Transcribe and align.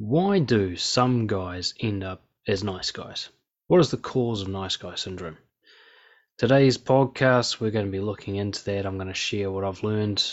Why 0.00 0.38
do 0.38 0.76
some 0.76 1.26
guys 1.26 1.74
end 1.80 2.04
up 2.04 2.22
as 2.46 2.62
nice 2.62 2.92
guys? 2.92 3.30
What 3.66 3.80
is 3.80 3.90
the 3.90 3.96
cause 3.96 4.42
of 4.42 4.48
nice 4.48 4.76
guy 4.76 4.94
syndrome? 4.94 5.38
Today's 6.36 6.78
podcast, 6.78 7.58
we're 7.58 7.72
going 7.72 7.86
to 7.86 7.90
be 7.90 7.98
looking 7.98 8.36
into 8.36 8.64
that. 8.66 8.86
I'm 8.86 8.94
going 8.94 9.08
to 9.08 9.14
share 9.14 9.50
what 9.50 9.64
I've 9.64 9.82
learned 9.82 10.24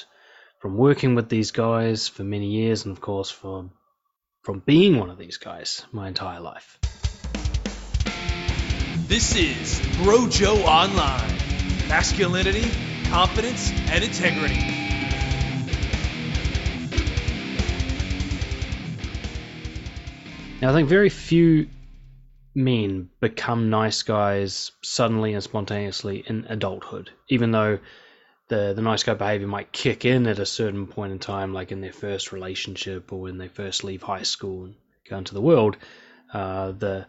from 0.60 0.78
working 0.78 1.16
with 1.16 1.30
these 1.30 1.50
guys 1.50 2.08
for 2.08 2.24
many 2.24 2.52
years, 2.52 2.86
and 2.86 2.96
of 2.96 3.02
course, 3.02 3.32
from 3.32 3.72
from 4.44 4.60
being 4.60 5.00
one 5.00 5.10
of 5.10 5.18
these 5.18 5.38
guys 5.38 5.84
my 5.92 6.10
entire 6.10 6.42
life. 6.42 6.78
This 9.08 9.36
is 9.36 9.80
Brojo 9.98 10.64
Online 10.64 11.38
masculinity, 11.88 12.70
confidence, 13.10 13.72
and 13.90 14.04
integrity. 14.04 14.85
Now, 20.66 20.72
I 20.72 20.74
think 20.74 20.90
very 20.90 21.10
few 21.10 21.68
men 22.56 23.12
become 23.20 23.70
nice 23.70 24.02
guys 24.02 24.72
suddenly 24.82 25.36
and 25.36 25.44
spontaneously 25.44 26.24
in 26.26 26.48
adulthood, 26.50 27.12
even 27.30 27.52
though 27.52 27.78
the, 28.48 28.74
the 28.74 28.82
nice 28.82 29.04
guy 29.04 29.14
behavior 29.14 29.46
might 29.46 29.72
kick 29.72 30.06
in 30.06 30.26
at 30.26 30.40
a 30.40 30.46
certain 30.48 30.88
point 30.88 31.12
in 31.12 31.20
time, 31.20 31.54
like 31.54 31.72
in 31.72 31.82
their 31.82 31.94
first 31.94 32.32
relationship 32.32 33.14
or 33.14 33.22
when 33.22 33.38
they 33.38 33.48
first 33.48 33.84
leave 33.84 34.02
high 34.02 34.24
school 34.24 34.66
and 34.66 34.76
go 35.08 35.20
into 35.20 35.36
the 35.36 35.42
world. 35.42 35.78
Uh, 36.34 36.72
the 36.72 37.06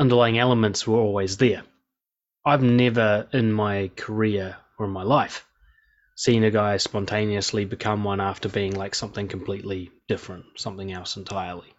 underlying 0.00 0.40
elements 0.40 0.84
were 0.84 0.98
always 0.98 1.36
there. 1.36 1.62
I've 2.44 2.64
never 2.64 3.28
in 3.32 3.52
my 3.52 3.92
career 3.94 4.56
or 4.80 4.86
in 4.86 4.92
my 4.92 5.04
life 5.04 5.46
seen 6.16 6.42
a 6.42 6.50
guy 6.50 6.78
spontaneously 6.78 7.66
become 7.66 8.02
one 8.02 8.20
after 8.20 8.48
being 8.48 8.74
like 8.74 8.96
something 8.96 9.28
completely 9.28 9.92
different, 10.08 10.46
something 10.56 10.90
else 10.90 11.16
entirely. 11.16 11.73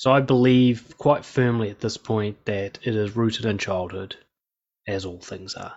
So 0.00 0.10
I 0.10 0.22
believe 0.22 0.96
quite 0.96 1.26
firmly 1.26 1.68
at 1.68 1.80
this 1.80 1.98
point 1.98 2.46
that 2.46 2.78
it 2.82 2.96
is 2.96 3.16
rooted 3.16 3.44
in 3.44 3.58
childhood, 3.58 4.16
as 4.88 5.04
all 5.04 5.20
things 5.20 5.56
are. 5.56 5.74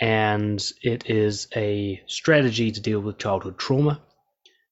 And 0.00 0.64
it 0.82 1.10
is 1.10 1.48
a 1.56 2.00
strategy 2.06 2.70
to 2.70 2.80
deal 2.80 3.00
with 3.00 3.18
childhood 3.18 3.58
trauma. 3.58 4.00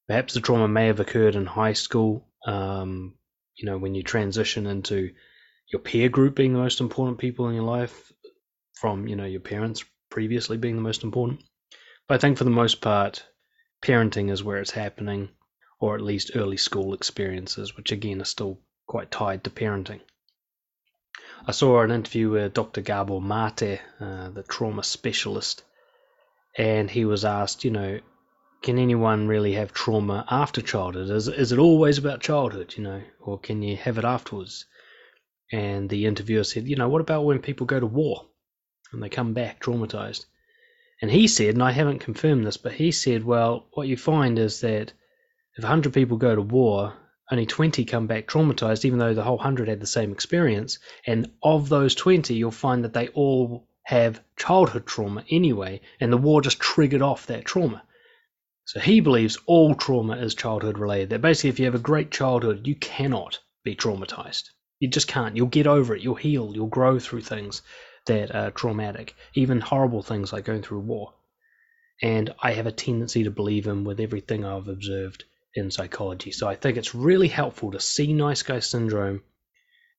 Perhaps 0.06 0.34
the 0.34 0.40
trauma 0.40 0.68
may 0.68 0.86
have 0.86 1.00
occurred 1.00 1.34
in 1.34 1.44
high 1.44 1.72
school, 1.72 2.28
um, 2.46 3.16
you 3.56 3.66
know, 3.66 3.78
when 3.78 3.96
you 3.96 4.04
transition 4.04 4.68
into 4.68 5.10
your 5.72 5.80
peer 5.80 6.08
group 6.08 6.36
being 6.36 6.52
the 6.52 6.60
most 6.60 6.80
important 6.80 7.18
people 7.18 7.48
in 7.48 7.56
your 7.56 7.64
life 7.64 8.12
from, 8.74 9.08
you 9.08 9.16
know, 9.16 9.24
your 9.24 9.40
parents 9.40 9.84
previously 10.08 10.56
being 10.56 10.76
the 10.76 10.82
most 10.82 11.02
important. 11.02 11.42
But 12.06 12.14
I 12.14 12.18
think 12.18 12.38
for 12.38 12.44
the 12.44 12.50
most 12.50 12.80
part, 12.80 13.26
parenting 13.84 14.30
is 14.30 14.44
where 14.44 14.58
it's 14.58 14.70
happening 14.70 15.30
or 15.82 15.96
at 15.96 16.00
least 16.00 16.36
early 16.36 16.56
school 16.56 16.94
experiences, 16.94 17.76
which 17.76 17.90
again 17.90 18.22
are 18.22 18.24
still 18.24 18.56
quite 18.86 19.10
tied 19.10 19.42
to 19.42 19.50
parenting. 19.50 19.98
I 21.44 21.50
saw 21.50 21.82
an 21.82 21.90
interview 21.90 22.30
with 22.30 22.54
Dr. 22.54 22.82
Gabor 22.82 23.20
Mate, 23.20 23.80
uh, 23.98 24.30
the 24.30 24.44
trauma 24.44 24.84
specialist, 24.84 25.64
and 26.56 26.88
he 26.88 27.04
was 27.04 27.24
asked, 27.24 27.64
you 27.64 27.72
know, 27.72 27.98
can 28.62 28.78
anyone 28.78 29.26
really 29.26 29.54
have 29.54 29.72
trauma 29.72 30.24
after 30.30 30.62
childhood? 30.62 31.10
Is, 31.10 31.26
is 31.26 31.50
it 31.50 31.58
always 31.58 31.98
about 31.98 32.20
childhood, 32.20 32.74
you 32.76 32.84
know, 32.84 33.02
or 33.18 33.40
can 33.40 33.60
you 33.60 33.76
have 33.76 33.98
it 33.98 34.04
afterwards? 34.04 34.66
And 35.50 35.90
the 35.90 36.06
interviewer 36.06 36.44
said, 36.44 36.68
you 36.68 36.76
know, 36.76 36.88
what 36.88 37.00
about 37.00 37.24
when 37.24 37.40
people 37.40 37.66
go 37.66 37.80
to 37.80 37.86
war 37.86 38.28
and 38.92 39.02
they 39.02 39.08
come 39.08 39.32
back 39.32 39.58
traumatized? 39.58 40.26
And 41.00 41.10
he 41.10 41.26
said, 41.26 41.54
and 41.54 41.62
I 41.62 41.72
haven't 41.72 41.98
confirmed 41.98 42.46
this, 42.46 42.56
but 42.56 42.70
he 42.70 42.92
said, 42.92 43.24
well, 43.24 43.66
what 43.72 43.88
you 43.88 43.96
find 43.96 44.38
is 44.38 44.60
that 44.60 44.92
if 45.54 45.64
100 45.64 45.92
people 45.92 46.16
go 46.16 46.34
to 46.34 46.42
war, 46.42 46.94
only 47.30 47.46
20 47.46 47.84
come 47.84 48.06
back 48.06 48.26
traumatized, 48.26 48.84
even 48.84 48.98
though 48.98 49.14
the 49.14 49.22
whole 49.22 49.36
100 49.36 49.68
had 49.68 49.80
the 49.80 49.86
same 49.86 50.12
experience. 50.12 50.78
And 51.06 51.30
of 51.42 51.68
those 51.68 51.94
20, 51.94 52.34
you'll 52.34 52.50
find 52.50 52.84
that 52.84 52.92
they 52.92 53.08
all 53.08 53.68
have 53.84 54.22
childhood 54.36 54.86
trauma 54.86 55.24
anyway, 55.30 55.80
and 56.00 56.12
the 56.12 56.16
war 56.16 56.40
just 56.40 56.60
triggered 56.60 57.02
off 57.02 57.26
that 57.26 57.44
trauma. 57.44 57.82
So 58.64 58.80
he 58.80 59.00
believes 59.00 59.38
all 59.46 59.74
trauma 59.74 60.16
is 60.16 60.34
childhood 60.34 60.78
related. 60.78 61.10
That 61.10 61.20
basically, 61.20 61.50
if 61.50 61.58
you 61.58 61.64
have 61.66 61.74
a 61.74 61.78
great 61.78 62.10
childhood, 62.10 62.66
you 62.66 62.74
cannot 62.74 63.40
be 63.64 63.76
traumatized. 63.76 64.50
You 64.78 64.88
just 64.88 65.08
can't. 65.08 65.36
You'll 65.36 65.46
get 65.46 65.66
over 65.66 65.94
it. 65.94 66.02
You'll 66.02 66.14
heal. 66.14 66.52
You'll 66.54 66.66
grow 66.66 66.98
through 66.98 67.22
things 67.22 67.62
that 68.06 68.34
are 68.34 68.50
traumatic, 68.50 69.14
even 69.34 69.60
horrible 69.60 70.02
things 70.02 70.32
like 70.32 70.44
going 70.44 70.62
through 70.62 70.80
war. 70.80 71.14
And 72.02 72.34
I 72.42 72.52
have 72.52 72.66
a 72.66 72.72
tendency 72.72 73.24
to 73.24 73.30
believe 73.30 73.66
him 73.66 73.84
with 73.84 74.00
everything 74.00 74.44
I've 74.44 74.68
observed 74.68 75.24
in 75.54 75.70
psychology. 75.70 76.32
So 76.32 76.48
I 76.48 76.54
think 76.54 76.76
it's 76.76 76.94
really 76.94 77.28
helpful 77.28 77.72
to 77.72 77.80
see 77.80 78.12
nice 78.12 78.42
guy 78.42 78.60
syndrome 78.60 79.22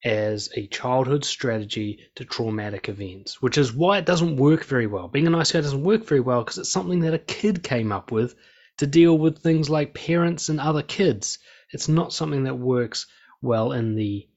as 0.03 0.49
a 0.55 0.67
childhood 0.67 1.23
strategy 1.23 1.99
to 2.15 2.25
traumatic 2.25 2.89
events, 2.89 3.41
which 3.41 3.57
is 3.57 3.73
why 3.73 3.97
it 3.97 4.05
doesn't 4.05 4.35
work 4.35 4.65
very 4.65 4.87
well. 4.87 5.07
Being 5.07 5.27
a 5.27 5.31
nice 5.31 5.51
guy 5.51 5.61
doesn't 5.61 5.83
work 5.83 6.05
very 6.05 6.19
well 6.19 6.43
because 6.43 6.57
it's 6.57 6.71
something 6.71 7.01
that 7.01 7.13
a 7.13 7.19
kid 7.19 7.63
came 7.63 7.91
up 7.91 8.11
with 8.11 8.35
to 8.77 8.87
deal 8.87 9.17
with 9.17 9.39
things 9.39 9.69
like 9.69 9.93
parents 9.93 10.49
and 10.49 10.59
other 10.59 10.81
kids. 10.81 11.39
It's 11.71 11.87
not 11.87 12.13
something 12.13 12.43
that 12.43 12.55
works 12.55 13.05
well 13.41 13.71
in 13.71 13.95
the 13.95 14.27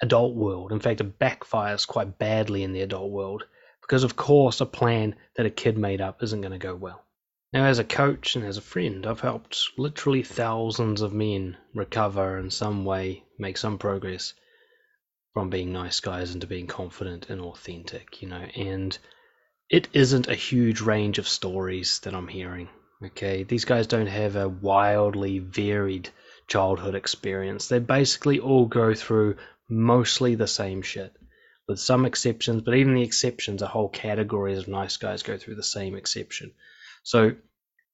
adult 0.00 0.34
world. 0.34 0.72
In 0.72 0.80
fact, 0.80 1.00
it 1.00 1.18
backfires 1.18 1.86
quite 1.86 2.18
badly 2.18 2.64
in 2.64 2.72
the 2.72 2.82
adult 2.82 3.10
world 3.10 3.44
because, 3.82 4.02
of 4.02 4.16
course, 4.16 4.60
a 4.60 4.66
plan 4.66 5.14
that 5.36 5.46
a 5.46 5.50
kid 5.50 5.78
made 5.78 6.00
up 6.00 6.22
isn't 6.22 6.40
going 6.40 6.52
to 6.52 6.58
go 6.58 6.74
well. 6.74 7.04
Now, 7.52 7.66
as 7.66 7.78
a 7.78 7.84
coach 7.84 8.34
and 8.34 8.46
as 8.46 8.56
a 8.56 8.62
friend, 8.62 9.06
I've 9.06 9.20
helped 9.20 9.72
literally 9.76 10.22
thousands 10.22 11.02
of 11.02 11.12
men 11.12 11.58
recover 11.74 12.38
in 12.38 12.50
some 12.50 12.86
way, 12.86 13.24
make 13.38 13.58
some 13.58 13.76
progress 13.76 14.32
from 15.34 15.50
being 15.50 15.70
nice 15.70 16.00
guys 16.00 16.32
into 16.34 16.46
being 16.46 16.66
confident 16.66 17.28
and 17.28 17.42
authentic, 17.42 18.22
you 18.22 18.28
know. 18.28 18.46
And 18.56 18.96
it 19.68 19.88
isn't 19.92 20.28
a 20.28 20.34
huge 20.34 20.80
range 20.80 21.18
of 21.18 21.28
stories 21.28 21.98
that 22.00 22.14
I'm 22.14 22.28
hearing. 22.28 22.70
Okay, 23.04 23.42
these 23.42 23.66
guys 23.66 23.86
don't 23.86 24.06
have 24.06 24.36
a 24.36 24.48
wildly 24.48 25.38
varied 25.38 26.08
childhood 26.46 26.94
experience. 26.94 27.68
They 27.68 27.80
basically 27.80 28.40
all 28.40 28.64
go 28.64 28.94
through 28.94 29.36
mostly 29.68 30.36
the 30.36 30.46
same 30.46 30.80
shit, 30.80 31.14
with 31.68 31.80
some 31.80 32.06
exceptions, 32.06 32.62
but 32.62 32.76
even 32.76 32.94
the 32.94 33.02
exceptions, 33.02 33.60
a 33.60 33.66
whole 33.66 33.90
category 33.90 34.56
of 34.56 34.68
nice 34.68 34.96
guys 34.96 35.22
go 35.22 35.36
through 35.36 35.56
the 35.56 35.62
same 35.62 35.96
exception. 35.96 36.52
So 37.02 37.34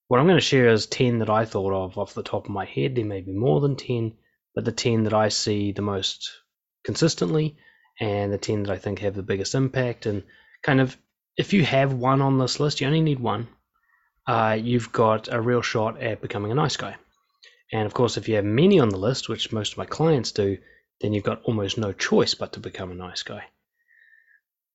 what 0.08 0.20
I'm 0.20 0.26
going 0.26 0.38
to 0.38 0.44
share 0.44 0.68
is 0.68 0.86
10 0.86 1.18
that 1.18 1.30
I 1.30 1.44
thought 1.44 1.72
of 1.72 1.98
off 1.98 2.14
the 2.14 2.22
top 2.22 2.44
of 2.46 2.50
my 2.50 2.64
head. 2.64 2.94
There 2.94 3.04
may 3.04 3.20
be 3.20 3.32
more 3.32 3.60
than 3.60 3.76
10, 3.76 4.14
but 4.54 4.64
the 4.64 4.72
10 4.72 5.04
that 5.04 5.14
I 5.14 5.28
see 5.28 5.72
the 5.72 5.82
most 5.82 6.30
consistently 6.84 7.56
and 8.00 8.32
the 8.32 8.38
10 8.38 8.64
that 8.64 8.72
I 8.72 8.78
think 8.78 9.00
have 9.00 9.14
the 9.14 9.22
biggest 9.22 9.54
impact. 9.54 10.06
And 10.06 10.24
kind 10.62 10.80
of, 10.80 10.96
if 11.36 11.52
you 11.52 11.64
have 11.64 11.92
one 11.92 12.22
on 12.22 12.38
this 12.38 12.58
list, 12.58 12.80
you 12.80 12.86
only 12.86 13.00
need 13.00 13.20
one, 13.20 13.48
uh, 14.26 14.58
you've 14.60 14.92
got 14.92 15.32
a 15.32 15.40
real 15.40 15.62
shot 15.62 16.00
at 16.00 16.20
becoming 16.20 16.52
a 16.52 16.54
nice 16.54 16.76
guy. 16.76 16.96
And 17.72 17.86
of 17.86 17.94
course, 17.94 18.16
if 18.16 18.28
you 18.28 18.36
have 18.36 18.44
many 18.44 18.80
on 18.80 18.88
the 18.88 18.96
list, 18.96 19.28
which 19.28 19.52
most 19.52 19.72
of 19.72 19.78
my 19.78 19.84
clients 19.84 20.32
do, 20.32 20.58
then 21.00 21.12
you've 21.12 21.24
got 21.24 21.42
almost 21.44 21.78
no 21.78 21.92
choice 21.92 22.34
but 22.34 22.54
to 22.54 22.60
become 22.60 22.90
a 22.90 22.94
nice 22.94 23.22
guy. 23.22 23.44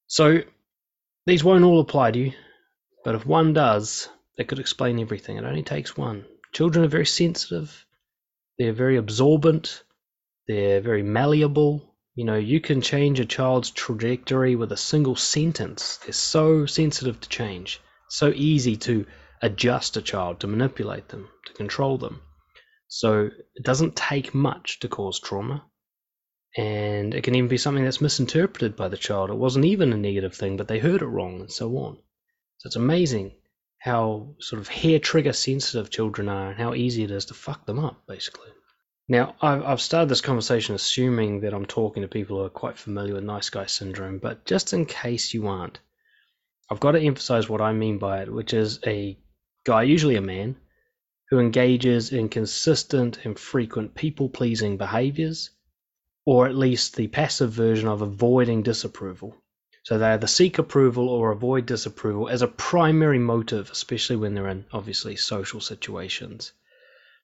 So 0.07 0.43
these 1.25 1.43
won't 1.43 1.63
all 1.63 1.79
apply 1.79 2.11
to 2.11 2.19
you, 2.19 2.33
but 3.03 3.15
if 3.15 3.25
one 3.25 3.53
does, 3.53 4.09
that 4.37 4.47
could 4.47 4.59
explain 4.59 4.99
everything. 4.99 5.37
It 5.37 5.45
only 5.45 5.63
takes 5.63 5.95
one. 5.95 6.25
Children 6.51 6.85
are 6.85 6.89
very 6.89 7.05
sensitive. 7.05 7.85
They're 8.57 8.73
very 8.73 8.97
absorbent. 8.97 9.83
They're 10.47 10.81
very 10.81 11.03
malleable. 11.03 11.95
You 12.15 12.25
know, 12.25 12.37
you 12.37 12.59
can 12.59 12.81
change 12.81 13.19
a 13.19 13.25
child's 13.25 13.71
trajectory 13.71 14.55
with 14.55 14.71
a 14.71 14.77
single 14.77 15.15
sentence. 15.15 15.97
They're 15.97 16.13
so 16.13 16.65
sensitive 16.65 17.19
to 17.21 17.29
change. 17.29 17.81
So 18.09 18.31
easy 18.35 18.75
to 18.77 19.05
adjust 19.41 19.97
a 19.97 20.01
child, 20.01 20.39
to 20.41 20.47
manipulate 20.47 21.09
them, 21.09 21.29
to 21.47 21.53
control 21.53 21.97
them. 21.97 22.21
So 22.87 23.29
it 23.55 23.63
doesn't 23.63 23.95
take 23.95 24.35
much 24.35 24.79
to 24.81 24.87
cause 24.87 25.19
trauma. 25.19 25.65
And 26.55 27.15
it 27.15 27.23
can 27.23 27.33
even 27.33 27.47
be 27.47 27.57
something 27.57 27.83
that's 27.83 28.01
misinterpreted 28.01 28.75
by 28.75 28.89
the 28.89 28.97
child. 28.97 29.31
It 29.31 29.37
wasn't 29.37 29.65
even 29.65 29.91
a 29.91 29.97
negative 29.97 30.35
thing, 30.35 30.57
but 30.57 30.67
they 30.67 30.77
heard 30.77 31.01
it 31.01 31.07
wrong 31.07 31.39
and 31.39 31.51
so 31.51 31.75
on. 31.77 31.97
So 32.59 32.67
it's 32.67 32.75
amazing 32.75 33.33
how 33.83 34.29
sort 34.39 34.61
of 34.61 34.69
hair 34.69 34.97
trigger 34.97 35.33
sensitive 35.33 35.89
children 35.89 36.29
are 36.29 36.51
and 36.51 36.57
how 36.57 36.73
easy 36.73 37.03
it 37.03 37.11
is 37.11 37.25
to 37.25 37.33
fuck 37.33 37.65
them 37.65 37.79
up, 37.79 38.01
basically. 38.07 38.47
Now, 39.09 39.35
I've 39.41 39.81
started 39.81 40.07
this 40.07 40.21
conversation 40.21 40.73
assuming 40.73 41.41
that 41.41 41.53
I'm 41.53 41.65
talking 41.65 42.01
to 42.01 42.07
people 42.07 42.37
who 42.37 42.45
are 42.45 42.49
quite 42.49 42.77
familiar 42.77 43.15
with 43.15 43.25
nice 43.25 43.49
guy 43.49 43.65
syndrome, 43.65 44.19
but 44.19 44.45
just 44.45 44.71
in 44.71 44.85
case 44.85 45.33
you 45.33 45.47
aren't, 45.47 45.79
I've 46.71 46.79
got 46.79 46.93
to 46.93 47.01
emphasize 47.01 47.49
what 47.49 47.59
I 47.59 47.73
mean 47.73 47.97
by 47.97 48.21
it, 48.21 48.31
which 48.31 48.53
is 48.53 48.79
a 48.87 49.17
guy, 49.65 49.83
usually 49.83 50.15
a 50.15 50.21
man, 50.21 50.55
who 51.29 51.39
engages 51.39 52.13
in 52.13 52.29
consistent 52.29 53.25
and 53.25 53.37
frequent 53.37 53.95
people 53.95 54.29
pleasing 54.29 54.77
behaviors, 54.77 55.49
or 56.25 56.47
at 56.47 56.55
least 56.55 56.95
the 56.95 57.07
passive 57.07 57.51
version 57.51 57.89
of 57.89 58.01
avoiding 58.01 58.63
disapproval. 58.63 59.35
So 59.83 59.97
they 59.97 60.07
either 60.07 60.27
seek 60.27 60.59
approval 60.59 61.09
or 61.09 61.31
avoid 61.31 61.65
disapproval 61.65 62.29
as 62.29 62.41
a 62.41 62.47
primary 62.47 63.19
motive, 63.19 63.69
especially 63.69 64.15
when 64.15 64.33
they're 64.33 64.47
in 64.47 64.65
obviously 64.71 65.17
social 65.17 65.59
situations. 65.59 66.53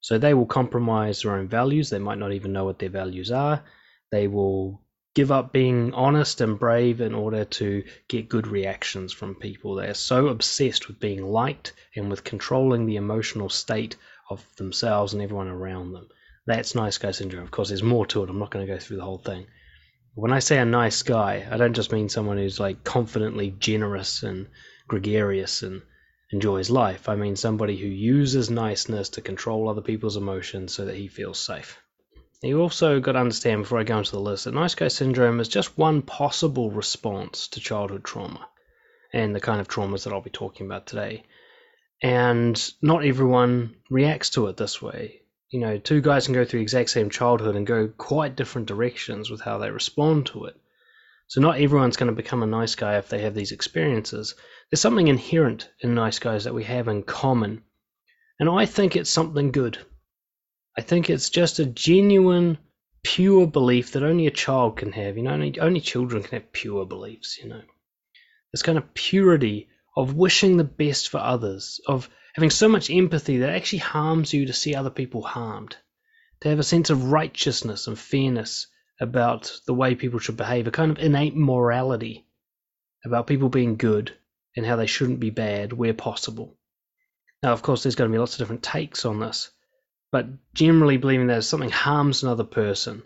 So 0.01 0.17
they 0.17 0.33
will 0.33 0.45
compromise 0.45 1.21
their 1.21 1.35
own 1.35 1.47
values. 1.47 1.89
They 1.89 1.99
might 1.99 2.17
not 2.17 2.33
even 2.33 2.53
know 2.53 2.65
what 2.65 2.79
their 2.79 2.89
values 2.89 3.31
are. 3.31 3.63
They 4.11 4.27
will 4.27 4.81
give 5.15 5.31
up 5.31 5.51
being 5.51 5.93
honest 5.93 6.41
and 6.41 6.59
brave 6.59 7.01
in 7.01 7.13
order 7.15 7.45
to 7.45 7.83
get 8.07 8.29
good 8.29 8.47
reactions 8.47 9.11
from 9.13 9.35
people. 9.35 9.75
They 9.75 9.87
are 9.87 9.93
so 9.93 10.27
obsessed 10.27 10.87
with 10.87 10.99
being 10.99 11.23
liked 11.25 11.73
and 11.95 12.09
with 12.09 12.23
controlling 12.23 12.85
the 12.85 12.97
emotional 12.97 13.49
state 13.49 13.95
of 14.29 14.45
themselves 14.57 15.13
and 15.13 15.21
everyone 15.21 15.47
around 15.47 15.93
them. 15.93 16.07
That's 16.45 16.75
nice 16.75 16.97
guy 16.97 17.11
syndrome. 17.11 17.43
Of 17.43 17.51
course, 17.51 17.69
there's 17.69 17.83
more 17.83 18.05
to 18.07 18.23
it. 18.23 18.29
I'm 18.29 18.39
not 18.39 18.51
going 18.51 18.65
to 18.65 18.73
go 18.73 18.79
through 18.79 18.97
the 18.97 19.03
whole 19.03 19.17
thing. 19.17 19.47
When 20.15 20.33
I 20.33 20.39
say 20.39 20.57
a 20.57 20.65
nice 20.65 21.03
guy, 21.03 21.47
I 21.49 21.57
don't 21.57 21.75
just 21.75 21.91
mean 21.91 22.09
someone 22.09 22.37
who's 22.37 22.59
like 22.59 22.83
confidently 22.83 23.51
generous 23.51 24.23
and 24.23 24.47
gregarious 24.87 25.61
and 25.61 25.81
enjoys 26.31 26.69
life. 26.69 27.07
I 27.07 27.15
mean 27.15 27.35
somebody 27.35 27.77
who 27.77 27.87
uses 27.87 28.49
niceness 28.49 29.09
to 29.09 29.21
control 29.21 29.69
other 29.69 29.81
people's 29.81 30.17
emotions 30.17 30.73
so 30.73 30.85
that 30.85 30.95
he 30.95 31.07
feels 31.07 31.39
safe. 31.39 31.79
You 32.41 32.61
also 32.61 32.99
got 32.99 33.13
to 33.13 33.19
understand 33.19 33.63
before 33.63 33.79
I 33.79 33.83
go 33.83 33.97
into 33.97 34.11
the 34.11 34.19
list 34.19 34.45
that 34.45 34.53
nice 34.53 34.75
guy 34.75 34.87
syndrome 34.87 35.39
is 35.39 35.47
just 35.47 35.77
one 35.77 36.01
possible 36.01 36.71
response 36.71 37.47
to 37.49 37.59
childhood 37.59 38.03
trauma 38.03 38.47
and 39.13 39.35
the 39.35 39.39
kind 39.39 39.61
of 39.61 39.67
traumas 39.67 40.03
that 40.03 40.13
I'll 40.13 40.21
be 40.21 40.29
talking 40.29 40.65
about 40.65 40.87
today. 40.87 41.23
And 42.01 42.73
not 42.81 43.05
everyone 43.05 43.75
reacts 43.89 44.31
to 44.31 44.47
it 44.47 44.57
this 44.57 44.81
way 44.81 45.21
you 45.49 45.59
know, 45.59 45.77
two 45.77 46.01
guys 46.01 46.25
can 46.25 46.35
go 46.35 46.45
through 46.45 46.59
the 46.59 46.63
exact 46.63 46.91
same 46.91 47.09
childhood 47.09 47.55
and 47.55 47.65
go 47.65 47.87
quite 47.87 48.35
different 48.35 48.67
directions 48.67 49.29
with 49.29 49.41
how 49.41 49.57
they 49.57 49.71
respond 49.71 50.27
to 50.27 50.45
it. 50.45 50.55
So 51.27 51.41
not 51.41 51.59
everyone's 51.59 51.97
going 51.97 52.09
to 52.09 52.15
become 52.15 52.43
a 52.43 52.47
nice 52.47 52.75
guy 52.75 52.97
if 52.97 53.09
they 53.09 53.21
have 53.21 53.35
these 53.35 53.51
experiences. 53.51 54.35
There's 54.69 54.81
something 54.81 55.07
inherent 55.07 55.69
in 55.79 55.93
nice 55.93 56.19
guys 56.19 56.43
that 56.43 56.53
we 56.53 56.63
have 56.63 56.87
in 56.87 57.03
common. 57.03 57.63
And 58.39 58.49
I 58.49 58.65
think 58.65 58.95
it's 58.95 59.09
something 59.09 59.51
good. 59.51 59.77
I 60.77 60.81
think 60.81 61.09
it's 61.09 61.29
just 61.29 61.59
a 61.59 61.65
genuine, 61.65 62.57
pure 63.03 63.47
belief 63.47 63.91
that 63.91 64.03
only 64.03 64.27
a 64.27 64.31
child 64.31 64.77
can 64.77 64.91
have. 64.91 65.17
You 65.17 65.23
know, 65.23 65.31
only, 65.33 65.59
only 65.59 65.81
children 65.81 66.23
can 66.23 66.39
have 66.39 66.51
pure 66.51 66.85
beliefs, 66.85 67.37
you 67.41 67.49
know. 67.49 67.61
This 68.51 68.63
kind 68.63 68.77
of 68.77 68.93
purity 68.93 69.69
of 69.95 70.13
wishing 70.15 70.57
the 70.57 70.63
best 70.63 71.09
for 71.09 71.19
others, 71.19 71.79
of 71.87 72.09
having 72.35 72.49
so 72.49 72.69
much 72.69 72.89
empathy 72.89 73.37
that 73.37 73.49
it 73.49 73.55
actually 73.55 73.79
harms 73.79 74.33
you 74.33 74.45
to 74.45 74.53
see 74.53 74.75
other 74.75 74.89
people 74.89 75.21
harmed, 75.21 75.75
to 76.41 76.49
have 76.49 76.59
a 76.59 76.63
sense 76.63 76.89
of 76.89 77.11
righteousness 77.11 77.87
and 77.87 77.97
fairness 77.97 78.67
about 78.99 79.59
the 79.65 79.73
way 79.73 79.95
people 79.95 80.19
should 80.19 80.37
behave, 80.37 80.67
a 80.67 80.71
kind 80.71 80.91
of 80.91 80.99
innate 80.99 81.35
morality 81.35 82.25
about 83.05 83.27
people 83.27 83.49
being 83.49 83.77
good 83.77 84.13
and 84.55 84.65
how 84.65 84.75
they 84.75 84.87
shouldn't 84.87 85.19
be 85.19 85.29
bad 85.29 85.73
where 85.73 85.93
possible. 85.93 86.57
Now, 87.41 87.53
of 87.53 87.61
course, 87.61 87.83
there's 87.83 87.95
going 87.95 88.11
to 88.11 88.15
be 88.15 88.19
lots 88.19 88.33
of 88.33 88.39
different 88.39 88.63
takes 88.63 89.05
on 89.05 89.19
this, 89.19 89.49
but 90.11 90.27
generally 90.53 90.97
believing 90.97 91.27
that 91.27 91.37
if 91.37 91.43
something 91.45 91.69
harms 91.69 92.23
another 92.23 92.43
person, 92.43 93.03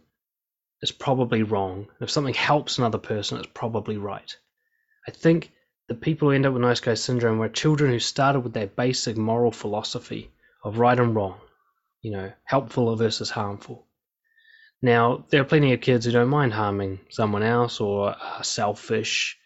it's 0.81 0.91
probably 0.91 1.43
wrong. 1.43 1.87
If 2.01 2.09
something 2.09 2.33
helps 2.33 2.77
another 2.77 2.97
person, 2.97 3.37
it's 3.37 3.47
probably 3.53 3.97
right. 3.97 4.35
I 5.07 5.11
think 5.11 5.51
the 5.88 5.95
people 5.95 6.30
who 6.30 6.35
end 6.35 6.45
up 6.45 6.53
with 6.53 6.62
nice 6.62 6.80
guy 6.80 6.94
syndrome 6.94 7.38
were 7.38 7.50
children 7.50 7.91
who 7.91 8.00
started 8.00 8.41
with 8.41 8.53
their 8.53 8.68
basic 8.68 9.18
moral 9.18 9.51
philosophy 9.51 10.31
of 10.63 10.80
right 10.80 10.97
and 10.97 11.15
wrong, 11.15 11.39
you 12.01 12.12
know, 12.12 12.31
helpful 12.45 12.95
versus 12.95 13.30
harmful. 13.30 13.85
Now, 14.81 15.25
there 15.30 15.41
are 15.41 15.45
plenty 15.45 15.74
of 15.74 15.81
kids 15.81 16.06
who 16.06 16.12
don't 16.12 16.30
mind 16.30 16.53
harming 16.53 17.00
someone 17.09 17.44
else 17.44 17.80
or 17.80 18.09
are 18.09 18.44
selfish 18.44 19.38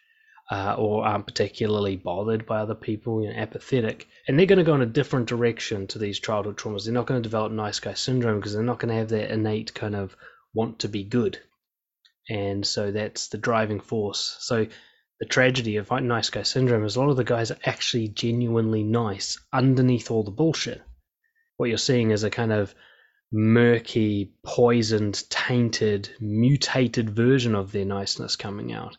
uh, 0.50 0.75
or 0.78 1.06
aren't 1.06 1.28
particularly 1.28 1.95
bothered 1.95 2.45
by 2.45 2.60
other 2.60 2.75
people, 2.75 3.22
you 3.22 3.30
know, 3.30 3.36
apathetic, 3.36 4.07
and 4.28 4.38
they're 4.38 4.45
going 4.45 4.57
to 4.57 4.63
go 4.63 4.75
in 4.75 4.81
a 4.81 4.86
different 4.86 5.28
direction 5.28 5.88
to 5.88 6.00
these 6.00 6.19
childhood 6.19 6.57
traumas. 6.57 6.86
They're 6.86 6.94
not 6.94 7.06
going 7.06 7.22
to 7.22 7.30
develop 7.30 7.51
nice 7.51 7.80
guy 7.80 7.94
syndrome 7.94 8.39
because 8.39 8.54
they're 8.54 8.63
not 8.63 8.80
going 8.80 8.89
to 8.89 9.00
have 9.00 9.10
that 9.10 9.31
innate 9.31 9.74
kind 9.74 9.95
of 9.95 10.16
want 10.54 10.80
to 10.80 10.88
be 10.88 11.04
good. 11.04 11.39
And 12.30 12.66
so 12.66 12.92
that's 12.92 13.28
the 13.28 13.38
driving 13.38 13.80
force. 13.80 14.38
So 14.39 14.68
the 15.19 15.25
tragedy 15.25 15.78
of 15.78 15.90
nice 15.90 16.30
guy 16.30 16.44
syndrome 16.44 16.86
is 16.86 16.96
a 16.96 17.00
lot 17.00 17.10
of 17.10 17.18
the 17.18 17.24
guys 17.24 17.50
are 17.50 17.58
actually 17.66 18.08
genuinely 18.08 18.84
nice 18.84 19.40
underneath 19.52 20.12
all 20.12 20.24
the 20.24 20.31
bullshit. 20.31 20.81
What 21.58 21.69
you're 21.69 21.80
seeing 21.80 22.12
is 22.12 22.24
a 22.24 22.30
kind 22.30 22.52
of 22.52 22.75
murky, 23.31 24.31
poisoned, 24.44 25.24
tainted, 25.30 26.10
mutated 26.19 27.10
version 27.10 27.56
of 27.56 27.72
their 27.72 27.86
niceness 27.86 28.36
coming 28.36 28.72
out. 28.72 28.98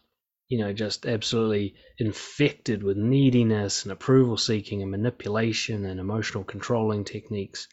You 0.49 0.59
know, 0.59 0.73
just 0.73 1.07
absolutely 1.07 1.77
infected 1.99 2.83
with 2.83 2.97
neediness 2.97 3.85
and 3.85 3.93
approval 3.93 4.37
seeking 4.37 4.83
and 4.83 4.91
manipulation 4.91 5.85
and 5.85 6.01
emotional 6.01 6.43
controlling 6.43 7.05
techniques. 7.05 7.69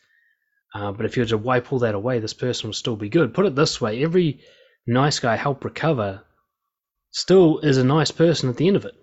Uh, 0.73 0.91
but 0.91 1.05
if 1.05 1.15
you 1.15 1.23
were 1.23 1.29
to 1.29 1.37
wipe 1.37 1.71
all 1.71 1.79
that 1.79 1.95
away, 1.95 2.19
this 2.19 2.33
person 2.33 2.67
would 2.67 2.75
still 2.75 2.97
be 2.97 3.09
good. 3.09 3.33
Put 3.33 3.45
it 3.45 3.55
this 3.55 3.81
way 3.81 4.03
every 4.03 4.41
nice 4.85 5.19
guy 5.19 5.35
help 5.35 5.63
recover 5.63 6.23
still 7.15 7.59
is 7.59 7.77
a 7.77 7.83
nice 7.83 8.11
person 8.11 8.49
at 8.49 8.57
the 8.57 8.67
end 8.67 8.75
of 8.75 8.83
it. 8.83 8.93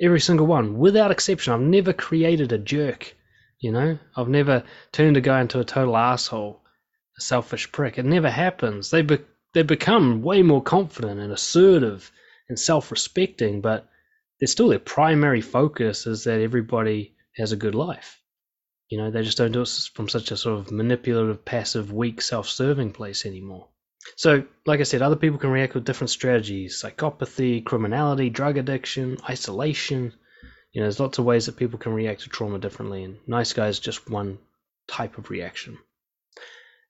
Every 0.00 0.18
single 0.18 0.44
one, 0.44 0.76
without 0.76 1.12
exception. 1.12 1.52
I've 1.52 1.60
never 1.60 1.92
created 1.92 2.50
a 2.50 2.58
jerk, 2.58 3.14
you 3.60 3.70
know? 3.70 3.96
I've 4.16 4.28
never 4.28 4.64
turned 4.90 5.16
a 5.16 5.20
guy 5.20 5.40
into 5.40 5.60
a 5.60 5.64
total 5.64 5.96
asshole, 5.96 6.60
a 7.16 7.20
selfish 7.20 7.70
prick. 7.70 7.96
It 7.96 8.06
never 8.06 8.28
happens. 8.28 8.90
They, 8.90 9.02
be- 9.02 9.24
they 9.52 9.62
become 9.62 10.20
way 10.22 10.42
more 10.42 10.64
confident 10.64 11.20
and 11.20 11.32
assertive 11.32 12.10
and 12.48 12.58
self 12.58 12.90
respecting, 12.90 13.60
but 13.60 13.88
they're 14.40 14.48
still 14.48 14.68
their 14.68 14.80
primary 14.80 15.40
focus 15.40 16.08
is 16.08 16.24
that 16.24 16.40
everybody 16.40 17.14
has 17.36 17.52
a 17.52 17.56
good 17.56 17.76
life. 17.76 18.20
You 18.88 18.98
know, 18.98 19.12
they 19.12 19.22
just 19.22 19.38
don't 19.38 19.52
do 19.52 19.62
it 19.62 19.90
from 19.94 20.08
such 20.08 20.32
a 20.32 20.36
sort 20.36 20.58
of 20.58 20.72
manipulative, 20.72 21.44
passive, 21.44 21.92
weak, 21.92 22.20
self 22.20 22.48
serving 22.48 22.94
place 22.94 23.24
anymore. 23.24 23.68
So, 24.16 24.44
like 24.66 24.80
I 24.80 24.84
said, 24.84 25.02
other 25.02 25.16
people 25.16 25.38
can 25.38 25.50
react 25.50 25.74
with 25.74 25.84
different 25.84 26.10
strategies 26.10 26.82
psychopathy, 26.82 27.64
criminality, 27.64 28.30
drug 28.30 28.58
addiction, 28.58 29.18
isolation. 29.28 30.12
You 30.72 30.80
know, 30.80 30.84
there's 30.86 31.00
lots 31.00 31.18
of 31.18 31.24
ways 31.24 31.46
that 31.46 31.56
people 31.56 31.78
can 31.78 31.94
react 31.94 32.22
to 32.22 32.28
trauma 32.28 32.58
differently, 32.58 33.04
and 33.04 33.18
nice 33.26 33.52
guy 33.52 33.68
is 33.68 33.78
just 33.78 34.10
one 34.10 34.38
type 34.86 35.18
of 35.18 35.30
reaction. 35.30 35.78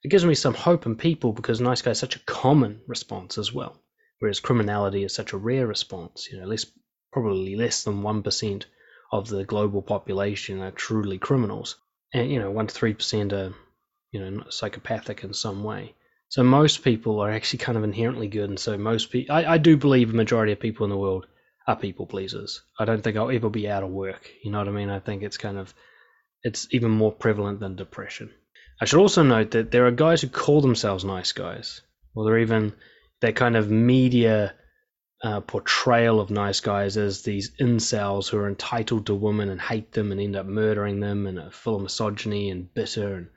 It 0.03 0.09
gives 0.09 0.25
me 0.25 0.35
some 0.35 0.55
hope 0.55 0.87
in 0.87 0.97
people 0.97 1.33
because 1.33 1.61
nice 1.61 1.83
guy 1.83 1.93
is 1.93 1.99
such 1.99 2.17
a 2.17 2.25
common 2.27 2.83
response 2.87 3.39
as 3.39 3.53
well, 3.53 3.81
whereas 4.19 4.41
criminality 4.41 5.05
is 5.05 5.15
such 5.15 5.33
a 5.33 5.39
rare 5.39 5.67
response. 5.67 6.29
You 6.31 6.41
know, 6.41 6.47
less 6.47 6.67
probably 7.13 7.57
less 7.57 7.85
than 7.85 8.03
one 8.03 8.23
percent 8.23 8.67
of 9.13 9.29
the 9.29 9.45
global 9.45 9.83
population 9.83 10.61
are 10.61 10.73
truly 10.73 11.19
criminals, 11.19 11.77
and 12.13 12.31
you 12.31 12.39
know, 12.39 12.51
one 12.51 12.67
to 12.67 12.75
three 12.75 12.93
percent 12.93 13.33
are 13.33 13.55
you 14.11 14.21
know 14.21 14.45
psychopathic 14.51 15.25
in 15.25 15.33
some 15.33 15.63
way. 15.65 15.95
So 16.35 16.43
most 16.43 16.83
people 16.83 17.21
are 17.21 17.31
actually 17.31 17.61
kind 17.61 17.79
of 17.79 17.85
inherently 17.85 18.27
good, 18.27 18.49
and 18.51 18.59
so 18.59 18.77
most 18.77 19.13
people, 19.13 19.37
I, 19.37 19.53
I 19.53 19.59
do 19.59 19.77
believe 19.77 20.11
a 20.11 20.17
majority 20.17 20.51
of 20.51 20.59
people 20.59 20.83
in 20.83 20.91
the 20.91 20.97
world 20.97 21.29
are 21.69 21.77
people 21.77 22.07
pleasers. 22.07 22.61
I 22.77 22.85
don't 22.85 23.05
think 23.05 23.17
I'll 23.17 23.31
ever 23.31 23.49
be 23.49 23.69
out 23.69 23.85
of 23.85 23.91
work. 23.91 24.29
You 24.43 24.51
know 24.51 24.59
what 24.59 24.67
I 24.67 24.73
mean? 24.73 24.91
I 24.91 24.99
think 24.99 25.23
it's 25.23 25.37
kind 25.37 25.57
of, 25.57 25.73
it's 26.43 26.67
even 26.73 26.91
more 26.91 27.13
prevalent 27.13 27.61
than 27.61 27.77
depression. 27.77 28.33
I 28.81 28.85
should 28.85 28.99
also 28.99 29.23
note 29.23 29.53
that 29.53 29.71
there 29.71 29.87
are 29.87 29.93
guys 29.93 30.23
who 30.23 30.29
call 30.29 30.61
themselves 30.61 31.05
nice 31.05 31.31
guys, 31.31 31.83
or 32.17 32.25
they're 32.25 32.41
even 32.41 32.73
that 33.21 33.37
kind 33.37 33.57
of 33.57 33.71
media 33.71 34.57
uh, 35.23 35.41
portrayal 35.41 36.19
of 36.19 36.31
nice 36.31 36.59
guys 36.59 36.97
as 36.97 37.23
these 37.23 37.53
incels 37.61 38.29
who 38.29 38.39
are 38.39 38.49
entitled 38.49 39.07
to 39.07 39.15
women 39.15 39.51
and 39.51 39.61
hate 39.61 39.93
them 39.93 40.11
and 40.11 40.21
end 40.21 40.35
up 40.35 40.47
murdering 40.47 40.99
them 40.99 41.29
and 41.29 41.39
are 41.39 41.53
full 41.53 41.77
of 41.77 41.83
misogyny 41.83 42.51
and 42.51 42.75
bitter 42.75 43.15
and 43.15 43.29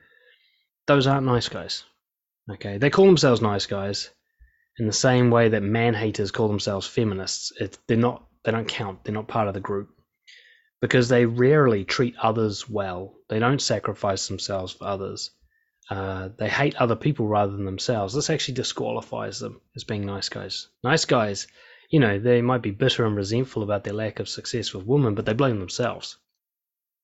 those 0.87 1.05
aren't 1.05 1.27
nice 1.27 1.47
guys. 1.47 1.83
Okay, 2.49 2.77
they 2.77 2.89
call 2.89 3.05
themselves 3.05 3.41
nice 3.41 3.65
guys 3.65 4.09
in 4.79 4.87
the 4.87 4.93
same 4.93 5.31
way 5.31 5.49
that 5.49 5.63
man 5.63 5.93
haters 5.93 6.31
call 6.31 6.47
themselves 6.47 6.87
feminists. 6.87 7.51
It, 7.59 7.77
they're 7.87 7.97
not. 7.97 8.25
They 8.43 8.51
don't 8.51 8.67
count. 8.67 9.03
They're 9.03 9.13
not 9.13 9.27
part 9.27 9.47
of 9.47 9.53
the 9.53 9.59
group 9.59 9.89
because 10.81 11.09
they 11.09 11.25
rarely 11.25 11.83
treat 11.83 12.15
others 12.21 12.69
well. 12.69 13.15
They 13.29 13.39
don't 13.39 13.61
sacrifice 13.61 14.27
themselves 14.27 14.73
for 14.73 14.85
others. 14.85 15.31
Uh, 15.89 16.29
they 16.37 16.49
hate 16.49 16.75
other 16.75 16.95
people 16.95 17.27
rather 17.27 17.51
than 17.51 17.65
themselves. 17.65 18.13
This 18.13 18.29
actually 18.29 18.55
disqualifies 18.55 19.39
them 19.39 19.61
as 19.75 19.83
being 19.83 20.05
nice 20.05 20.29
guys. 20.29 20.67
Nice 20.83 21.05
guys, 21.05 21.47
you 21.89 21.99
know, 21.99 22.19
they 22.19 22.41
might 22.41 22.61
be 22.61 22.71
bitter 22.71 23.05
and 23.05 23.15
resentful 23.15 23.63
about 23.63 23.83
their 23.83 23.93
lack 23.93 24.19
of 24.19 24.29
success 24.29 24.73
with 24.73 24.85
women, 24.85 25.15
but 25.15 25.25
they 25.25 25.33
blame 25.33 25.59
themselves. 25.59 26.17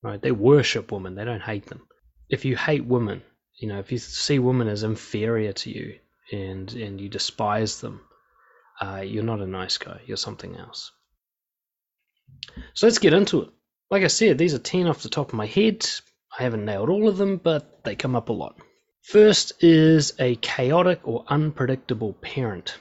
Right? 0.02 0.20
They 0.20 0.32
worship 0.32 0.92
women. 0.92 1.14
They 1.14 1.24
don't 1.24 1.40
hate 1.40 1.66
them. 1.66 1.86
If 2.28 2.44
you 2.44 2.56
hate 2.56 2.84
women, 2.84 3.22
you 3.56 3.68
know, 3.68 3.78
if 3.78 3.92
you 3.92 3.98
see 3.98 4.38
women 4.38 4.68
as 4.68 4.82
inferior 4.82 5.52
to 5.52 5.70
you 5.70 5.98
and 6.32 6.72
and 6.72 7.00
you 7.00 7.08
despise 7.08 7.80
them, 7.80 8.00
uh, 8.80 9.02
you're 9.04 9.22
not 9.22 9.40
a 9.40 9.46
nice 9.46 9.78
guy. 9.78 10.00
You're 10.06 10.16
something 10.16 10.56
else. 10.56 10.90
So 12.74 12.86
let's 12.86 12.98
get 12.98 13.12
into 13.12 13.42
it. 13.42 13.50
Like 13.90 14.02
I 14.02 14.08
said, 14.08 14.38
these 14.38 14.54
are 14.54 14.58
10 14.58 14.88
off 14.88 15.02
the 15.02 15.08
top 15.08 15.28
of 15.28 15.34
my 15.34 15.46
head. 15.46 15.86
I 16.36 16.42
haven't 16.42 16.64
nailed 16.64 16.88
all 16.88 17.08
of 17.08 17.16
them, 17.16 17.36
but 17.36 17.84
they 17.84 17.94
come 17.94 18.16
up 18.16 18.28
a 18.28 18.32
lot. 18.32 18.56
First 19.02 19.62
is 19.62 20.14
a 20.18 20.34
chaotic 20.36 21.06
or 21.06 21.24
unpredictable 21.28 22.14
parent. 22.14 22.76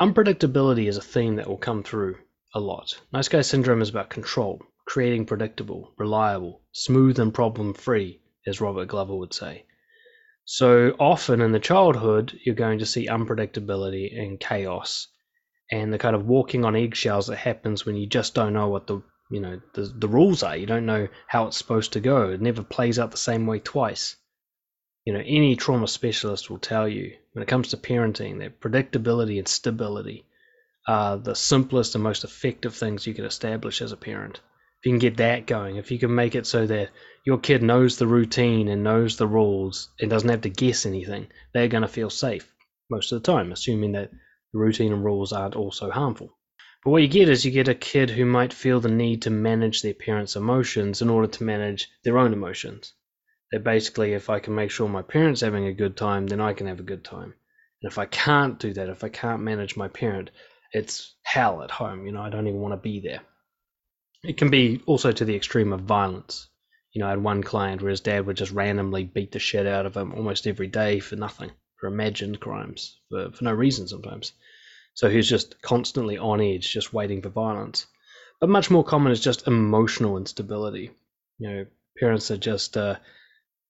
Unpredictability 0.00 0.86
is 0.86 0.96
a 0.96 1.02
theme 1.02 1.36
that 1.36 1.48
will 1.48 1.56
come 1.56 1.82
through 1.82 2.18
a 2.54 2.60
lot. 2.60 3.00
Nice 3.12 3.28
guy 3.28 3.40
syndrome 3.40 3.82
is 3.82 3.88
about 3.88 4.10
control, 4.10 4.62
creating 4.86 5.26
predictable, 5.26 5.92
reliable, 5.98 6.60
smooth, 6.72 7.18
and 7.18 7.34
problem 7.34 7.74
free 7.74 8.20
as 8.46 8.60
Robert 8.60 8.86
Glover 8.86 9.14
would 9.14 9.34
say. 9.34 9.64
So 10.44 10.96
often 10.98 11.40
in 11.40 11.52
the 11.52 11.60
childhood, 11.60 12.38
you're 12.44 12.54
going 12.54 12.78
to 12.78 12.86
see 12.86 13.06
unpredictability 13.06 14.18
and 14.18 14.40
chaos 14.40 15.08
and 15.70 15.92
the 15.92 15.98
kind 15.98 16.16
of 16.16 16.26
walking 16.26 16.64
on 16.64 16.74
eggshells 16.74 17.26
that 17.26 17.36
happens 17.36 17.84
when 17.84 17.96
you 17.96 18.06
just 18.06 18.34
don't 18.34 18.54
know 18.54 18.68
what 18.68 18.86
the 18.86 19.02
you 19.30 19.40
know 19.40 19.60
the, 19.74 19.82
the 19.82 20.08
rules 20.08 20.42
are. 20.42 20.56
You 20.56 20.66
don't 20.66 20.86
know 20.86 21.08
how 21.26 21.46
it's 21.46 21.58
supposed 21.58 21.92
to 21.92 22.00
go. 22.00 22.30
It 22.30 22.40
never 22.40 22.62
plays 22.62 22.98
out 22.98 23.10
the 23.10 23.18
same 23.18 23.46
way 23.46 23.58
twice. 23.58 24.16
You 25.04 25.12
know, 25.12 25.22
any 25.24 25.56
trauma 25.56 25.88
specialist 25.88 26.48
will 26.48 26.58
tell 26.58 26.88
you 26.88 27.14
when 27.32 27.42
it 27.42 27.48
comes 27.48 27.68
to 27.68 27.76
parenting 27.76 28.38
that 28.38 28.60
predictability 28.60 29.38
and 29.38 29.46
stability 29.46 30.24
are 30.86 31.18
the 31.18 31.34
simplest 31.34 31.94
and 31.94 32.02
most 32.02 32.24
effective 32.24 32.74
things 32.74 33.06
you 33.06 33.14
can 33.14 33.26
establish 33.26 33.82
as 33.82 33.92
a 33.92 33.96
parent. 33.96 34.40
If 34.80 34.86
you 34.86 34.92
can 34.92 34.98
get 34.98 35.16
that 35.18 35.46
going, 35.46 35.76
if 35.76 35.90
you 35.90 35.98
can 35.98 36.14
make 36.14 36.34
it 36.34 36.46
so 36.46 36.66
that 36.66 36.90
your 37.28 37.38
kid 37.38 37.62
knows 37.62 37.98
the 37.98 38.06
routine 38.06 38.68
and 38.68 38.82
knows 38.82 39.18
the 39.18 39.26
rules 39.26 39.90
and 40.00 40.08
doesn't 40.08 40.30
have 40.30 40.40
to 40.40 40.48
guess 40.48 40.86
anything, 40.86 41.26
they're 41.52 41.68
going 41.68 41.82
to 41.82 41.86
feel 41.86 42.08
safe 42.08 42.50
most 42.88 43.12
of 43.12 43.22
the 43.22 43.32
time, 43.32 43.52
assuming 43.52 43.92
that 43.92 44.10
the 44.10 44.58
routine 44.58 44.94
and 44.94 45.04
rules 45.04 45.30
aren't 45.30 45.54
also 45.54 45.90
harmful. 45.90 46.34
But 46.82 46.90
what 46.90 47.02
you 47.02 47.08
get 47.08 47.28
is 47.28 47.44
you 47.44 47.50
get 47.50 47.68
a 47.68 47.74
kid 47.74 48.08
who 48.08 48.24
might 48.24 48.54
feel 48.54 48.80
the 48.80 48.88
need 48.88 49.20
to 49.22 49.30
manage 49.30 49.82
their 49.82 49.92
parents' 49.92 50.36
emotions 50.36 51.02
in 51.02 51.10
order 51.10 51.26
to 51.26 51.44
manage 51.44 51.90
their 52.02 52.16
own 52.16 52.32
emotions. 52.32 52.94
That 53.52 53.62
basically, 53.62 54.14
if 54.14 54.30
I 54.30 54.38
can 54.38 54.54
make 54.54 54.70
sure 54.70 54.88
my 54.88 55.02
parents 55.02 55.42
having 55.42 55.66
a 55.66 55.74
good 55.74 55.98
time, 55.98 56.28
then 56.28 56.40
I 56.40 56.54
can 56.54 56.66
have 56.66 56.80
a 56.80 56.90
good 56.94 57.04
time. 57.04 57.34
And 57.82 57.92
if 57.92 57.98
I 57.98 58.06
can't 58.06 58.58
do 58.58 58.72
that, 58.72 58.88
if 58.88 59.04
I 59.04 59.10
can't 59.10 59.42
manage 59.42 59.76
my 59.76 59.88
parent, 59.88 60.30
it's 60.72 61.14
hell 61.24 61.62
at 61.62 61.72
home. 61.72 62.06
You 62.06 62.12
know, 62.12 62.22
I 62.22 62.30
don't 62.30 62.46
even 62.46 62.60
want 62.60 62.72
to 62.72 62.78
be 62.78 63.00
there. 63.00 63.20
It 64.24 64.38
can 64.38 64.48
be 64.48 64.80
also 64.86 65.12
to 65.12 65.26
the 65.26 65.36
extreme 65.36 65.74
of 65.74 65.82
violence. 65.82 66.48
You 66.92 67.00
know, 67.00 67.06
I 67.06 67.10
had 67.10 67.22
one 67.22 67.42
client 67.42 67.82
where 67.82 67.90
his 67.90 68.00
dad 68.00 68.26
would 68.26 68.36
just 68.36 68.52
randomly 68.52 69.04
beat 69.04 69.32
the 69.32 69.38
shit 69.38 69.66
out 69.66 69.86
of 69.86 69.96
him 69.96 70.12
almost 70.14 70.46
every 70.46 70.68
day 70.68 71.00
for 71.00 71.16
nothing, 71.16 71.50
for 71.76 71.86
imagined 71.86 72.40
crimes, 72.40 72.98
for, 73.10 73.30
for 73.30 73.44
no 73.44 73.52
reason 73.52 73.86
sometimes. 73.86 74.32
So 74.94 75.08
he's 75.08 75.28
just 75.28 75.60
constantly 75.62 76.18
on 76.18 76.40
edge, 76.40 76.72
just 76.72 76.92
waiting 76.92 77.22
for 77.22 77.28
violence. 77.28 77.86
But 78.40 78.50
much 78.50 78.70
more 78.70 78.84
common 78.84 79.12
is 79.12 79.20
just 79.20 79.46
emotional 79.46 80.16
instability. 80.16 80.90
You 81.38 81.48
know, 81.50 81.66
parents 81.98 82.30
are 82.30 82.36
just, 82.36 82.76
uh, 82.76 82.96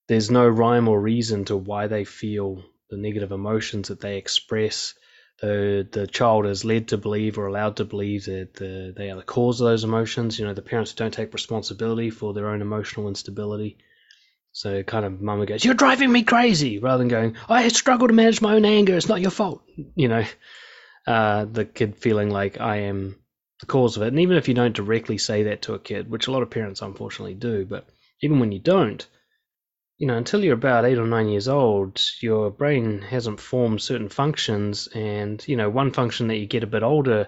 there's 0.07 0.31
no 0.31 0.47
rhyme 0.47 0.87
or 0.87 0.99
reason 0.99 1.45
to 1.45 1.57
why 1.57 1.87
they 1.87 2.03
feel 2.03 2.63
the 2.89 2.97
negative 2.97 3.31
emotions 3.31 3.89
that 3.89 3.99
they 3.99 4.17
express 4.17 4.95
the 5.41 5.87
the 5.89 6.07
child 6.07 6.45
is 6.45 6.65
led 6.65 6.89
to 6.89 6.97
believe 6.97 7.37
or 7.37 7.47
allowed 7.47 7.77
to 7.77 7.85
believe 7.85 8.25
that 8.25 8.53
the, 8.55 8.93
they 8.95 9.09
are 9.09 9.15
the 9.15 9.23
cause 9.23 9.61
of 9.61 9.67
those 9.67 9.83
emotions. 9.83 10.37
You 10.37 10.45
know, 10.45 10.53
the 10.53 10.61
parents 10.61 10.93
don't 10.93 11.13
take 11.13 11.33
responsibility 11.33 12.09
for 12.09 12.33
their 12.33 12.49
own 12.49 12.61
emotional 12.61 13.07
instability. 13.07 13.77
So 14.51 14.83
kind 14.83 15.05
of 15.05 15.21
mama 15.21 15.45
goes, 15.45 15.63
"You're 15.63 15.75
driving 15.75 16.11
me 16.11 16.23
crazy," 16.23 16.79
rather 16.79 16.99
than 16.99 17.07
going, 17.07 17.35
"I 17.47 17.67
struggle 17.69 18.07
to 18.07 18.13
manage 18.13 18.41
my 18.41 18.55
own 18.55 18.65
anger. 18.65 18.97
It's 18.97 19.07
not 19.07 19.21
your 19.21 19.31
fault." 19.31 19.61
You 19.95 20.07
know, 20.07 20.25
uh, 21.07 21.45
the 21.45 21.65
kid 21.65 21.95
feeling 21.95 22.29
like 22.29 22.59
I 22.59 22.77
am 22.77 23.15
the 23.59 23.65
cause 23.65 23.97
of 23.97 24.03
it. 24.03 24.07
And 24.07 24.19
even 24.19 24.37
if 24.37 24.47
you 24.47 24.53
don't 24.53 24.75
directly 24.75 25.17
say 25.17 25.43
that 25.43 25.63
to 25.63 25.73
a 25.73 25.79
kid, 25.79 26.09
which 26.09 26.27
a 26.27 26.31
lot 26.31 26.43
of 26.43 26.49
parents 26.49 26.81
unfortunately 26.81 27.35
do, 27.35 27.65
but 27.65 27.87
even 28.21 28.39
when 28.39 28.51
you 28.51 28.59
don't, 28.59 29.05
you 29.99 30.07
know, 30.07 30.15
until 30.15 30.43
you're 30.43 30.53
about 30.53 30.85
eight 30.85 30.97
or 30.97 31.05
nine 31.05 31.27
years 31.27 31.49
old, 31.49 32.01
your 32.21 32.49
brain 32.49 33.01
hasn't 33.01 33.41
formed 33.41 33.81
certain 33.81 34.07
functions. 34.07 34.87
And, 34.87 35.45
you 35.45 35.57
know, 35.57 35.69
one 35.69 35.91
function 35.91 36.29
that 36.29 36.37
you 36.37 36.47
get 36.47 36.63
a 36.63 36.67
bit 36.67 36.83
older, 36.83 37.27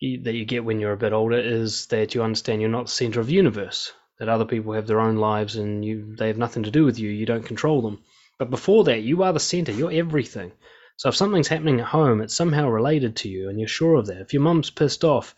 that 0.00 0.34
you 0.34 0.46
get 0.46 0.64
when 0.64 0.80
you're 0.80 0.94
a 0.94 0.96
bit 0.96 1.12
older, 1.12 1.38
is 1.38 1.86
that 1.88 2.14
you 2.14 2.22
understand 2.22 2.62
you're 2.62 2.70
not 2.70 2.86
the 2.86 2.92
center 2.92 3.20
of 3.20 3.26
the 3.26 3.34
universe, 3.34 3.92
that 4.18 4.30
other 4.30 4.46
people 4.46 4.72
have 4.72 4.86
their 4.86 5.00
own 5.00 5.16
lives 5.16 5.56
and 5.56 5.84
you 5.84 6.16
they 6.18 6.28
have 6.28 6.38
nothing 6.38 6.62
to 6.62 6.70
do 6.70 6.86
with 6.86 6.98
you. 6.98 7.10
You 7.10 7.26
don't 7.26 7.44
control 7.44 7.82
them. 7.82 8.02
But 8.38 8.48
before 8.48 8.84
that, 8.84 9.02
you 9.02 9.22
are 9.22 9.34
the 9.34 9.40
center, 9.40 9.72
you're 9.72 9.92
everything. 9.92 10.52
So 10.96 11.10
if 11.10 11.16
something's 11.16 11.48
happening 11.48 11.80
at 11.80 11.88
home, 11.88 12.22
it's 12.22 12.34
somehow 12.34 12.70
related 12.70 13.16
to 13.16 13.28
you 13.28 13.50
and 13.50 13.58
you're 13.60 13.68
sure 13.68 13.96
of 13.96 14.06
that. 14.06 14.22
If 14.22 14.32
your 14.32 14.42
mum's 14.42 14.70
pissed 14.70 15.04
off, 15.04 15.34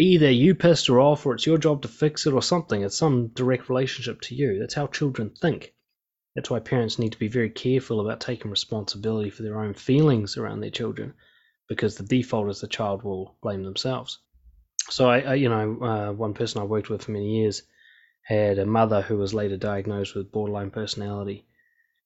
either 0.00 0.30
you 0.30 0.54
pissed 0.54 0.86
her 0.86 0.98
off 0.98 1.26
or 1.26 1.34
it's 1.34 1.46
your 1.46 1.58
job 1.58 1.82
to 1.82 1.88
fix 1.88 2.26
it 2.26 2.32
or 2.32 2.42
something. 2.42 2.82
It's 2.82 2.96
some 2.96 3.28
direct 3.28 3.68
relationship 3.68 4.20
to 4.22 4.34
you. 4.34 4.58
That's 4.58 4.74
how 4.74 4.86
children 4.86 5.30
think. 5.30 5.74
That's 6.34 6.48
why 6.48 6.60
parents 6.60 6.98
need 6.98 7.12
to 7.12 7.18
be 7.18 7.28
very 7.28 7.50
careful 7.50 8.00
about 8.00 8.20
taking 8.20 8.50
responsibility 8.50 9.30
for 9.30 9.42
their 9.42 9.60
own 9.60 9.74
feelings 9.74 10.36
around 10.36 10.60
their 10.60 10.70
children, 10.70 11.14
because 11.68 11.96
the 11.96 12.04
default 12.04 12.48
is 12.48 12.60
the 12.60 12.68
child 12.68 13.02
will 13.02 13.36
blame 13.42 13.62
themselves. 13.62 14.18
So 14.88 15.10
I, 15.10 15.20
I 15.20 15.34
you 15.34 15.48
know, 15.48 15.78
uh, 15.82 16.12
one 16.12 16.34
person 16.34 16.60
I 16.60 16.64
worked 16.64 16.88
with 16.88 17.04
for 17.04 17.10
many 17.10 17.40
years 17.40 17.62
had 18.22 18.58
a 18.58 18.66
mother 18.66 19.02
who 19.02 19.18
was 19.18 19.34
later 19.34 19.56
diagnosed 19.56 20.14
with 20.14 20.32
borderline 20.32 20.70
personality, 20.70 21.46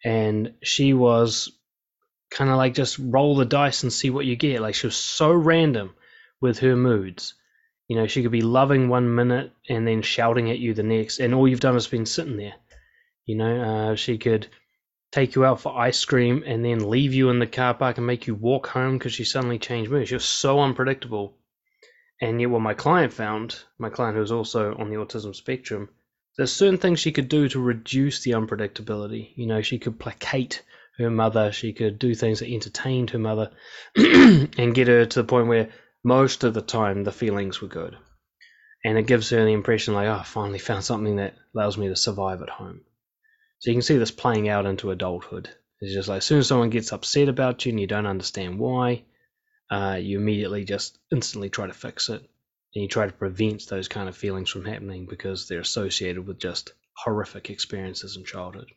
and 0.02 0.54
she 0.62 0.94
was 0.94 1.52
kind 2.30 2.50
of 2.50 2.56
like 2.56 2.74
just 2.74 2.98
roll 2.98 3.36
the 3.36 3.44
dice 3.44 3.82
and 3.82 3.92
see 3.92 4.10
what 4.10 4.26
you 4.26 4.36
get. 4.36 4.62
Like 4.62 4.74
she 4.74 4.86
was 4.86 4.96
so 4.96 5.30
random 5.32 5.94
with 6.40 6.58
her 6.60 6.76
moods 6.76 7.34
you 7.88 7.96
know, 7.96 8.06
she 8.06 8.22
could 8.22 8.32
be 8.32 8.40
loving 8.40 8.88
one 8.88 9.14
minute 9.14 9.52
and 9.68 9.86
then 9.86 10.02
shouting 10.02 10.50
at 10.50 10.58
you 10.58 10.74
the 10.74 10.82
next, 10.82 11.20
and 11.20 11.34
all 11.34 11.46
you've 11.46 11.60
done 11.60 11.76
is 11.76 11.86
been 11.86 12.06
sitting 12.06 12.36
there. 12.36 12.54
You 13.26 13.36
know, 13.36 13.62
uh, 13.62 13.94
she 13.96 14.18
could 14.18 14.46
take 15.12 15.34
you 15.34 15.44
out 15.44 15.60
for 15.60 15.78
ice 15.78 16.04
cream 16.04 16.42
and 16.46 16.64
then 16.64 16.90
leave 16.90 17.14
you 17.14 17.30
in 17.30 17.38
the 17.38 17.46
car 17.46 17.74
park 17.74 17.98
and 17.98 18.06
make 18.06 18.26
you 18.26 18.34
walk 18.34 18.66
home 18.66 18.98
because 18.98 19.12
she 19.12 19.24
suddenly 19.24 19.58
changed 19.58 19.90
mood. 19.90 20.10
Was 20.10 20.24
so 20.24 20.60
unpredictable. 20.60 21.36
And 22.20 22.40
yet, 22.40 22.50
what 22.50 22.60
my 22.60 22.74
client 22.74 23.12
found, 23.12 23.58
my 23.78 23.90
client 23.90 24.14
who 24.14 24.20
was 24.20 24.32
also 24.32 24.74
on 24.74 24.88
the 24.88 24.96
autism 24.96 25.34
spectrum, 25.34 25.88
there's 26.36 26.52
certain 26.52 26.78
things 26.78 27.00
she 27.00 27.12
could 27.12 27.28
do 27.28 27.48
to 27.48 27.60
reduce 27.60 28.22
the 28.22 28.32
unpredictability. 28.32 29.32
You 29.36 29.46
know, 29.46 29.62
she 29.62 29.78
could 29.78 29.98
placate 29.98 30.62
her 30.98 31.10
mother, 31.10 31.52
she 31.52 31.72
could 31.72 31.98
do 31.98 32.14
things 32.14 32.40
that 32.40 32.48
entertained 32.48 33.10
her 33.10 33.18
mother 33.18 33.50
and 33.96 34.74
get 34.74 34.88
her 34.88 35.04
to 35.04 35.22
the 35.22 35.28
point 35.28 35.48
where 35.48 35.70
most 36.04 36.44
of 36.44 36.54
the 36.54 36.62
time 36.62 37.02
the 37.02 37.12
feelings 37.12 37.60
were 37.60 37.68
good. 37.68 37.96
And 38.84 38.98
it 38.98 39.06
gives 39.06 39.30
her 39.30 39.42
the 39.42 39.52
impression 39.52 39.94
like, 39.94 40.06
oh, 40.06 40.18
I 40.20 40.22
finally 40.22 40.58
found 40.58 40.84
something 40.84 41.16
that 41.16 41.34
allows 41.54 41.78
me 41.78 41.88
to 41.88 41.96
survive 41.96 42.42
at 42.42 42.50
home. 42.50 42.82
So 43.60 43.70
you 43.70 43.76
can 43.76 43.82
see 43.82 43.96
this 43.96 44.10
playing 44.10 44.48
out 44.50 44.66
into 44.66 44.90
adulthood. 44.90 45.48
It's 45.80 45.94
just 45.94 46.08
like 46.08 46.18
as 46.18 46.24
soon 46.26 46.40
as 46.40 46.48
someone 46.48 46.68
gets 46.68 46.92
upset 46.92 47.30
about 47.30 47.64
you 47.64 47.70
and 47.70 47.80
you 47.80 47.86
don't 47.86 48.06
understand 48.06 48.58
why, 48.58 49.04
uh, 49.70 49.98
you 50.00 50.18
immediately 50.18 50.64
just 50.64 50.98
instantly 51.10 51.48
try 51.48 51.66
to 51.66 51.72
fix 51.72 52.10
it. 52.10 52.20
And 52.20 52.82
you 52.82 52.88
try 52.88 53.06
to 53.06 53.12
prevent 53.12 53.66
those 53.68 53.88
kind 53.88 54.08
of 54.08 54.16
feelings 54.16 54.50
from 54.50 54.66
happening 54.66 55.06
because 55.08 55.48
they're 55.48 55.60
associated 55.60 56.26
with 56.26 56.38
just 56.38 56.74
horrific 56.94 57.48
experiences 57.48 58.16
in 58.16 58.24
childhood. 58.24 58.70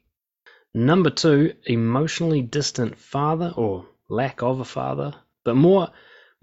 Number 0.74 1.10
two, 1.10 1.56
emotionally 1.66 2.42
distant 2.42 2.98
father 2.98 3.54
or 3.56 3.88
lack 4.10 4.42
of 4.42 4.60
a 4.60 4.66
father, 4.66 5.16
but 5.44 5.56
more 5.56 5.90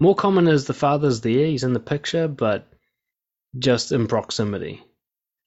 more 0.05 0.13
common 0.13 0.47
is 0.47 0.65
the 0.65 0.73
father's 0.73 1.21
there, 1.21 1.47
he's 1.47 1.63
in 1.63 1.73
the 1.73 1.79
picture, 1.79 2.27
but 2.27 2.67
just 3.57 3.91
in 3.91 4.05
proximity. 4.05 4.83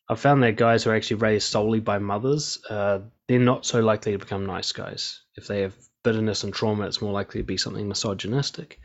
I've 0.09 0.19
found 0.19 0.43
that 0.43 0.57
guys 0.57 0.83
who 0.83 0.91
are 0.91 0.97
actually 0.97 1.19
raised 1.19 1.47
solely 1.47 1.79
by 1.79 1.99
mothers, 1.99 2.59
uh, 2.69 2.99
they're 3.29 3.39
not 3.39 3.65
so 3.65 3.79
likely 3.79 4.13
to 4.13 4.19
become 4.19 4.47
nice 4.47 4.73
guys. 4.73 5.21
If 5.37 5.47
they 5.47 5.61
have 5.61 5.77
bitterness 6.03 6.43
and 6.43 6.53
trauma, 6.53 6.89
it's 6.89 7.01
more 7.01 7.13
likely 7.13 7.41
to 7.41 7.47
be 7.47 7.57
something 7.57 7.87
misogynistic. 7.87 8.81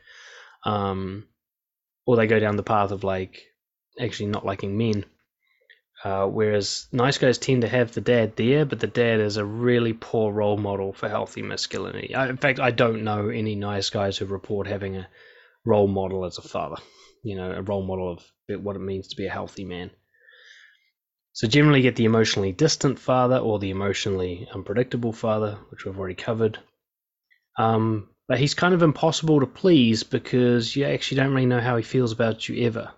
Um, 0.63 1.25
or 2.06 2.18
they 2.18 2.27
go 2.27 2.39
down 2.39 2.56
the 2.56 2.62
path 2.62 2.92
of 2.92 3.03
like 3.03 3.42
actually 4.00 4.27
not 4.27 4.46
liking 4.46 4.77
men. 4.77 5.06
Uh, 6.03 6.27
whereas 6.27 6.88
nice 6.92 7.18
guys 7.18 7.39
tend 7.39 7.62
to 7.62 7.68
have 7.68 7.94
the 7.94 8.01
dad 8.01 8.36
there, 8.36 8.63
but 8.63 8.80
the 8.80 8.86
dad 9.01 9.22
is 9.22 9.38
a 9.38 9.46
really 9.46 9.94
poor 9.94 10.32
role 10.32 10.58
model 10.58 10.94
for 10.94 11.10
healthy 11.10 11.42
masculinity. 11.42 12.13
I, 12.13 12.30
in 12.30 12.38
fact, 12.38 12.60
I 12.60 12.70
don't 12.70 13.03
know 13.03 13.30
any 13.30 13.56
nice 13.56 13.89
guys 13.89 14.18
who 14.18 14.25
report 14.27 14.68
having 14.68 14.98
a 14.98 15.08
role 15.65 15.88
model 15.88 16.25
as 16.25 16.38
a 16.38 16.41
father, 16.41 16.77
you 17.24 17.36
know, 17.36 17.51
a 17.51 17.62
role 17.62 17.86
model 17.86 18.12
of 18.12 18.63
what 18.63 18.75
it 18.75 18.79
means 18.79 19.10
to 19.10 19.15
be 19.15 19.27
a 19.27 19.32
healthy 19.32 19.65
man. 19.65 19.91
So 21.34 21.48
generally 21.48 21.82
get 21.82 21.96
the 21.96 22.05
emotionally 22.05 22.51
distant 22.51 23.00
father 23.00 23.38
or 23.38 23.58
the 23.58 23.72
emotionally 23.72 24.48
unpredictable 24.53 25.13
father, 25.13 25.58
which 25.70 25.84
we've 25.84 25.98
already 25.98 26.15
covered. 26.15 26.60
Um, 27.58 28.10
but 28.27 28.39
he's 28.39 28.53
kind 28.53 28.74
of 28.74 28.84
impossible 28.84 29.39
to 29.39 29.48
please 29.48 30.03
because 30.03 30.75
you 30.75 30.86
actually 30.86 31.17
don't 31.17 31.34
really 31.34 31.48
know 31.48 31.60
how 31.60 31.75
he 31.75 31.84
feels 31.84 32.12
about 32.12 32.48
you 32.48 32.65
ever. 32.65 32.91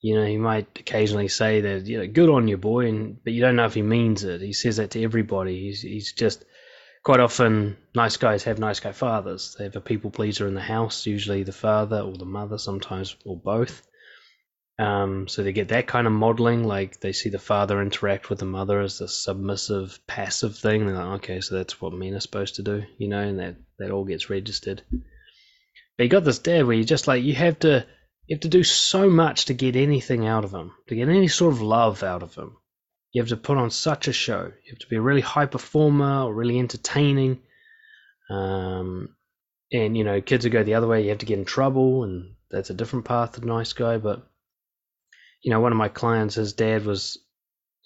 You 0.00 0.16
know, 0.16 0.26
he 0.26 0.36
might 0.36 0.78
occasionally 0.78 1.28
say 1.28 1.60
that, 1.60 1.86
you 1.86 1.98
know, 1.98 2.06
good 2.06 2.28
on 2.28 2.48
you, 2.48 2.56
boy, 2.56 2.88
and 2.88 3.22
but 3.22 3.32
you 3.32 3.40
don't 3.40 3.56
know 3.56 3.66
if 3.66 3.74
he 3.74 3.82
means 3.82 4.24
it. 4.24 4.40
He 4.40 4.52
says 4.52 4.78
that 4.78 4.92
to 4.92 5.02
everybody. 5.02 5.60
He's 5.60 5.82
he's 5.82 6.12
just 6.12 6.44
quite 7.02 7.20
often 7.20 7.76
nice 7.94 8.16
guys 8.16 8.44
have 8.44 8.58
nice 8.58 8.80
guy 8.80 8.92
fathers. 8.92 9.56
They 9.58 9.64
have 9.64 9.76
a 9.76 9.80
people 9.80 10.10
pleaser 10.10 10.46
in 10.46 10.54
the 10.54 10.60
house, 10.60 11.06
usually 11.06 11.42
the 11.42 11.52
father 11.52 12.00
or 12.00 12.16
the 12.16 12.24
mother, 12.24 12.58
sometimes 12.58 13.16
or 13.24 13.36
both. 13.36 13.82
Um, 14.78 15.28
so 15.28 15.42
they 15.42 15.52
get 15.52 15.68
that 15.68 15.86
kind 15.86 16.06
of 16.06 16.12
modeling, 16.12 16.64
like 16.64 16.98
they 17.00 17.12
see 17.12 17.28
the 17.28 17.38
father 17.38 17.82
interact 17.82 18.30
with 18.30 18.38
the 18.38 18.46
mother 18.46 18.80
as 18.80 19.00
a 19.00 19.08
submissive, 19.08 20.00
passive 20.06 20.56
thing. 20.56 20.86
They're 20.86 20.96
like, 20.96 21.22
okay, 21.22 21.40
so 21.40 21.56
that's 21.56 21.80
what 21.80 21.92
men 21.92 22.14
are 22.14 22.20
supposed 22.20 22.56
to 22.56 22.62
do, 22.62 22.84
you 22.98 23.08
know, 23.08 23.20
and 23.20 23.38
that 23.38 23.56
that 23.78 23.90
all 23.90 24.04
gets 24.04 24.30
registered. 24.30 24.82
But 25.96 26.04
you 26.04 26.08
got 26.08 26.24
this 26.24 26.38
dad 26.38 26.66
where 26.66 26.76
you 26.76 26.84
just 26.84 27.06
like 27.06 27.22
you 27.22 27.34
have 27.34 27.58
to 27.60 27.86
you 28.26 28.36
have 28.36 28.40
to 28.42 28.48
do 28.48 28.62
so 28.64 29.10
much 29.10 29.46
to 29.46 29.54
get 29.54 29.76
anything 29.76 30.26
out 30.26 30.44
of 30.44 30.52
him, 30.52 30.72
to 30.88 30.94
get 30.94 31.08
any 31.08 31.28
sort 31.28 31.52
of 31.52 31.60
love 31.60 32.02
out 32.02 32.22
of 32.22 32.34
him. 32.34 32.56
You 33.12 33.20
have 33.20 33.28
to 33.28 33.36
put 33.36 33.58
on 33.58 33.70
such 33.70 34.08
a 34.08 34.12
show. 34.12 34.44
You 34.44 34.70
have 34.70 34.78
to 34.78 34.88
be 34.88 34.96
a 34.96 35.02
really 35.02 35.20
high 35.20 35.46
performer 35.46 36.22
or 36.22 36.34
really 36.34 36.58
entertaining. 36.58 37.40
Um, 38.30 39.14
and 39.72 39.96
you 39.96 40.04
know, 40.04 40.20
kids 40.20 40.44
who 40.44 40.50
go 40.50 40.64
the 40.64 40.74
other 40.74 40.86
way, 40.86 41.02
you 41.02 41.10
have 41.10 41.18
to 41.18 41.26
get 41.26 41.38
in 41.38 41.44
trouble, 41.44 42.04
and 42.04 42.34
that's 42.50 42.70
a 42.70 42.74
different 42.74 43.04
path 43.04 43.32
to 43.32 43.46
nice 43.46 43.72
guy. 43.72 43.98
But 43.98 44.26
you 45.42 45.50
know, 45.50 45.60
one 45.60 45.72
of 45.72 45.78
my 45.78 45.88
clients, 45.88 46.36
his 46.36 46.52
dad 46.52 46.84
was 46.84 47.18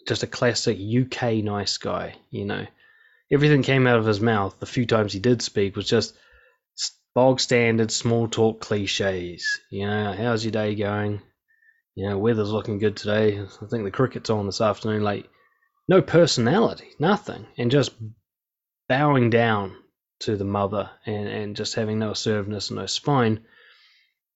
just 0.06 0.22
a 0.22 0.28
classic 0.28 0.78
UK 0.78 1.34
nice 1.44 1.78
guy. 1.78 2.14
You 2.30 2.44
know, 2.44 2.66
everything 3.30 3.62
came 3.62 3.86
out 3.86 3.98
of 3.98 4.06
his 4.06 4.20
mouth. 4.20 4.58
The 4.60 4.66
few 4.66 4.86
times 4.86 5.12
he 5.12 5.18
did 5.18 5.42
speak 5.42 5.74
was 5.74 5.88
just 5.88 6.14
bog 7.14 7.40
standard 7.40 7.90
small 7.90 8.28
talk 8.28 8.60
cliches. 8.60 9.58
You 9.70 9.86
know, 9.86 10.12
how's 10.12 10.44
your 10.44 10.52
day 10.52 10.74
going? 10.74 11.22
You 11.96 12.10
know, 12.10 12.18
weather's 12.18 12.52
looking 12.52 12.78
good 12.78 12.96
today. 12.96 13.40
I 13.40 13.66
think 13.66 13.84
the 13.84 13.90
cricket's 13.90 14.30
on 14.30 14.46
this 14.46 14.60
afternoon. 14.60 15.02
Like, 15.02 15.28
no 15.88 16.02
personality, 16.02 16.88
nothing, 17.00 17.46
and 17.56 17.70
just 17.70 17.92
bowing 18.88 19.30
down 19.30 19.74
to 20.20 20.36
the 20.36 20.44
mother 20.44 20.90
and, 21.06 21.26
and 21.26 21.56
just 21.56 21.74
having 21.74 21.98
no 21.98 22.10
assertiveness 22.10 22.70
and 22.70 22.78
no 22.78 22.86
spine. 22.86 23.40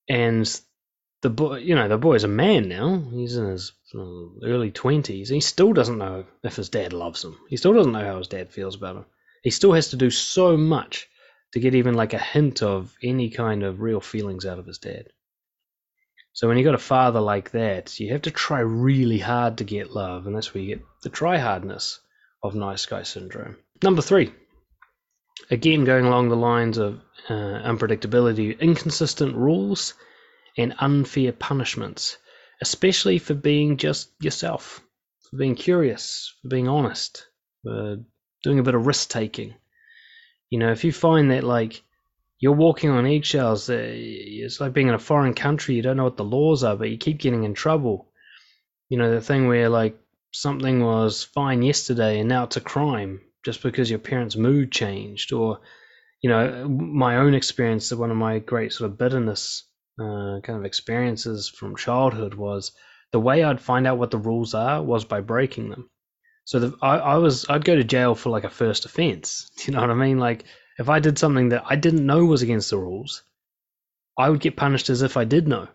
And 0.08 0.60
the 1.20 1.30
boy, 1.30 1.58
you 1.58 1.74
know, 1.74 1.86
the 1.86 1.98
boy's 1.98 2.24
a 2.24 2.28
man 2.28 2.68
now. 2.68 3.02
He's 3.12 3.36
in 3.36 3.46
his 3.46 3.72
early 3.94 4.70
twenties. 4.70 5.28
He 5.28 5.40
still 5.40 5.74
doesn't 5.74 5.98
know 5.98 6.24
if 6.42 6.56
his 6.56 6.70
dad 6.70 6.94
loves 6.94 7.22
him. 7.22 7.36
He 7.48 7.58
still 7.58 7.74
doesn't 7.74 7.92
know 7.92 8.04
how 8.04 8.18
his 8.18 8.28
dad 8.28 8.50
feels 8.50 8.74
about 8.74 8.96
him. 8.96 9.04
He 9.42 9.50
still 9.50 9.72
has 9.72 9.90
to 9.90 9.96
do 9.96 10.10
so 10.10 10.56
much 10.56 11.08
to 11.52 11.60
get 11.60 11.74
even 11.74 11.94
like 11.94 12.14
a 12.14 12.18
hint 12.18 12.62
of 12.62 12.94
any 13.02 13.28
kind 13.28 13.62
of 13.64 13.80
real 13.80 14.00
feelings 14.00 14.46
out 14.46 14.58
of 14.58 14.66
his 14.66 14.78
dad. 14.78 15.08
So 16.32 16.48
when 16.48 16.58
you 16.58 16.64
got 16.64 16.74
a 16.74 16.78
father 16.78 17.20
like 17.20 17.50
that, 17.50 17.98
you 17.98 18.12
have 18.12 18.22
to 18.22 18.30
try 18.30 18.60
really 18.60 19.18
hard 19.18 19.58
to 19.58 19.64
get 19.64 19.90
love, 19.90 20.26
and 20.26 20.34
that's 20.34 20.54
where 20.54 20.62
you 20.62 20.76
get 20.76 20.84
the 21.02 21.08
try 21.08 21.38
hardness 21.38 22.00
of 22.42 22.54
nice 22.54 22.86
guy 22.86 23.02
syndrome. 23.02 23.56
Number 23.82 24.02
three, 24.02 24.32
again 25.50 25.84
going 25.84 26.06
along 26.06 26.28
the 26.28 26.36
lines 26.36 26.78
of 26.78 27.00
uh, 27.28 27.32
unpredictability, 27.32 28.58
inconsistent 28.58 29.36
rules 29.36 29.94
and 30.56 30.74
unfair 30.78 31.32
punishments, 31.32 32.16
especially 32.60 33.18
for 33.18 33.34
being 33.34 33.76
just 33.76 34.10
yourself, 34.20 34.82
for 35.28 35.36
being 35.36 35.54
curious, 35.54 36.34
for 36.42 36.48
being 36.48 36.68
honest, 36.68 37.26
for 37.62 37.98
doing 38.42 38.58
a 38.58 38.62
bit 38.62 38.74
of 38.74 38.86
risk 38.86 39.10
taking. 39.10 39.54
You 40.48 40.58
know, 40.58 40.72
if 40.72 40.84
you 40.84 40.92
find 40.92 41.30
that 41.30 41.44
like 41.44 41.82
you're 42.40 42.52
walking 42.52 42.90
on 42.90 43.06
eggshells. 43.06 43.68
Uh, 43.68 43.76
it's 43.78 44.60
like 44.60 44.72
being 44.72 44.88
in 44.88 44.94
a 44.94 44.98
foreign 44.98 45.34
country. 45.34 45.74
You 45.74 45.82
don't 45.82 45.98
know 45.98 46.04
what 46.04 46.16
the 46.16 46.24
laws 46.24 46.64
are, 46.64 46.74
but 46.74 46.90
you 46.90 46.96
keep 46.96 47.18
getting 47.18 47.44
in 47.44 47.54
trouble. 47.54 48.10
You 48.88 48.98
know, 48.98 49.10
the 49.14 49.20
thing 49.20 49.46
where 49.46 49.68
like 49.68 49.98
something 50.32 50.82
was 50.82 51.22
fine 51.22 51.62
yesterday 51.62 52.18
and 52.20 52.28
now 52.28 52.44
it's 52.44 52.56
a 52.56 52.60
crime 52.60 53.20
just 53.44 53.62
because 53.62 53.90
your 53.90 53.98
parents' 53.98 54.36
mood 54.36 54.72
changed. 54.72 55.32
Or, 55.34 55.60
you 56.22 56.30
know, 56.30 56.66
my 56.66 57.18
own 57.18 57.34
experience, 57.34 57.92
one 57.92 58.10
of 58.10 58.16
my 58.16 58.38
great 58.38 58.72
sort 58.72 58.90
of 58.90 58.98
bitterness 58.98 59.64
uh, 59.98 60.40
kind 60.42 60.58
of 60.58 60.64
experiences 60.64 61.48
from 61.48 61.76
childhood 61.76 62.34
was 62.34 62.72
the 63.12 63.20
way 63.20 63.44
I'd 63.44 63.60
find 63.60 63.86
out 63.86 63.98
what 63.98 64.10
the 64.10 64.18
rules 64.18 64.54
are 64.54 64.82
was 64.82 65.04
by 65.04 65.20
breaking 65.20 65.68
them. 65.68 65.90
So 66.44 66.58
the, 66.58 66.76
I, 66.80 66.96
I 66.96 67.16
was 67.18 67.46
I'd 67.48 67.64
go 67.64 67.76
to 67.76 67.84
jail 67.84 68.14
for 68.14 68.30
like 68.30 68.44
a 68.44 68.50
first 68.50 68.86
offense. 68.86 69.50
You 69.66 69.74
know 69.74 69.80
what 69.82 69.90
I 69.90 69.94
mean? 69.94 70.18
Like 70.18 70.44
if 70.78 70.88
I 70.88 70.98
did 71.00 71.18
something 71.18 71.50
that 71.50 71.64
I 71.66 71.76
didn't 71.76 72.06
know 72.06 72.24
was 72.24 72.42
against 72.42 72.70
the 72.70 72.78
rules, 72.78 73.22
I 74.18 74.28
would 74.28 74.40
get 74.40 74.56
punished 74.56 74.90
as 74.90 75.02
if 75.02 75.16
I 75.16 75.24
did 75.24 75.48
know. 75.48 75.68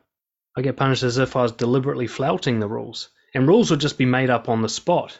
I 0.58 0.62
get 0.62 0.78
punished 0.78 1.04
as 1.04 1.18
if 1.18 1.36
I 1.36 1.44
was 1.44 1.52
deliberately 1.52 2.08
flouting 2.08 2.60
the 2.60 2.68
rules, 2.68 3.10
and 3.34 3.48
rules 3.48 3.72
would 3.72 3.82
just 3.82 3.98
be 3.98 4.06
made 4.06 4.30
up 4.30 4.48
on 4.48 4.62
the 4.62 4.70
spot. 4.70 5.20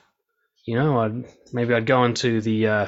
You 0.66 0.76
know, 0.76 1.00
I'd 1.00 1.26
maybe 1.52 1.74
I'd 1.74 1.86
go 1.86 2.06
into 2.06 2.42
the 2.42 2.68
uh, 2.68 2.88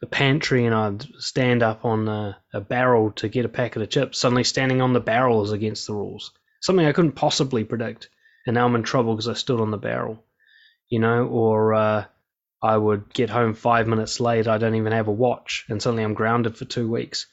the 0.00 0.06
pantry 0.06 0.64
and 0.66 0.74
I'd 0.74 1.06
stand 1.18 1.62
up 1.62 1.84
on 1.84 2.08
a, 2.08 2.38
a 2.52 2.60
barrel 2.60 3.12
to 3.12 3.28
get 3.28 3.44
a 3.44 3.50
packet 3.50 3.82
of 3.82 3.90
chips. 3.90 4.18
Suddenly, 4.18 4.44
standing 4.44 4.80
on 4.80 4.92
the 4.92 5.00
barrel 5.00 5.44
is 5.44 5.52
against 5.52 5.86
the 5.86 5.94
rules. 5.94 6.32
Something 6.60 6.86
I 6.86 6.92
couldn't 6.92 7.12
possibly 7.12 7.64
predict, 7.64 8.08
and 8.46 8.54
now 8.54 8.66
I'm 8.66 8.74
in 8.74 8.82
trouble 8.82 9.14
because 9.14 9.28
I 9.28 9.34
stood 9.34 9.60
on 9.60 9.70
the 9.70 9.78
barrel. 9.78 10.24
You 10.88 10.98
know, 10.98 11.26
or 11.26 11.74
uh, 11.74 12.04
I 12.62 12.76
would 12.76 13.12
get 13.12 13.30
home 13.30 13.54
five 13.54 13.86
minutes 13.86 14.20
late. 14.20 14.46
I 14.46 14.58
don't 14.58 14.74
even 14.74 14.92
have 14.92 15.08
a 15.08 15.12
watch, 15.12 15.64
and 15.68 15.80
suddenly 15.80 16.04
I'm 16.04 16.14
grounded 16.14 16.56
for 16.56 16.66
two 16.66 16.90
weeks. 16.90 17.26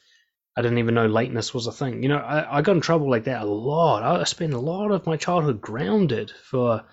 I 0.55 0.61
didn't 0.61 0.79
even 0.79 0.95
know 0.95 1.05
lateness 1.07 1.53
was 1.53 1.67
a 1.67 1.71
thing. 1.71 2.01
You 2.01 2.09
know, 2.09 2.17
I, 2.17 2.57
I 2.57 2.61
got 2.61 2.77
in 2.77 2.81
trouble 2.81 3.09
like 3.09 3.25
that 3.25 3.43
a 3.43 3.45
lot. 3.45 4.03
I 4.03 4.23
spent 4.23 4.53
a 4.53 4.59
lot 4.59 4.91
of 4.91 5.05
my 5.05 5.17
childhood 5.17 5.61
grounded 5.61 6.31
for 6.31 6.83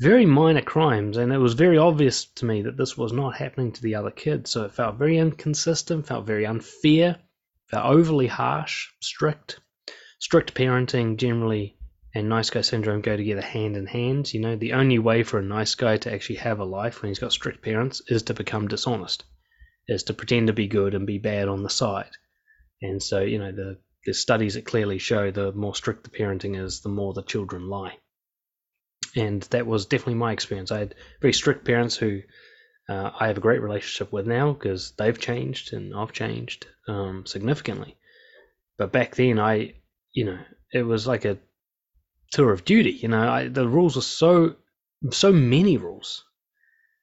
very 0.00 0.26
minor 0.26 0.62
crimes, 0.62 1.16
and 1.16 1.32
it 1.32 1.38
was 1.38 1.54
very 1.54 1.78
obvious 1.78 2.24
to 2.36 2.46
me 2.46 2.62
that 2.62 2.76
this 2.76 2.96
was 2.96 3.12
not 3.12 3.36
happening 3.36 3.72
to 3.72 3.82
the 3.82 3.94
other 3.94 4.10
kids. 4.10 4.50
So 4.50 4.64
it 4.64 4.72
felt 4.72 4.96
very 4.96 5.18
inconsistent, 5.18 6.06
felt 6.06 6.26
very 6.26 6.46
unfair, 6.46 7.18
felt 7.66 7.86
overly 7.86 8.26
harsh, 8.26 8.88
strict. 9.00 9.60
Strict 10.18 10.54
parenting 10.54 11.16
generally 11.16 11.76
and 12.14 12.28
nice 12.28 12.50
guy 12.50 12.60
syndrome 12.60 13.00
go 13.00 13.16
together 13.16 13.40
hand 13.42 13.76
in 13.76 13.86
hand. 13.86 14.32
You 14.32 14.40
know, 14.40 14.56
the 14.56 14.74
only 14.74 14.98
way 14.98 15.24
for 15.24 15.38
a 15.38 15.42
nice 15.42 15.74
guy 15.74 15.96
to 15.98 16.12
actually 16.12 16.36
have 16.36 16.60
a 16.60 16.64
life 16.64 17.02
when 17.02 17.08
he's 17.08 17.18
got 17.18 17.32
strict 17.32 17.62
parents 17.62 18.02
is 18.06 18.24
to 18.24 18.34
become 18.34 18.68
dishonest, 18.68 19.24
is 19.88 20.04
to 20.04 20.14
pretend 20.14 20.46
to 20.46 20.52
be 20.52 20.68
good 20.68 20.94
and 20.94 21.06
be 21.06 21.18
bad 21.18 21.48
on 21.48 21.62
the 21.62 21.70
side. 21.70 22.10
And 22.80 23.02
so, 23.02 23.20
you 23.20 23.38
know, 23.38 23.50
the, 23.50 23.78
the 24.06 24.14
studies 24.14 24.54
that 24.54 24.64
clearly 24.64 24.98
show 24.98 25.30
the 25.30 25.52
more 25.52 25.74
strict 25.74 26.04
the 26.04 26.10
parenting 26.10 26.58
is, 26.62 26.80
the 26.80 26.88
more 26.88 27.12
the 27.12 27.22
children 27.22 27.68
lie. 27.68 27.98
And 29.16 29.42
that 29.44 29.66
was 29.66 29.86
definitely 29.86 30.14
my 30.14 30.32
experience. 30.32 30.70
I 30.70 30.78
had 30.80 30.94
very 31.20 31.32
strict 31.32 31.64
parents 31.64 31.96
who 31.96 32.22
uh, 32.88 33.10
I 33.18 33.28
have 33.28 33.38
a 33.38 33.42
great 33.42 33.62
relationship 33.62 34.12
with 34.12 34.26
now 34.26 34.52
because 34.52 34.92
they've 34.92 35.18
changed 35.18 35.72
and 35.72 35.94
I've 35.94 36.12
changed 36.12 36.66
um, 36.86 37.24
significantly. 37.26 37.96
But 38.76 38.92
back 38.92 39.14
then, 39.14 39.38
I, 39.38 39.74
you 40.12 40.26
know, 40.26 40.38
it 40.72 40.82
was 40.82 41.06
like 41.06 41.24
a 41.24 41.38
tour 42.30 42.52
of 42.52 42.64
duty. 42.64 42.90
You 42.90 43.08
know, 43.08 43.28
I, 43.28 43.48
the 43.48 43.68
rules 43.68 43.96
were 43.96 44.02
so 44.02 44.56
so 45.10 45.32
many 45.32 45.76
rules. 45.76 46.24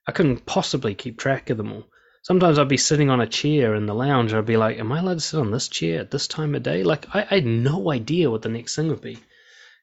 I 0.06 0.12
couldn't 0.12 0.46
possibly 0.46 0.94
keep 0.94 1.18
track 1.18 1.50
of 1.50 1.56
them 1.56 1.72
all. 1.72 1.84
Sometimes 2.22 2.58
I'd 2.58 2.68
be 2.68 2.76
sitting 2.76 3.10
on 3.10 3.20
a 3.20 3.26
chair 3.26 3.74
in 3.74 3.86
the 3.86 3.94
lounge. 3.94 4.32
I'd 4.32 4.46
be 4.46 4.56
like, 4.56 4.78
"Am 4.78 4.92
I 4.92 5.00
allowed 5.00 5.14
to 5.14 5.20
sit 5.20 5.40
on 5.40 5.50
this 5.50 5.68
chair 5.68 6.00
at 6.00 6.10
this 6.10 6.28
time 6.28 6.54
of 6.54 6.62
day?" 6.62 6.82
Like 6.82 7.06
I, 7.14 7.22
I 7.22 7.34
had 7.36 7.46
no 7.46 7.90
idea 7.90 8.30
what 8.30 8.42
the 8.42 8.48
next 8.48 8.76
thing 8.76 8.88
would 8.88 9.00
be, 9.00 9.18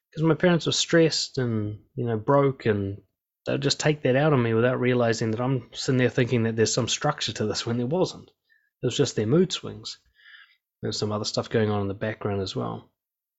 because 0.09 0.23
my 0.23 0.35
parents 0.35 0.65
were 0.65 0.71
stressed 0.71 1.37
and 1.37 1.79
you 1.95 2.05
know 2.05 2.17
broke, 2.17 2.65
and 2.65 3.01
they'd 3.45 3.61
just 3.61 3.79
take 3.79 4.03
that 4.03 4.15
out 4.15 4.33
on 4.33 4.41
me 4.41 4.53
without 4.53 4.79
realizing 4.79 5.31
that 5.31 5.41
I'm 5.41 5.69
sitting 5.73 5.97
there 5.97 6.09
thinking 6.09 6.43
that 6.43 6.55
there's 6.55 6.73
some 6.73 6.87
structure 6.87 7.33
to 7.33 7.45
this 7.45 7.65
when 7.65 7.77
there 7.77 7.87
wasn't. 7.87 8.29
It 8.81 8.85
was 8.85 8.97
just 8.97 9.15
their 9.15 9.27
mood 9.27 9.51
swings. 9.51 9.97
There's 10.81 10.97
some 10.97 11.11
other 11.11 11.25
stuff 11.25 11.49
going 11.49 11.69
on 11.69 11.81
in 11.81 11.87
the 11.89 11.93
background 11.93 12.41
as 12.41 12.55
well. 12.55 12.89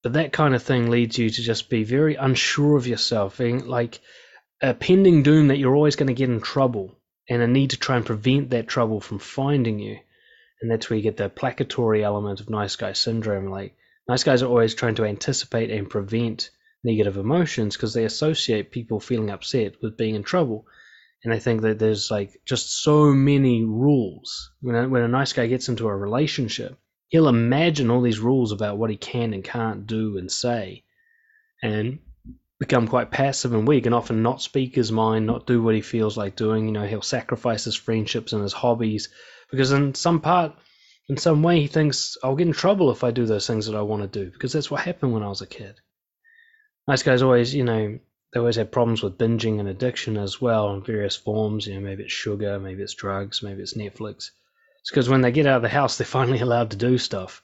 But 0.02 0.14
that 0.14 0.32
kind 0.32 0.54
of 0.54 0.62
thing 0.62 0.88
leads 0.88 1.18
you 1.18 1.28
to 1.28 1.42
just 1.42 1.68
be 1.68 1.84
very 1.84 2.14
unsure 2.14 2.76
of 2.76 2.86
yourself, 2.86 3.38
being 3.38 3.66
like 3.66 4.00
a 4.62 4.74
pending 4.74 5.22
doom 5.22 5.48
that 5.48 5.58
you're 5.58 5.74
always 5.74 5.96
going 5.96 6.06
to 6.08 6.14
get 6.14 6.30
in 6.30 6.40
trouble 6.40 6.98
and 7.28 7.42
a 7.42 7.46
need 7.46 7.70
to 7.70 7.78
try 7.78 7.96
and 7.96 8.06
prevent 8.06 8.50
that 8.50 8.66
trouble 8.66 9.00
from 9.00 9.18
finding 9.18 9.78
you. 9.78 9.98
And 10.60 10.70
that's 10.70 10.90
where 10.90 10.96
you 10.96 11.02
get 11.02 11.16
the 11.16 11.30
placatory 11.30 12.02
element 12.02 12.40
of 12.40 12.50
nice 12.50 12.76
guy 12.76 12.92
syndrome. 12.92 13.50
Like, 13.50 13.76
nice 14.08 14.24
guys 14.24 14.42
are 14.42 14.48
always 14.48 14.74
trying 14.74 14.96
to 14.96 15.04
anticipate 15.04 15.70
and 15.70 15.88
prevent 15.88 16.50
negative 16.82 17.16
emotions 17.16 17.76
because 17.76 17.94
they 17.94 18.04
associate 18.04 18.70
people 18.70 19.00
feeling 19.00 19.30
upset 19.30 19.74
with 19.82 19.96
being 19.96 20.14
in 20.14 20.22
trouble. 20.22 20.66
And 21.22 21.32
they 21.32 21.40
think 21.40 21.62
that 21.62 21.78
there's 21.78 22.10
like 22.10 22.40
just 22.46 22.82
so 22.82 23.12
many 23.12 23.64
rules. 23.64 24.50
When 24.60 24.74
a, 24.74 24.88
when 24.88 25.02
a 25.02 25.08
nice 25.08 25.32
guy 25.34 25.46
gets 25.46 25.68
into 25.68 25.88
a 25.88 25.96
relationship, 25.96 26.78
he'll 27.10 27.28
imagine 27.28 27.90
all 27.90 28.00
these 28.00 28.20
rules 28.20 28.52
about 28.52 28.78
what 28.78 28.88
he 28.88 28.96
can 28.96 29.34
and 29.34 29.44
can't 29.44 29.86
do 29.86 30.16
and 30.16 30.30
say 30.30 30.84
and 31.62 31.98
become 32.58 32.86
quite 32.86 33.10
passive 33.10 33.52
and 33.52 33.66
weak 33.66 33.86
and 33.86 33.94
often 33.94 34.22
not 34.22 34.40
speak 34.40 34.74
his 34.74 34.92
mind, 34.92 35.26
not 35.26 35.46
do 35.46 35.62
what 35.62 35.74
he 35.74 35.80
feels 35.80 36.16
like 36.16 36.36
doing. 36.36 36.66
You 36.66 36.72
know, 36.72 36.86
he'll 36.86 37.02
sacrifice 37.02 37.64
his 37.64 37.74
friendships 37.74 38.32
and 38.32 38.42
his 38.42 38.52
hobbies 38.52 39.08
because 39.50 39.72
in 39.72 39.94
some 39.94 40.20
part, 40.20 40.52
in 41.08 41.16
some 41.16 41.42
way, 41.42 41.60
he 41.60 41.66
thinks 41.66 42.16
I'll 42.22 42.36
get 42.36 42.46
in 42.46 42.52
trouble 42.52 42.92
if 42.92 43.02
I 43.02 43.10
do 43.10 43.26
those 43.26 43.46
things 43.46 43.66
that 43.66 43.74
I 43.74 43.82
want 43.82 44.02
to 44.02 44.24
do 44.24 44.30
because 44.30 44.52
that's 44.52 44.70
what 44.70 44.80
happened 44.80 45.12
when 45.12 45.24
I 45.24 45.28
was 45.28 45.42
a 45.42 45.46
kid. 45.46 45.74
Nice 46.86 47.02
guys 47.02 47.22
always, 47.22 47.52
you 47.52 47.64
know, 47.64 47.98
they 48.32 48.38
always 48.38 48.56
have 48.56 48.70
problems 48.70 49.02
with 49.02 49.18
binging 49.18 49.58
and 49.58 49.68
addiction 49.68 50.16
as 50.16 50.40
well 50.40 50.72
in 50.74 50.84
various 50.84 51.16
forms. 51.16 51.66
You 51.66 51.74
know, 51.74 51.80
maybe 51.80 52.04
it's 52.04 52.12
sugar, 52.12 52.60
maybe 52.60 52.82
it's 52.82 52.94
drugs, 52.94 53.42
maybe 53.42 53.62
it's 53.62 53.76
Netflix. 53.76 54.30
It's 54.82 54.90
because 54.90 55.08
when 55.08 55.20
they 55.20 55.32
get 55.32 55.46
out 55.46 55.56
of 55.56 55.62
the 55.62 55.68
house, 55.68 55.98
they're 55.98 56.06
finally 56.06 56.40
allowed 56.40 56.70
to 56.70 56.76
do 56.76 56.98
stuff, 56.98 57.42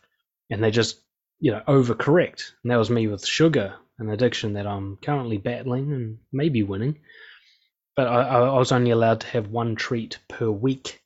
and 0.50 0.62
they 0.62 0.70
just, 0.70 0.98
you 1.38 1.52
know, 1.52 1.62
overcorrect. 1.68 2.52
And 2.62 2.70
that 2.70 2.76
was 2.76 2.90
me 2.90 3.06
with 3.06 3.26
sugar, 3.26 3.74
an 3.98 4.08
addiction 4.08 4.54
that 4.54 4.66
I'm 4.66 4.96
currently 4.96 5.38
battling 5.38 5.92
and 5.92 6.18
maybe 6.32 6.62
winning. 6.62 6.98
But 7.94 8.08
I, 8.08 8.22
I 8.22 8.58
was 8.58 8.72
only 8.72 8.90
allowed 8.90 9.20
to 9.20 9.26
have 9.28 9.48
one 9.48 9.74
treat 9.76 10.18
per 10.28 10.50
week. 10.50 11.02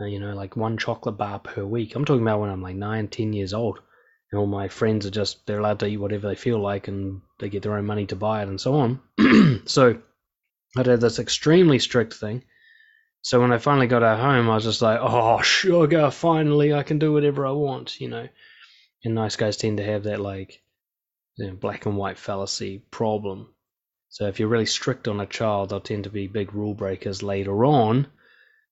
Uh, 0.00 0.06
you 0.06 0.18
know, 0.18 0.34
like 0.34 0.56
one 0.56 0.76
chocolate 0.76 1.16
bar 1.16 1.38
per 1.38 1.64
week. 1.64 1.94
I'm 1.94 2.04
talking 2.04 2.22
about 2.22 2.40
when 2.40 2.50
I'm 2.50 2.62
like 2.62 2.76
nine, 2.76 3.06
ten 3.06 3.32
years 3.32 3.54
old, 3.54 3.78
and 4.30 4.40
all 4.40 4.46
my 4.46 4.66
friends 4.68 5.06
are 5.06 5.10
just 5.10 5.46
they're 5.46 5.60
allowed 5.60 5.78
to 5.80 5.86
eat 5.86 5.98
whatever 5.98 6.26
they 6.26 6.34
feel 6.34 6.58
like, 6.58 6.88
and 6.88 7.20
they 7.38 7.48
get 7.48 7.62
their 7.62 7.76
own 7.76 7.86
money 7.86 8.06
to 8.06 8.16
buy 8.16 8.42
it, 8.42 8.48
and 8.48 8.60
so 8.60 8.74
on. 8.74 9.62
so 9.66 10.00
I'd 10.76 10.86
had 10.86 11.00
this 11.00 11.20
extremely 11.20 11.78
strict 11.78 12.14
thing. 12.14 12.42
So 13.24 13.40
when 13.40 13.52
I 13.54 13.58
finally 13.58 13.86
got 13.86 14.02
at 14.02 14.20
home, 14.20 14.50
I 14.50 14.54
was 14.54 14.64
just 14.64 14.82
like, 14.82 15.00
oh, 15.00 15.40
sugar, 15.40 16.10
finally 16.10 16.74
I 16.74 16.82
can 16.82 16.98
do 16.98 17.10
whatever 17.10 17.46
I 17.46 17.52
want, 17.52 17.98
you 17.98 18.08
know. 18.10 18.28
And 19.02 19.14
nice 19.14 19.36
guys 19.36 19.56
tend 19.56 19.78
to 19.78 19.84
have 19.84 20.02
that, 20.02 20.20
like, 20.20 20.62
you 21.36 21.46
know, 21.46 21.54
black 21.54 21.86
and 21.86 21.96
white 21.96 22.18
fallacy 22.18 22.84
problem. 22.90 23.48
So 24.10 24.26
if 24.26 24.38
you're 24.38 24.50
really 24.50 24.66
strict 24.66 25.08
on 25.08 25.20
a 25.20 25.26
child, 25.26 25.70
they'll 25.70 25.80
tend 25.80 26.04
to 26.04 26.10
be 26.10 26.26
big 26.26 26.52
rule 26.52 26.74
breakers 26.74 27.22
later 27.22 27.64
on, 27.64 28.08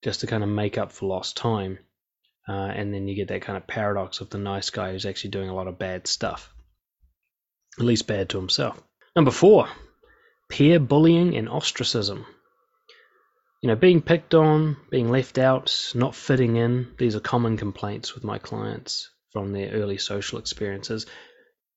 just 0.04 0.20
to 0.20 0.26
kind 0.26 0.42
of 0.42 0.50
make 0.50 0.76
up 0.76 0.92
for 0.92 1.06
lost 1.06 1.38
time. 1.38 1.78
Uh, 2.46 2.52
and 2.52 2.92
then 2.92 3.08
you 3.08 3.16
get 3.16 3.28
that 3.28 3.40
kind 3.40 3.56
of 3.56 3.66
paradox 3.66 4.20
of 4.20 4.28
the 4.28 4.36
nice 4.36 4.68
guy 4.68 4.92
who's 4.92 5.06
actually 5.06 5.30
doing 5.30 5.48
a 5.48 5.54
lot 5.54 5.66
of 5.66 5.78
bad 5.78 6.06
stuff, 6.06 6.52
at 7.78 7.86
least 7.86 8.06
bad 8.06 8.28
to 8.28 8.36
himself. 8.36 8.78
Number 9.16 9.30
four, 9.30 9.66
peer 10.50 10.78
bullying 10.78 11.36
and 11.36 11.48
ostracism. 11.48 12.26
You 13.62 13.68
know, 13.68 13.76
being 13.76 14.02
picked 14.02 14.34
on, 14.34 14.76
being 14.90 15.08
left 15.08 15.38
out, 15.38 15.92
not 15.94 16.16
fitting 16.16 16.56
in, 16.56 16.88
these 16.98 17.14
are 17.14 17.20
common 17.20 17.56
complaints 17.56 18.12
with 18.12 18.24
my 18.24 18.38
clients 18.38 19.08
from 19.32 19.52
their 19.52 19.70
early 19.70 19.98
social 19.98 20.40
experiences. 20.40 21.06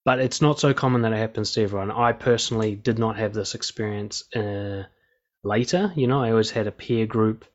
But 0.04 0.20
it's 0.20 0.42
not 0.42 0.60
so 0.60 0.74
common 0.74 1.04
that 1.04 1.14
it 1.14 1.18
happens 1.18 1.52
to 1.52 1.64
everyone. 1.64 1.92
I 1.92 2.12
personally 2.12 2.76
did 2.76 2.98
not 2.98 3.18
have 3.18 3.34
this 3.34 3.54
experience 3.54 4.24
uh, 4.36 4.84
later. 5.44 5.94
You 5.96 6.08
know, 6.08 6.24
I 6.24 6.32
always 6.32 6.52
had 6.52 6.66
a 6.66 6.72
peer 6.72 7.06
group 7.06 7.46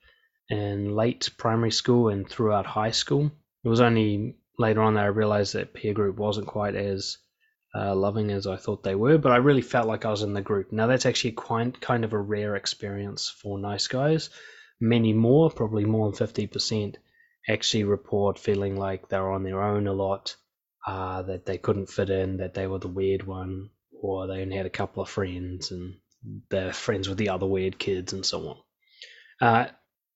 in 0.48 0.94
late 0.94 1.30
primary 1.36 1.72
school 1.72 2.08
and 2.08 2.28
throughout 2.28 2.66
high 2.66 2.90
school. 2.92 3.32
It 3.64 3.68
was 3.68 3.80
only 3.80 4.36
later 4.58 4.82
on 4.82 4.94
that 4.94 5.04
I 5.04 5.08
realized 5.08 5.54
that 5.54 5.74
peer 5.74 5.92
group 5.92 6.16
wasn't 6.16 6.46
quite 6.46 6.76
as 6.76 7.18
uh, 7.74 7.94
loving 7.94 8.30
as 8.30 8.46
I 8.46 8.56
thought 8.56 8.82
they 8.82 8.94
were, 8.94 9.18
but 9.18 9.32
I 9.32 9.36
really 9.36 9.62
felt 9.62 9.86
like 9.86 10.04
I 10.04 10.10
was 10.10 10.22
in 10.22 10.34
the 10.34 10.40
group. 10.40 10.72
Now 10.72 10.86
that's 10.86 11.06
actually 11.06 11.32
quite 11.32 11.80
kind 11.80 12.04
of 12.04 12.12
a 12.12 12.18
rare 12.18 12.56
experience 12.56 13.28
for 13.28 13.58
nice 13.58 13.88
guys. 13.88 14.30
Many 14.80 15.12
more, 15.12 15.50
probably 15.50 15.84
more 15.84 16.08
than 16.08 16.16
fifty 16.16 16.46
percent, 16.46 16.98
actually 17.48 17.84
report 17.84 18.38
feeling 18.38 18.76
like 18.76 19.08
they're 19.08 19.30
on 19.30 19.42
their 19.42 19.62
own 19.62 19.86
a 19.86 19.92
lot, 19.92 20.36
uh, 20.86 21.22
that 21.22 21.46
they 21.46 21.58
couldn't 21.58 21.90
fit 21.90 22.10
in, 22.10 22.38
that 22.38 22.54
they 22.54 22.66
were 22.66 22.78
the 22.78 22.88
weird 22.88 23.26
one, 23.26 23.70
or 24.00 24.26
they 24.26 24.40
only 24.40 24.56
had 24.56 24.66
a 24.66 24.70
couple 24.70 25.02
of 25.02 25.08
friends 25.08 25.70
and 25.70 25.96
they're 26.48 26.72
friends 26.72 27.08
with 27.08 27.18
the 27.18 27.28
other 27.28 27.46
weird 27.46 27.78
kids 27.78 28.12
and 28.12 28.24
so 28.26 28.48
on. 28.48 28.56
Uh, 29.40 29.68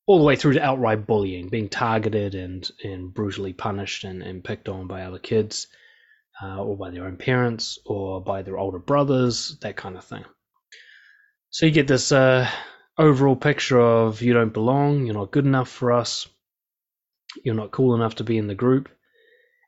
all 0.07 0.19
the 0.19 0.25
way 0.25 0.37
through 0.37 0.53
to 0.53 0.63
outright 0.63 1.07
bullying, 1.07 1.49
being 1.49 1.69
targeted 1.69 2.35
and, 2.35 2.71
and 2.83 3.15
brutally 3.15 3.55
punished 3.55 4.05
and, 4.05 4.23
and 4.23 4.45
picked 4.45 4.69
on 4.69 4.87
by 4.87 5.03
other 5.03 5.19
kids, 5.19 5.67
uh, 6.43 6.63
or 6.63 6.77
by 6.77 6.91
their 6.91 7.05
own 7.05 7.17
parents, 7.17 7.79
or 7.85 8.21
by 8.23 8.43
their 8.43 8.59
older 8.59 8.79
brothers, 8.79 9.57
that 9.61 9.77
kind 9.77 9.97
of 9.97 10.05
thing. 10.05 10.25
So 11.51 11.67
you 11.67 11.73
get 11.73 11.87
this 11.87 12.11
uh, 12.11 12.51
overall 12.99 13.37
picture 13.37 13.81
of 13.81 14.23
you 14.23 14.33
don't 14.33 14.53
belong, 14.53 15.07
you're 15.07 15.15
not 15.15 15.31
good 15.31 15.47
enough 15.47 15.69
for 15.69 15.93
us, 15.93 16.27
you're 17.45 17.55
not 17.55 17.71
cool 17.71 17.95
enough 17.95 18.17
to 18.17 18.25
be 18.25 18.39
in 18.39 18.47
the 18.47 18.55
group. 18.55 18.89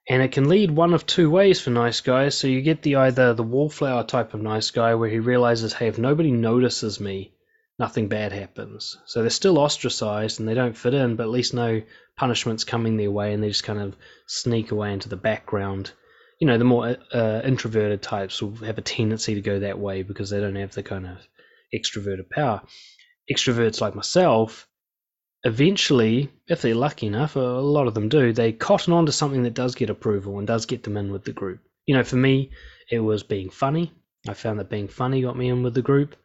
And 0.08 0.22
it 0.22 0.30
can 0.30 0.48
lead 0.48 0.70
one 0.70 0.94
of 0.94 1.04
two 1.04 1.28
ways 1.30 1.60
for 1.60 1.70
nice 1.70 2.00
guys. 2.00 2.36
So 2.36 2.46
you 2.46 2.62
get 2.62 2.82
the 2.82 2.96
either 2.96 3.34
the 3.34 3.42
wallflower 3.42 4.04
type 4.04 4.34
of 4.34 4.40
nice 4.40 4.70
guy 4.70 4.94
where 4.94 5.10
he 5.10 5.18
realizes, 5.18 5.72
hey, 5.72 5.88
if 5.88 5.98
nobody 5.98 6.30
notices 6.30 7.00
me, 7.00 7.32
nothing 7.78 8.06
bad 8.06 8.32
happens. 8.32 8.96
So 9.06 9.20
they're 9.20 9.30
still 9.30 9.58
ostracized 9.58 10.38
and 10.38 10.48
they 10.48 10.54
don't 10.54 10.76
fit 10.76 10.94
in, 10.94 11.16
but 11.16 11.24
at 11.24 11.30
least 11.30 11.54
no 11.54 11.82
punishment's 12.16 12.62
coming 12.62 12.96
their 12.96 13.10
way 13.10 13.32
and 13.32 13.42
they 13.42 13.48
just 13.48 13.64
kind 13.64 13.80
of 13.80 13.96
sneak 14.26 14.70
away 14.70 14.92
into 14.92 15.08
the 15.08 15.16
background. 15.16 15.90
You 16.38 16.46
know, 16.46 16.58
the 16.58 16.64
more 16.64 16.96
uh, 17.12 17.40
introverted 17.44 18.02
types 18.02 18.42
will 18.42 18.56
have 18.56 18.78
a 18.78 18.82
tendency 18.82 19.34
to 19.34 19.40
go 19.40 19.60
that 19.60 19.78
way 19.78 20.02
because 20.02 20.30
they 20.30 20.40
don't 20.40 20.56
have 20.56 20.72
the 20.72 20.82
kind 20.82 21.06
of 21.06 21.18
extroverted 21.74 22.28
power. 22.30 22.62
Extroverts 23.30 23.80
like 23.80 23.94
myself, 23.94 24.68
eventually, 25.44 26.30
if 26.48 26.62
they're 26.62 26.74
lucky 26.74 27.06
enough, 27.06 27.36
a 27.36 27.40
lot 27.40 27.86
of 27.86 27.94
them 27.94 28.08
do, 28.08 28.32
they 28.32 28.52
cotton 28.52 28.92
on 28.92 29.06
to 29.06 29.12
something 29.12 29.44
that 29.44 29.54
does 29.54 29.74
get 29.74 29.90
approval 29.90 30.38
and 30.38 30.46
does 30.46 30.66
get 30.66 30.82
them 30.82 30.96
in 30.96 31.12
with 31.12 31.24
the 31.24 31.32
group. 31.32 31.60
You 31.86 31.96
know, 31.96 32.04
for 32.04 32.16
me, 32.16 32.50
it 32.90 33.00
was 33.00 33.22
being 33.22 33.50
funny. 33.50 33.92
I 34.28 34.34
found 34.34 34.58
that 34.58 34.70
being 34.70 34.88
funny 34.88 35.22
got 35.22 35.36
me 35.36 35.48
in 35.48 35.62
with 35.62 35.74
the 35.74 35.82
group 35.82 36.16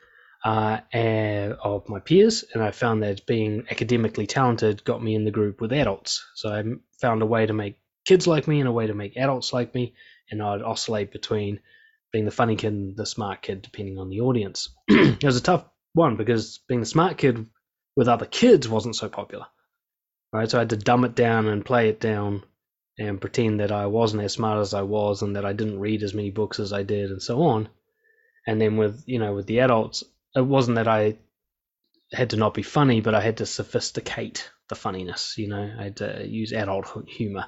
uh, 0.43 0.79
of 0.93 1.87
my 1.87 1.99
peers, 1.99 2.43
and 2.53 2.63
I 2.63 2.71
found 2.71 3.03
that 3.03 3.25
being 3.25 3.65
academically 3.69 4.27
talented 4.27 4.83
got 4.83 5.03
me 5.03 5.15
in 5.15 5.23
the 5.23 5.31
group 5.31 5.61
with 5.61 5.71
adults. 5.71 6.25
So 6.35 6.49
I 6.49 6.63
found 6.99 7.21
a 7.21 7.27
way 7.27 7.45
to 7.45 7.53
make 7.53 7.77
kids 8.05 8.27
like 8.27 8.47
me 8.47 8.59
and 8.59 8.67
a 8.67 8.71
way 8.71 8.87
to 8.87 8.93
make 8.93 9.17
adults 9.17 9.53
like 9.53 9.73
me, 9.73 9.93
and 10.29 10.41
I'd 10.41 10.61
oscillate 10.61 11.11
between 11.11 11.59
being 12.11 12.25
the 12.25 12.31
funny 12.31 12.55
kid 12.55 12.73
and 12.73 12.95
the 12.95 13.05
smart 13.05 13.41
kid, 13.41 13.61
depending 13.61 13.97
on 13.97 14.09
the 14.09 14.21
audience. 14.21 14.69
it 14.87 15.23
was 15.23 15.37
a 15.37 15.41
tough 15.41 15.65
one 15.93 16.17
because 16.17 16.59
being 16.67 16.81
the 16.81 16.85
smart 16.85 17.17
kid 17.17 17.45
with 17.95 18.07
other 18.07 18.25
kids 18.25 18.67
wasn't 18.67 18.95
so 18.95 19.09
popular, 19.09 19.45
right? 20.31 20.49
So 20.49 20.57
I 20.57 20.61
had 20.61 20.71
to 20.71 20.77
dumb 20.77 21.05
it 21.05 21.15
down 21.15 21.47
and 21.47 21.65
play 21.65 21.89
it 21.89 21.99
down 21.99 22.43
and 22.97 23.21
pretend 23.21 23.59
that 23.59 23.71
I 23.71 23.87
wasn't 23.87 24.23
as 24.23 24.33
smart 24.33 24.59
as 24.59 24.73
I 24.73 24.81
was 24.81 25.21
and 25.21 25.35
that 25.35 25.45
I 25.45 25.53
didn't 25.53 25.79
read 25.79 26.03
as 26.03 26.13
many 26.13 26.31
books 26.31 26.59
as 26.59 26.73
I 26.73 26.83
did 26.83 27.11
and 27.11 27.21
so 27.21 27.41
on. 27.43 27.69
And 28.47 28.59
then 28.59 28.77
with 28.77 29.03
you 29.05 29.19
know 29.19 29.33
with 29.33 29.47
the 29.47 29.59
adults, 29.59 30.03
it 30.35 30.45
wasn't 30.45 30.75
that 30.75 30.87
I 30.87 31.17
had 32.11 32.31
to 32.31 32.37
not 32.37 32.53
be 32.53 32.63
funny, 32.63 33.01
but 33.01 33.15
I 33.15 33.21
had 33.21 33.37
to 33.37 33.45
sophisticate 33.45 34.49
the 34.67 34.75
funniness. 34.75 35.37
You 35.37 35.47
know, 35.47 35.75
I 35.79 35.83
had 35.83 35.97
to 35.97 36.27
use 36.27 36.51
adult 36.51 37.07
humor 37.07 37.45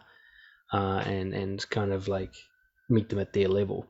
uh, 0.73 1.03
and 1.05 1.33
and 1.33 1.69
kind 1.69 1.93
of 1.93 2.07
like 2.07 2.33
meet 2.89 3.09
them 3.09 3.19
at 3.19 3.31
their 3.31 3.47
level. 3.47 3.88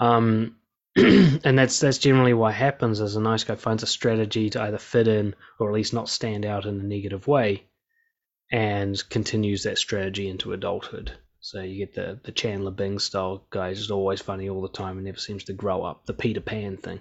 Um, 0.00 0.56
and 0.96 1.58
that's 1.58 1.80
that's 1.80 1.98
generally 1.98 2.34
what 2.34 2.54
happens 2.54 3.00
as 3.00 3.16
a 3.16 3.20
nice 3.20 3.44
guy 3.44 3.54
finds 3.54 3.82
a 3.82 3.86
strategy 3.86 4.50
to 4.50 4.62
either 4.62 4.78
fit 4.78 5.06
in 5.06 5.34
or 5.58 5.68
at 5.68 5.74
least 5.74 5.94
not 5.94 6.08
stand 6.08 6.44
out 6.44 6.66
in 6.66 6.80
a 6.80 6.84
negative 6.84 7.26
way, 7.28 7.64
and 8.50 9.00
continues 9.08 9.62
that 9.62 9.78
strategy 9.78 10.28
into 10.28 10.52
adulthood. 10.52 11.12
So 11.40 11.60
you 11.60 11.78
get 11.78 11.94
the 11.94 12.18
the 12.24 12.32
Chandler 12.32 12.72
Bing 12.72 12.98
style 12.98 13.46
guy, 13.50 13.72
just 13.74 13.92
always 13.92 14.20
funny 14.20 14.48
all 14.48 14.62
the 14.62 14.68
time 14.68 14.96
and 14.96 15.04
never 15.04 15.18
seems 15.18 15.44
to 15.44 15.52
grow 15.52 15.84
up. 15.84 16.06
The 16.06 16.14
Peter 16.14 16.40
Pan 16.40 16.76
thing. 16.76 17.00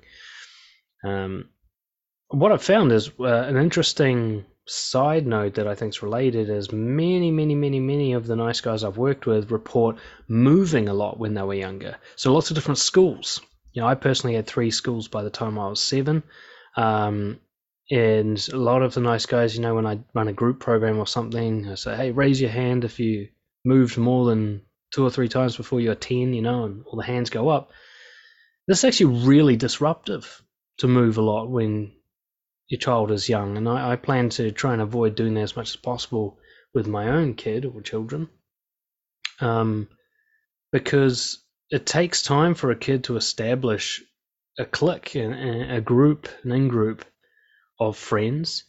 Um, 1.04 1.50
what 2.30 2.52
I've 2.52 2.64
found 2.64 2.92
is 2.92 3.10
uh, 3.20 3.24
an 3.24 3.58
interesting 3.58 4.46
side 4.68 5.26
note 5.26 5.56
that 5.56 5.68
I 5.68 5.76
think 5.76 5.94
is 5.94 6.04
related 6.04 6.50
is 6.50 6.72
many, 6.72 7.32
many, 7.32 7.56
many, 7.56 7.80
many 7.80 8.14
of 8.14 8.28
the 8.28 8.36
nice 8.36 8.62
guys 8.62 8.84
I've 8.84 8.98
worked 8.98 9.26
with 9.26 9.52
report 9.52 9.98
moving 10.28 10.90
a 10.90 10.94
lot 10.94 11.20
when 11.20 11.34
they 11.34 11.42
were 11.42 11.54
younger. 11.54 11.98
So 12.16 12.34
lots 12.34 12.52
of 12.52 12.56
different 12.56 12.78
schools. 12.78 13.42
You 13.72 13.82
know, 13.82 13.88
I 13.88 13.96
personally 13.96 14.36
had 14.36 14.48
three 14.48 14.72
schools 14.72 15.08
by 15.08 15.24
the 15.24 15.30
time 15.30 15.58
I 15.58 15.70
was 15.70 15.82
seven. 15.82 16.24
Um, 16.76 17.40
and 17.90 18.46
a 18.52 18.58
lot 18.58 18.82
of 18.82 18.94
the 18.94 19.02
nice 19.02 19.26
guys, 19.26 19.56
you 19.56 19.62
know, 19.62 19.76
when 19.76 19.86
I 19.86 20.00
run 20.14 20.28
a 20.28 20.34
group 20.34 20.60
program 20.60 21.00
or 21.00 21.08
something, 21.08 21.70
I 21.70 21.76
say, 21.76 21.96
hey, 21.96 22.12
raise 22.12 22.42
your 22.42 22.50
hand 22.50 22.84
if 22.84 23.00
you 23.00 23.30
moved 23.64 23.98
more 23.98 24.26
than 24.26 24.64
two 24.92 25.06
or 25.06 25.10
three 25.10 25.30
times 25.30 25.56
before 25.56 25.80
you're 25.80 25.96
10, 25.96 26.34
you 26.34 26.42
know, 26.42 26.66
and 26.66 26.84
all 26.86 26.98
the 26.98 27.06
hands 27.06 27.30
go 27.30 27.50
up. 27.50 27.72
This 28.68 28.80
is 28.80 28.86
actually 28.86 29.26
really 29.26 29.56
disruptive 29.56 30.42
to 30.80 30.88
move 30.88 31.18
a 31.18 31.22
lot 31.22 31.50
when 31.50 31.94
your 32.70 32.80
child 32.80 33.12
is 33.12 33.30
young, 33.30 33.58
and 33.58 33.68
I, 33.68 33.94
I 33.94 33.96
plan 33.96 34.30
to 34.30 34.52
try 34.52 34.74
and 34.74 34.82
avoid 34.82 35.16
doing 35.16 35.34
that 35.36 35.42
as 35.42 35.56
much 35.56 35.70
as 35.70 35.76
possible 35.76 36.40
with 36.74 36.88
my 36.88 37.10
own 37.10 37.34
kid 37.34 37.66
or 37.66 37.82
children, 37.82 38.30
um, 39.40 39.88
because 40.72 41.40
it 41.70 41.86
takes 41.86 42.22
time 42.22 42.56
for 42.56 42.72
a 42.72 42.76
kid 42.76 43.06
to 43.06 43.18
establish 43.18 44.04
a 44.60 44.66
clique, 44.66 45.16
a, 45.16 45.78
a 45.78 45.82
group, 45.82 46.28
an 46.44 46.52
in-group 46.52 47.06
of 47.80 47.98
friends, 47.98 48.64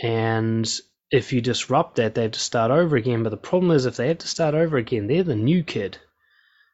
and 0.00 0.70
if 1.10 1.32
you 1.32 1.40
disrupt 1.40 1.96
that, 1.96 2.14
they 2.14 2.22
have 2.22 2.32
to 2.32 2.38
start 2.38 2.70
over 2.70 2.96
again. 2.96 3.22
But 3.22 3.30
the 3.30 3.36
problem 3.36 3.72
is, 3.72 3.86
if 3.86 3.96
they 3.96 4.08
have 4.08 4.18
to 4.18 4.28
start 4.28 4.54
over 4.54 4.76
again, 4.76 5.06
they're 5.06 5.22
the 5.22 5.34
new 5.34 5.62
kid. 5.62 5.98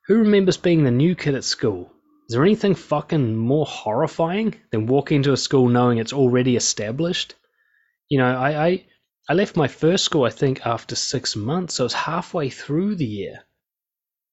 Who 0.06 0.18
remembers 0.18 0.56
being 0.56 0.84
the 0.84 0.90
new 0.90 1.14
kid 1.14 1.34
at 1.34 1.44
school? 1.44 1.90
Is 2.26 2.34
there 2.34 2.44
anything 2.44 2.74
fucking 2.74 3.36
more 3.36 3.66
horrifying 3.66 4.54
than 4.70 4.86
walking 4.86 5.16
into 5.16 5.34
a 5.34 5.36
school 5.36 5.68
knowing 5.68 5.98
it's 5.98 6.14
already 6.14 6.56
established? 6.56 7.34
You 8.08 8.16
know, 8.16 8.26
I, 8.26 8.66
I, 8.66 8.84
I 9.28 9.34
left 9.34 9.58
my 9.58 9.68
first 9.68 10.04
school, 10.04 10.24
I 10.24 10.30
think, 10.30 10.66
after 10.66 10.96
six 10.96 11.36
months, 11.36 11.74
so 11.74 11.84
it's 11.84 11.92
halfway 11.92 12.48
through 12.48 12.96
the 12.96 13.04
year. 13.04 13.40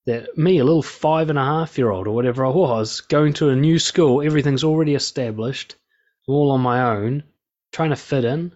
That 0.06 0.38
me, 0.38 0.60
a 0.60 0.64
little 0.64 0.82
five 0.82 1.30
and 1.30 1.38
a 1.38 1.44
half 1.44 1.78
year 1.78 1.92
old 1.92 2.08
or 2.08 2.16
whatever 2.16 2.46
I 2.46 2.50
was, 2.50 3.02
going 3.02 3.34
to 3.34 3.50
a 3.50 3.58
new 3.58 3.78
school, 3.78 4.22
everything's 4.22 4.64
already 4.64 4.96
established, 4.96 5.76
all 6.30 6.52
on 6.52 6.62
my 6.62 6.96
own, 6.96 7.24
trying 7.74 7.90
to 7.90 7.98
fit 7.98 8.24
in. 8.24 8.54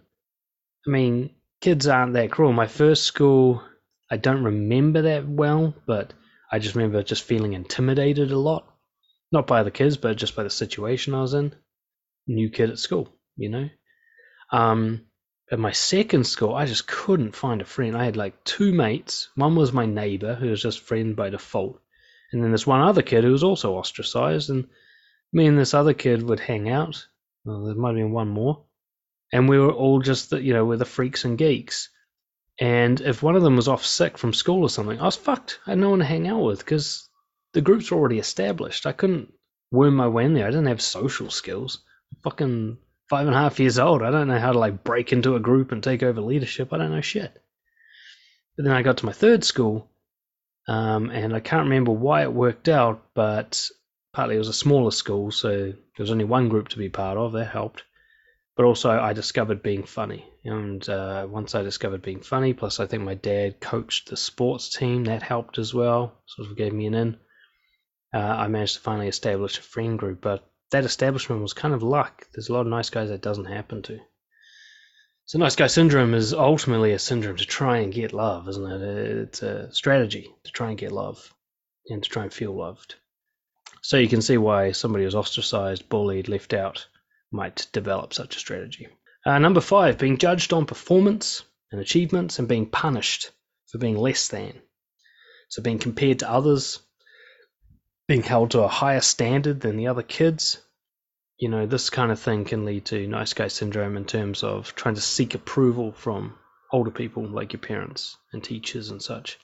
I 0.88 0.90
mean, 0.90 1.32
kids 1.60 1.88
aren't 1.88 2.14
that 2.14 2.32
cruel. 2.32 2.54
My 2.54 2.68
first 2.68 3.04
school, 3.04 3.62
I 4.10 4.16
don't 4.16 4.46
remember 4.46 5.02
that 5.04 5.28
well, 5.28 5.76
but 5.86 6.14
I 6.50 6.60
just 6.60 6.76
remember 6.76 7.04
just 7.04 7.24
feeling 7.24 7.52
intimidated 7.52 8.32
a 8.32 8.40
lot 8.40 8.75
not 9.36 9.46
by 9.46 9.62
the 9.62 9.72
kids, 9.72 9.98
but 9.98 10.18
just 10.18 10.36
by 10.36 10.42
the 10.42 10.50
situation 10.50 11.14
I 11.14 11.22
was 11.22 11.36
in. 11.36 11.54
New 12.26 12.50
kid 12.50 12.72
at 12.72 12.80
school, 12.80 13.10
you 13.38 13.50
know. 13.50 13.70
Um, 14.52 15.06
at 15.52 15.60
my 15.60 15.72
second 15.72 16.26
school, 16.26 16.56
I 16.56 16.66
just 16.66 16.88
couldn't 16.88 17.36
find 17.36 17.62
a 17.62 17.66
friend. 17.66 17.96
I 17.96 18.06
had 18.06 18.18
like 18.18 18.44
two 18.44 18.74
mates. 18.74 19.30
One 19.36 19.56
was 19.56 19.72
my 19.72 19.86
neighbor, 19.86 20.34
who 20.34 20.50
was 20.50 20.62
just 20.62 20.80
friend 20.80 21.16
by 21.16 21.30
default, 21.30 21.80
and 22.32 22.44
then 22.44 22.52
this 22.52 22.66
one 22.66 22.82
other 22.82 23.04
kid 23.04 23.24
who 23.24 23.32
was 23.32 23.44
also 23.44 23.76
ostracized. 23.76 24.50
And 24.50 24.68
me 25.32 25.46
and 25.46 25.58
this 25.58 25.76
other 25.76 25.94
kid 25.94 26.24
would 26.24 26.40
hang 26.40 26.70
out, 26.70 27.06
Well, 27.44 27.66
there 27.66 27.76
might 27.76 27.90
have 27.90 27.98
been 27.98 28.12
one 28.12 28.30
more, 28.30 28.66
and 29.32 29.48
we 29.48 29.60
were 29.60 29.72
all 29.72 30.00
just 30.00 30.32
the, 30.32 30.42
you 30.42 30.54
know 30.54 30.66
we're 30.66 30.78
the 30.78 30.86
freaks 30.86 31.26
and 31.26 31.38
geeks. 31.38 31.90
And 32.60 33.02
if 33.02 33.22
one 33.22 33.36
of 33.36 33.44
them 33.44 33.58
was 33.58 33.68
off 33.68 33.86
sick 33.86 34.18
from 34.18 34.34
school 34.34 34.64
or 34.64 34.70
something, 34.70 35.00
I 35.00 35.04
was 35.04 35.18
fucked. 35.18 35.60
I 35.68 35.72
had 35.72 35.80
no 35.80 35.90
one 35.90 36.00
to 36.00 36.06
hang 36.06 36.28
out 36.28 36.42
with 36.42 36.60
because 36.60 37.10
the 37.56 37.62
groups 37.62 37.94
already 37.94 38.20
established. 38.20 38.86
I 38.86 38.92
couldn't 38.92 39.34
worm 39.72 39.96
my 39.96 40.10
way 40.10 40.26
in 40.26 40.34
there. 40.34 40.46
I 40.46 40.52
didn't 40.52 40.68
have 40.68 40.82
social 40.82 41.30
skills. 41.30 41.80
Fucking 42.22 42.78
five 43.10 43.28
and 43.28 43.36
a 43.36 43.40
half 43.40 43.62
years 43.62 43.80
old. 43.80 44.04
I 44.04 44.12
don't 44.12 44.28
know 44.28 44.40
how 44.40 44.52
to 44.52 44.60
like 44.60 44.84
break 44.84 45.14
into 45.14 45.36
a 45.36 45.40
group 45.40 45.72
and 45.72 45.82
take 45.82 46.04
over 46.04 46.20
leadership. 46.20 46.74
I 46.74 46.78
don't 46.78 46.92
know 46.92 47.00
shit. 47.00 47.32
But 48.58 48.66
then 48.66 48.74
I 48.74 48.82
got 48.82 48.98
to 48.98 49.06
my 49.06 49.14
third 49.14 49.46
school, 49.46 49.90
um, 50.68 51.10
and 51.10 51.34
I 51.34 51.40
can't 51.40 51.64
remember 51.64 51.92
why 51.92 52.24
it 52.24 52.34
worked 52.34 52.68
out, 52.68 53.06
but 53.14 53.70
partly 54.12 54.36
it 54.36 54.40
was 54.40 54.50
a 54.50 54.54
smaller 54.54 54.92
school, 54.92 55.32
so 55.32 55.50
there 55.50 55.76
was 55.98 56.12
only 56.12 56.26
one 56.26 56.50
group 56.50 56.68
to 56.70 56.78
be 56.78 56.90
part 56.90 57.18
of. 57.18 57.32
That 57.32 57.46
helped. 57.46 57.84
But 58.58 58.66
also, 58.66 58.90
I 58.92 59.14
discovered 59.14 59.64
being 59.64 59.84
funny, 59.84 60.26
and 60.44 60.88
uh, 60.90 61.26
once 61.30 61.56
I 61.56 61.64
discovered 61.64 62.02
being 62.02 62.22
funny, 62.22 62.54
plus 62.54 62.82
I 62.82 62.86
think 62.86 63.04
my 63.04 63.16
dad 63.16 63.62
coached 63.62 64.10
the 64.10 64.18
sports 64.18 64.76
team, 64.76 65.06
that 65.06 65.24
helped 65.24 65.58
as 65.58 65.74
well. 65.74 66.14
Sort 66.26 66.50
of 66.50 66.58
gave 66.58 66.74
me 66.74 66.88
an 66.88 66.94
in. 66.96 67.18
Uh, 68.16 68.20
I 68.20 68.48
managed 68.48 68.76
to 68.76 68.80
finally 68.80 69.10
establish 69.10 69.58
a 69.58 69.62
friend 69.62 70.00
group, 70.00 70.22
but 70.22 70.48
that 70.72 70.86
establishment 70.86 71.42
was 71.42 71.52
kind 71.52 71.74
of 71.74 71.84
luck. 71.84 72.26
There's 72.34 72.48
a 72.48 72.54
lot 72.54 72.62
of 72.62 72.68
nice 72.68 72.90
guys 72.90 73.10
that 73.10 73.22
doesn't 73.22 73.46
happen 73.46 73.82
to. 73.84 74.00
So 75.26 75.38
nice 75.38 75.58
guy 75.58 75.68
syndrome 75.68 76.14
is 76.14 76.34
ultimately 76.34 76.94
a 76.94 77.00
syndrome 77.00 77.36
to 77.36 77.46
try 77.46 77.80
and 77.80 77.94
get 77.94 78.14
love, 78.14 78.48
isn't 78.48 78.72
it? 78.72 78.82
It's 78.82 79.42
a 79.42 79.74
strategy 79.74 80.30
to 80.46 80.52
try 80.52 80.70
and 80.70 80.78
get 80.78 80.94
love 80.94 81.34
and 81.90 82.02
to 82.02 82.10
try 82.10 82.24
and 82.24 82.32
feel 82.32 82.56
loved. 82.56 82.96
So 83.82 83.98
you 83.98 84.08
can 84.08 84.22
see 84.22 84.38
why 84.38 84.72
somebody 84.72 85.04
who's 85.04 85.14
ostracized, 85.14 85.90
bullied, 85.90 86.30
left 86.30 86.54
out 86.54 86.88
might 87.32 87.68
develop 87.74 88.14
such 88.14 88.38
a 88.38 88.40
strategy. 88.40 88.88
Uh, 89.26 89.40
number 89.40 89.62
five, 89.62 89.98
being 89.98 90.20
judged 90.20 90.54
on 90.54 90.66
performance 90.66 91.44
and 91.70 91.82
achievements 91.82 92.40
and 92.40 92.48
being 92.48 92.68
punished 92.68 93.32
for 93.68 93.78
being 93.78 93.98
less 93.98 94.30
than. 94.30 94.54
So 95.50 95.62
being 95.62 95.80
compared 95.80 96.20
to 96.20 96.32
others, 96.32 96.80
being 98.08 98.24
held 98.24 98.52
to 98.52 98.62
a 98.62 98.68
higher 98.68 99.02
standard 99.02 99.62
than 99.62 99.78
the 99.78 99.88
other 99.88 100.04
kids. 100.04 100.62
You 101.38 101.50
know, 101.50 101.66
this 101.66 101.90
kind 101.90 102.12
of 102.12 102.20
thing 102.20 102.46
can 102.46 102.66
lead 102.66 102.86
to 102.86 103.08
nice 103.08 103.34
guy 103.34 103.50
syndrome 103.50 103.98
in 103.98 104.06
terms 104.06 104.44
of 104.44 104.74
trying 104.76 104.96
to 104.96 105.02
seek 105.02 105.36
approval 105.36 105.92
from 105.92 106.36
older 106.72 106.92
people 106.92 107.28
like 107.28 107.54
your 107.54 107.60
parents 107.60 108.18
and 108.32 108.44
teachers 108.44 108.90
and 108.90 109.02
such. 109.02 109.38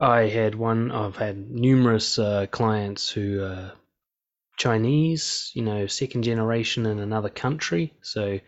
I 0.00 0.22
had 0.22 0.54
one, 0.54 0.90
I've 0.90 1.16
had 1.16 1.50
numerous 1.50 2.18
uh, 2.18 2.46
clients 2.50 3.10
who 3.10 3.42
are 3.42 3.72
Chinese, 4.56 5.50
you 5.54 5.62
know, 5.62 5.86
second 5.86 6.22
generation 6.22 6.86
in 6.86 6.98
another 6.98 7.28
country. 7.28 7.94
So 8.02 8.38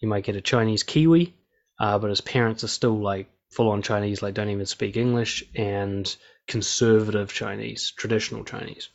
you 0.00 0.08
might 0.08 0.24
get 0.24 0.36
a 0.36 0.40
Chinese 0.40 0.82
Kiwi, 0.82 1.34
uh, 1.78 1.98
but 1.98 2.10
his 2.10 2.20
parents 2.20 2.64
are 2.64 2.68
still 2.68 3.00
like 3.00 3.28
full 3.50 3.70
on 3.70 3.82
Chinese, 3.82 4.22
like 4.22 4.34
don't 4.34 4.50
even 4.50 4.66
speak 4.66 4.96
English, 4.96 5.44
and 5.54 6.14
conservative 6.46 7.32
Chinese, 7.32 7.92
traditional 7.96 8.44
Chinese. 8.44 8.88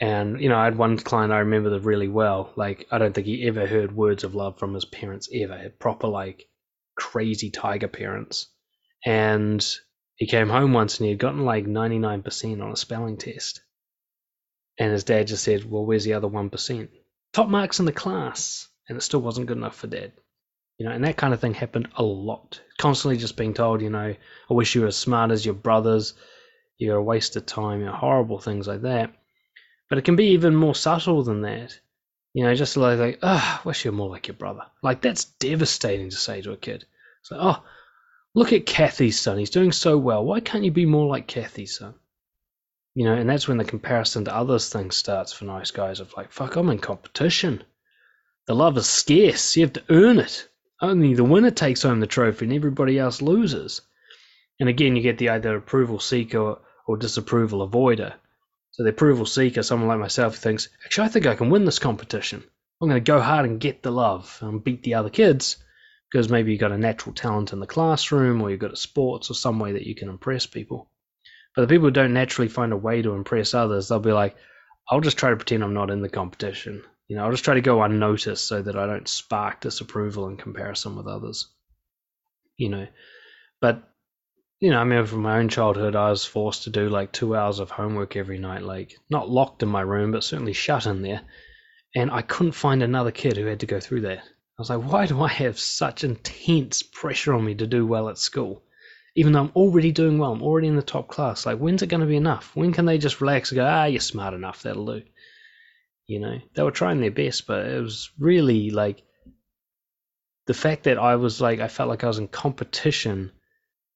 And 0.00 0.40
you 0.40 0.48
know, 0.48 0.56
I 0.56 0.64
had 0.64 0.76
one 0.76 0.98
client 0.98 1.32
I 1.32 1.38
remember 1.38 1.78
really 1.78 2.08
well. 2.08 2.52
Like, 2.56 2.86
I 2.90 2.98
don't 2.98 3.14
think 3.14 3.26
he 3.26 3.46
ever 3.46 3.66
heard 3.66 3.94
words 3.94 4.24
of 4.24 4.34
love 4.34 4.58
from 4.58 4.74
his 4.74 4.84
parents 4.84 5.28
ever. 5.32 5.56
Had 5.56 5.78
proper 5.78 6.08
like 6.08 6.48
crazy 6.96 7.50
tiger 7.50 7.88
parents, 7.88 8.48
and 9.04 9.64
he 10.16 10.26
came 10.26 10.48
home 10.48 10.72
once 10.72 10.98
and 10.98 11.06
he 11.06 11.10
had 11.10 11.18
gotten 11.18 11.44
like 11.44 11.64
99% 11.66 12.62
on 12.62 12.70
a 12.70 12.76
spelling 12.76 13.16
test. 13.16 13.62
And 14.78 14.92
his 14.92 15.04
dad 15.04 15.26
just 15.26 15.44
said, 15.44 15.68
Well, 15.68 15.84
where's 15.84 16.04
the 16.04 16.14
other 16.14 16.28
1%? 16.28 16.88
Top 17.32 17.48
marks 17.48 17.80
in 17.80 17.86
the 17.86 17.92
class. 17.92 18.68
And 18.88 18.98
it 18.98 19.00
still 19.00 19.20
wasn't 19.20 19.46
good 19.46 19.56
enough 19.56 19.76
for 19.76 19.86
dad. 19.86 20.12
You 20.78 20.86
know, 20.86 20.92
and 20.92 21.04
that 21.04 21.16
kind 21.16 21.32
of 21.32 21.40
thing 21.40 21.54
happened 21.54 21.88
a 21.96 22.02
lot. 22.02 22.60
Constantly 22.78 23.16
just 23.16 23.36
being 23.36 23.54
told, 23.54 23.80
you 23.80 23.90
know, 23.90 24.14
I 24.50 24.54
wish 24.54 24.74
you 24.74 24.82
were 24.82 24.88
as 24.88 24.96
smart 24.96 25.30
as 25.30 25.44
your 25.44 25.54
brothers. 25.54 26.14
You're 26.78 26.96
a 26.96 27.02
waste 27.02 27.36
of 27.36 27.46
time. 27.46 27.80
You 27.80 27.86
know, 27.86 27.92
horrible 27.92 28.38
things 28.38 28.66
like 28.66 28.82
that. 28.82 29.14
But 29.88 29.98
it 29.98 30.04
can 30.04 30.16
be 30.16 30.28
even 30.28 30.56
more 30.56 30.74
subtle 30.74 31.22
than 31.22 31.42
that. 31.42 31.78
You 32.32 32.44
know, 32.44 32.54
just 32.54 32.76
like, 32.76 32.98
like 32.98 33.18
oh, 33.22 33.60
I 33.62 33.66
wish 33.66 33.84
you 33.84 33.92
were 33.92 33.96
more 33.96 34.10
like 34.10 34.26
your 34.26 34.34
brother. 34.34 34.62
Like, 34.82 35.00
that's 35.00 35.24
devastating 35.24 36.10
to 36.10 36.16
say 36.16 36.42
to 36.42 36.52
a 36.52 36.56
kid. 36.56 36.84
It's 37.20 37.30
like, 37.30 37.40
oh, 37.42 37.62
look 38.34 38.52
at 38.52 38.66
Kathy's 38.66 39.20
son. 39.20 39.38
He's 39.38 39.50
doing 39.50 39.72
so 39.72 39.96
well. 39.96 40.24
Why 40.24 40.40
can't 40.40 40.64
you 40.64 40.72
be 40.72 40.86
more 40.86 41.06
like 41.06 41.28
Kathy's 41.28 41.78
son? 41.78 41.94
You 42.94 43.04
know, 43.04 43.14
and 43.14 43.28
that's 43.28 43.48
when 43.48 43.58
the 43.58 43.64
comparison 43.64 44.24
to 44.24 44.34
others 44.34 44.68
thing 44.68 44.90
starts 44.90 45.32
for 45.32 45.44
nice 45.44 45.70
guys 45.70 46.00
of 46.00 46.12
like, 46.16 46.32
fuck, 46.32 46.56
I'm 46.56 46.70
in 46.70 46.78
competition. 46.78 47.62
The 48.46 48.54
love 48.54 48.76
is 48.76 48.86
scarce. 48.86 49.56
You 49.56 49.62
have 49.62 49.72
to 49.74 49.84
earn 49.88 50.18
it. 50.18 50.48
Only 50.80 51.14
the 51.14 51.24
winner 51.24 51.50
takes 51.50 51.82
home 51.82 52.00
the 52.00 52.06
trophy 52.06 52.44
and 52.46 52.54
everybody 52.54 52.98
else 52.98 53.22
loses. 53.22 53.80
And 54.60 54.68
again, 54.68 54.96
you 54.96 55.02
get 55.02 55.18
the 55.18 55.30
either 55.30 55.56
approval 55.56 55.98
seeker 55.98 56.58
or 56.86 56.96
disapproval 56.96 57.68
avoider. 57.68 58.14
So 58.72 58.82
the 58.82 58.90
approval 58.90 59.26
seeker, 59.26 59.62
someone 59.62 59.88
like 59.88 59.98
myself, 59.98 60.36
thinks, 60.36 60.68
actually, 60.84 61.04
I 61.04 61.08
think 61.08 61.26
I 61.26 61.36
can 61.36 61.50
win 61.50 61.64
this 61.64 61.78
competition. 61.78 62.42
I'm 62.80 62.88
going 62.88 63.02
to 63.02 63.12
go 63.12 63.20
hard 63.20 63.46
and 63.46 63.60
get 63.60 63.82
the 63.82 63.92
love 63.92 64.38
and 64.42 64.62
beat 64.62 64.82
the 64.82 64.94
other 64.94 65.10
kids 65.10 65.58
because 66.10 66.28
maybe 66.28 66.52
you've 66.52 66.60
got 66.60 66.72
a 66.72 66.78
natural 66.78 67.14
talent 67.14 67.52
in 67.52 67.60
the 67.60 67.66
classroom 67.66 68.42
or 68.42 68.50
you've 68.50 68.60
got 68.60 68.72
a 68.72 68.76
sports 68.76 69.30
or 69.30 69.34
some 69.34 69.58
way 69.58 69.72
that 69.72 69.86
you 69.86 69.94
can 69.94 70.08
impress 70.08 70.46
people. 70.46 70.90
But 71.54 71.62
the 71.62 71.68
people 71.68 71.86
who 71.86 71.92
don't 71.92 72.14
naturally 72.14 72.48
find 72.48 72.72
a 72.72 72.76
way 72.76 73.00
to 73.00 73.14
impress 73.14 73.54
others, 73.54 73.88
they'll 73.88 74.00
be 74.00 74.12
like, 74.12 74.36
I'll 74.88 75.00
just 75.00 75.18
try 75.18 75.30
to 75.30 75.36
pretend 75.36 75.62
I'm 75.62 75.74
not 75.74 75.90
in 75.90 76.02
the 76.02 76.08
competition. 76.08 76.82
You 77.08 77.16
know, 77.16 77.24
I'll 77.24 77.30
just 77.30 77.44
try 77.44 77.54
to 77.54 77.60
go 77.60 77.82
unnoticed 77.82 78.46
so 78.46 78.60
that 78.60 78.76
I 78.76 78.86
don't 78.86 79.08
spark 79.08 79.60
disapproval 79.60 80.28
in 80.28 80.36
comparison 80.36 80.96
with 80.96 81.06
others. 81.06 81.48
You 82.56 82.70
know, 82.70 82.86
but 83.60 83.82
you 84.64 84.70
know, 84.70 84.78
I 84.78 84.80
remember 84.80 85.06
from 85.06 85.20
my 85.20 85.40
own 85.40 85.50
childhood, 85.50 85.94
I 85.94 86.08
was 86.08 86.24
forced 86.24 86.62
to 86.62 86.70
do 86.70 86.88
like 86.88 87.12
two 87.12 87.36
hours 87.36 87.58
of 87.58 87.70
homework 87.70 88.16
every 88.16 88.38
night, 88.38 88.62
like 88.62 88.96
not 89.10 89.28
locked 89.28 89.62
in 89.62 89.68
my 89.68 89.82
room, 89.82 90.10
but 90.10 90.24
certainly 90.24 90.54
shut 90.54 90.86
in 90.86 91.02
there. 91.02 91.20
And 91.94 92.10
I 92.10 92.22
couldn't 92.22 92.52
find 92.52 92.82
another 92.82 93.10
kid 93.10 93.36
who 93.36 93.44
had 93.44 93.60
to 93.60 93.66
go 93.66 93.78
through 93.78 94.00
that. 94.02 94.20
I 94.20 94.22
was 94.56 94.70
like, 94.70 94.80
why 94.80 95.04
do 95.04 95.20
I 95.20 95.28
have 95.28 95.58
such 95.58 96.02
intense 96.02 96.82
pressure 96.82 97.34
on 97.34 97.44
me 97.44 97.54
to 97.56 97.66
do 97.66 97.86
well 97.86 98.08
at 98.08 98.16
school? 98.16 98.62
Even 99.14 99.34
though 99.34 99.40
I'm 99.40 99.52
already 99.54 99.92
doing 99.92 100.16
well, 100.16 100.32
I'm 100.32 100.42
already 100.42 100.68
in 100.68 100.76
the 100.76 100.82
top 100.82 101.08
class. 101.08 101.44
Like, 101.44 101.58
when's 101.58 101.82
it 101.82 101.88
going 101.88 102.00
to 102.00 102.06
be 102.06 102.16
enough? 102.16 102.56
When 102.56 102.72
can 102.72 102.86
they 102.86 102.96
just 102.96 103.20
relax 103.20 103.50
and 103.50 103.56
go, 103.56 103.66
ah, 103.66 103.84
you're 103.84 104.00
smart 104.00 104.32
enough, 104.32 104.62
that'll 104.62 104.86
do? 104.86 105.02
You 106.06 106.20
know, 106.20 106.38
they 106.54 106.62
were 106.62 106.70
trying 106.70 107.02
their 107.02 107.10
best, 107.10 107.46
but 107.46 107.66
it 107.66 107.82
was 107.82 108.10
really 108.18 108.70
like 108.70 109.02
the 110.46 110.54
fact 110.54 110.84
that 110.84 110.96
I 110.96 111.16
was 111.16 111.38
like, 111.38 111.60
I 111.60 111.68
felt 111.68 111.90
like 111.90 112.02
I 112.02 112.08
was 112.08 112.18
in 112.18 112.28
competition 112.28 113.30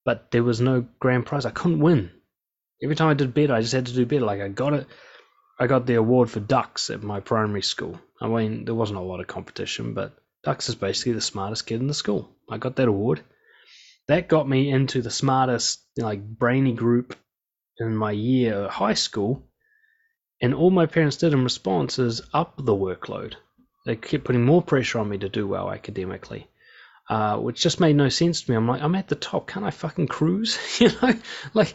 but 0.09 0.31
there 0.31 0.43
was 0.43 0.59
no 0.59 0.87
grand 1.01 1.27
prize. 1.27 1.45
I 1.45 1.51
couldn't 1.51 1.81
win. 1.81 2.11
Every 2.83 2.97
time 2.97 3.09
I 3.09 3.13
did 3.13 3.35
better, 3.35 3.53
I 3.53 3.61
just 3.61 3.75
had 3.75 3.85
to 3.85 3.93
do 3.93 4.07
better. 4.07 4.25
Like 4.25 4.41
I 4.41 4.49
got 4.49 4.73
it. 4.73 4.87
I 5.61 5.67
got 5.67 5.85
the 5.85 5.97
award 5.97 6.31
for 6.31 6.41
dux 6.41 6.89
at 6.89 7.03
my 7.03 7.21
primary 7.21 7.61
school. 7.61 8.01
I 8.19 8.27
mean, 8.27 8.65
there 8.65 8.75
wasn't 8.75 9.01
a 9.01 9.03
lot 9.03 9.21
of 9.21 9.27
competition, 9.27 9.93
but 9.93 10.17
dux 10.43 10.71
is 10.71 10.77
basically 10.77 11.13
the 11.13 11.21
smartest 11.21 11.67
kid 11.67 11.81
in 11.81 11.89
the 11.89 11.93
school. 11.93 12.27
I 12.51 12.57
got 12.57 12.77
that 12.77 12.89
award. 12.89 13.21
That 14.07 14.29
got 14.29 14.49
me 14.49 14.71
into 14.71 15.03
the 15.03 15.11
smartest, 15.11 15.83
like 15.99 16.27
brainy 16.27 16.73
group 16.73 17.15
in 17.79 17.95
my 17.95 18.13
year 18.13 18.65
at 18.65 18.71
high 18.71 18.95
school. 18.95 19.47
And 20.41 20.55
all 20.55 20.71
my 20.71 20.87
parents 20.87 21.19
did 21.19 21.35
in 21.35 21.45
response 21.45 21.99
is 21.99 22.23
up 22.33 22.55
the 22.57 22.75
workload. 22.75 23.35
They 23.85 23.97
kept 23.97 24.25
putting 24.25 24.47
more 24.47 24.63
pressure 24.63 25.01
on 25.01 25.11
me 25.11 25.19
to 25.19 25.29
do 25.29 25.47
well 25.47 25.71
academically 25.71 26.49
uh, 27.09 27.39
which 27.39 27.63
just 27.63 27.81
made 27.81 27.97
no 27.97 28.09
sense 28.09 28.43
to 28.43 28.51
me. 28.51 28.57
I'm 28.57 28.69
like, 28.69 28.83
I'm 28.83 28.95
at 28.95 29.09
the 29.09 29.15
top. 29.15 29.49
Can't 29.49 29.65
I 29.65 29.71
fucking 29.71 30.09
cruise? 30.09 30.59
you 30.81 30.89
know, 30.89 31.15
like, 31.55 31.75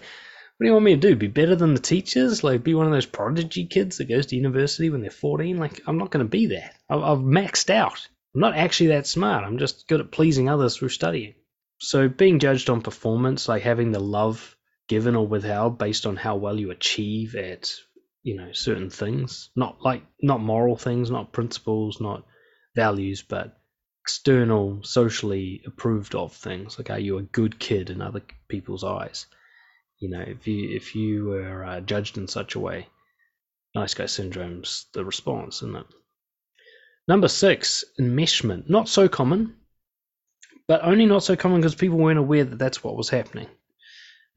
what 0.57 0.59
do 0.59 0.67
you 0.67 0.73
want 0.73 0.85
me 0.85 0.95
to 0.95 1.01
do? 1.01 1.15
Be 1.15 1.27
better 1.27 1.55
than 1.55 1.73
the 1.73 1.79
teachers? 1.81 2.43
Like, 2.43 2.63
be 2.63 2.75
one 2.75 2.85
of 2.85 2.91
those 2.91 3.07
prodigy 3.07 3.65
kids 3.65 3.97
that 3.97 4.09
goes 4.09 4.27
to 4.27 4.35
university 4.35 4.89
when 4.89 5.01
they're 5.01 5.09
14? 5.09 5.57
Like, 5.57 5.81
I'm 5.87 5.97
not 5.97 6.11
going 6.11 6.23
to 6.23 6.29
be 6.29 6.47
that. 6.47 6.75
I've, 6.87 7.01
I've 7.01 7.17
maxed 7.19 7.71
out. 7.71 8.07
I'm 8.35 8.41
not 8.41 8.55
actually 8.55 8.87
that 8.87 9.07
smart. 9.07 9.43
I'm 9.43 9.57
just 9.57 9.87
good 9.87 10.01
at 10.01 10.11
pleasing 10.11 10.49
others 10.49 10.77
through 10.77 10.89
studying. 10.89 11.33
So, 11.79 12.07
being 12.07 12.39
judged 12.39 12.69
on 12.69 12.81
performance, 12.81 13.49
like 13.49 13.63
having 13.63 13.91
the 13.91 13.99
love 13.99 14.55
given 14.87 15.15
or 15.15 15.27
withheld 15.27 15.79
based 15.79 16.05
on 16.05 16.15
how 16.15 16.35
well 16.35 16.59
you 16.59 16.69
achieve 16.69 17.35
at, 17.35 17.71
you 18.21 18.35
know, 18.35 18.51
certain 18.53 18.89
things, 18.91 19.49
not 19.55 19.81
like, 19.81 20.03
not 20.21 20.39
moral 20.39 20.77
things, 20.77 21.09
not 21.09 21.33
principles, 21.33 21.99
not 21.99 22.23
values, 22.75 23.23
but 23.23 23.57
external, 24.03 24.83
socially 24.83 25.61
approved 25.65 26.13
of 26.13 26.33
things. 26.33 26.77
Like, 26.77 26.89
are 26.89 26.99
you 26.99 27.17
a 27.17 27.23
good 27.23 27.57
kid 27.57 27.89
in 27.89 28.01
other 28.01 28.21
people's 28.49 28.83
eyes? 28.83 29.27
You 29.99 30.09
know, 30.09 30.19
if 30.19 30.45
you 30.45 30.75
if 30.75 30.93
you 30.93 31.25
were 31.25 31.63
uh, 31.63 31.79
judged 31.79 32.17
in 32.17 32.27
such 32.27 32.55
a 32.55 32.59
way, 32.59 32.87
nice 33.73 33.93
guy 33.93 34.07
syndrome's 34.07 34.87
the 34.93 35.05
response, 35.05 35.57
isn't 35.57 35.77
it? 35.77 35.85
Number 37.07 37.29
six, 37.29 37.85
enmeshment. 37.97 38.69
Not 38.69 38.89
so 38.89 39.07
common, 39.07 39.55
but 40.67 40.83
only 40.83 41.05
not 41.05 41.23
so 41.23 41.37
common 41.37 41.61
because 41.61 41.75
people 41.75 41.97
weren't 41.97 42.19
aware 42.19 42.43
that 42.43 42.59
that's 42.59 42.83
what 42.83 42.97
was 42.97 43.09
happening. 43.09 43.47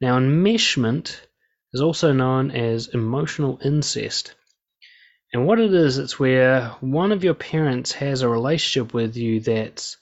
Now, 0.01 0.19
enmeshment 0.21 1.21
is 1.73 1.81
also 1.81 2.13
known 2.13 2.53
as 2.53 2.89
emotional 2.89 3.59
incest. 3.65 4.37
And 5.33 5.47
what 5.47 5.59
it 5.59 5.75
is, 5.75 5.99
it's 5.99 6.19
where 6.19 6.69
one 6.81 7.13
of 7.13 7.25
your 7.25 7.35
parents 7.35 7.93
has 7.93 8.23
a 8.23 8.29
relationship 8.29 8.95
with 8.95 9.17
you 9.17 9.41
that's 9.41 9.97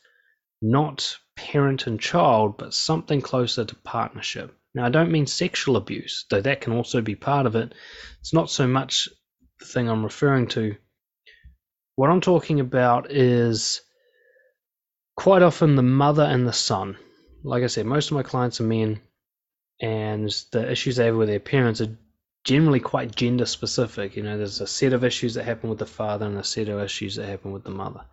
not 0.61 1.19
parent 1.37 1.87
and 1.87 2.01
child, 2.01 2.57
but 2.59 2.75
something 2.75 3.21
closer 3.21 3.65
to 3.65 3.75
partnership. 3.77 4.55
Now, 4.75 4.85
I 4.85 4.91
don't 4.91 5.13
mean 5.13 5.27
sexual 5.27 5.77
abuse, 5.77 6.27
though 6.31 6.41
that 6.41 6.61
can 6.61 6.73
also 6.73 7.01
be 7.01 7.15
part 7.15 7.47
of 7.47 7.57
it. 7.57 7.75
It's 8.21 8.35
not 8.35 8.51
so 8.51 8.67
much 8.67 9.09
the 9.61 9.67
thing 9.67 9.89
I'm 9.89 10.05
referring 10.05 10.49
to. 10.49 10.77
What 11.97 12.11
I'm 12.11 12.21
talking 12.21 12.61
about 12.61 13.11
is 13.11 13.81
quite 15.17 15.43
often 15.43 15.77
the 15.77 15.83
mother 15.83 16.25
and 16.25 16.47
the 16.47 16.53
son. 16.53 16.97
Like 17.45 17.63
I 17.63 17.69
said, 17.69 17.87
most 17.87 18.11
of 18.11 18.17
my 18.17 18.23
clients 18.23 18.61
are 18.61 18.65
men, 18.65 19.01
and 19.81 20.29
the 20.51 20.71
issues 20.71 20.97
they 20.97 21.07
have 21.07 21.17
with 21.17 21.29
their 21.29 21.41
parents 21.41 21.81
are 21.81 21.97
generally 22.45 22.81
quite 22.81 23.17
gender 23.17 23.47
specific. 23.47 24.17
You 24.17 24.23
know, 24.23 24.37
there's 24.37 24.61
a 24.61 24.67
set 24.67 24.93
of 24.93 25.05
issues 25.05 25.35
that 25.35 25.45
happen 25.45 25.71
with 25.71 25.79
the 25.79 25.87
father 25.87 26.27
and 26.27 26.39
a 26.39 26.45
set 26.45 26.69
of 26.69 26.81
issues 26.81 27.17
that 27.17 27.27
happen 27.27 27.53
with 27.53 27.65
the 27.65 27.71
mother. 27.71 28.05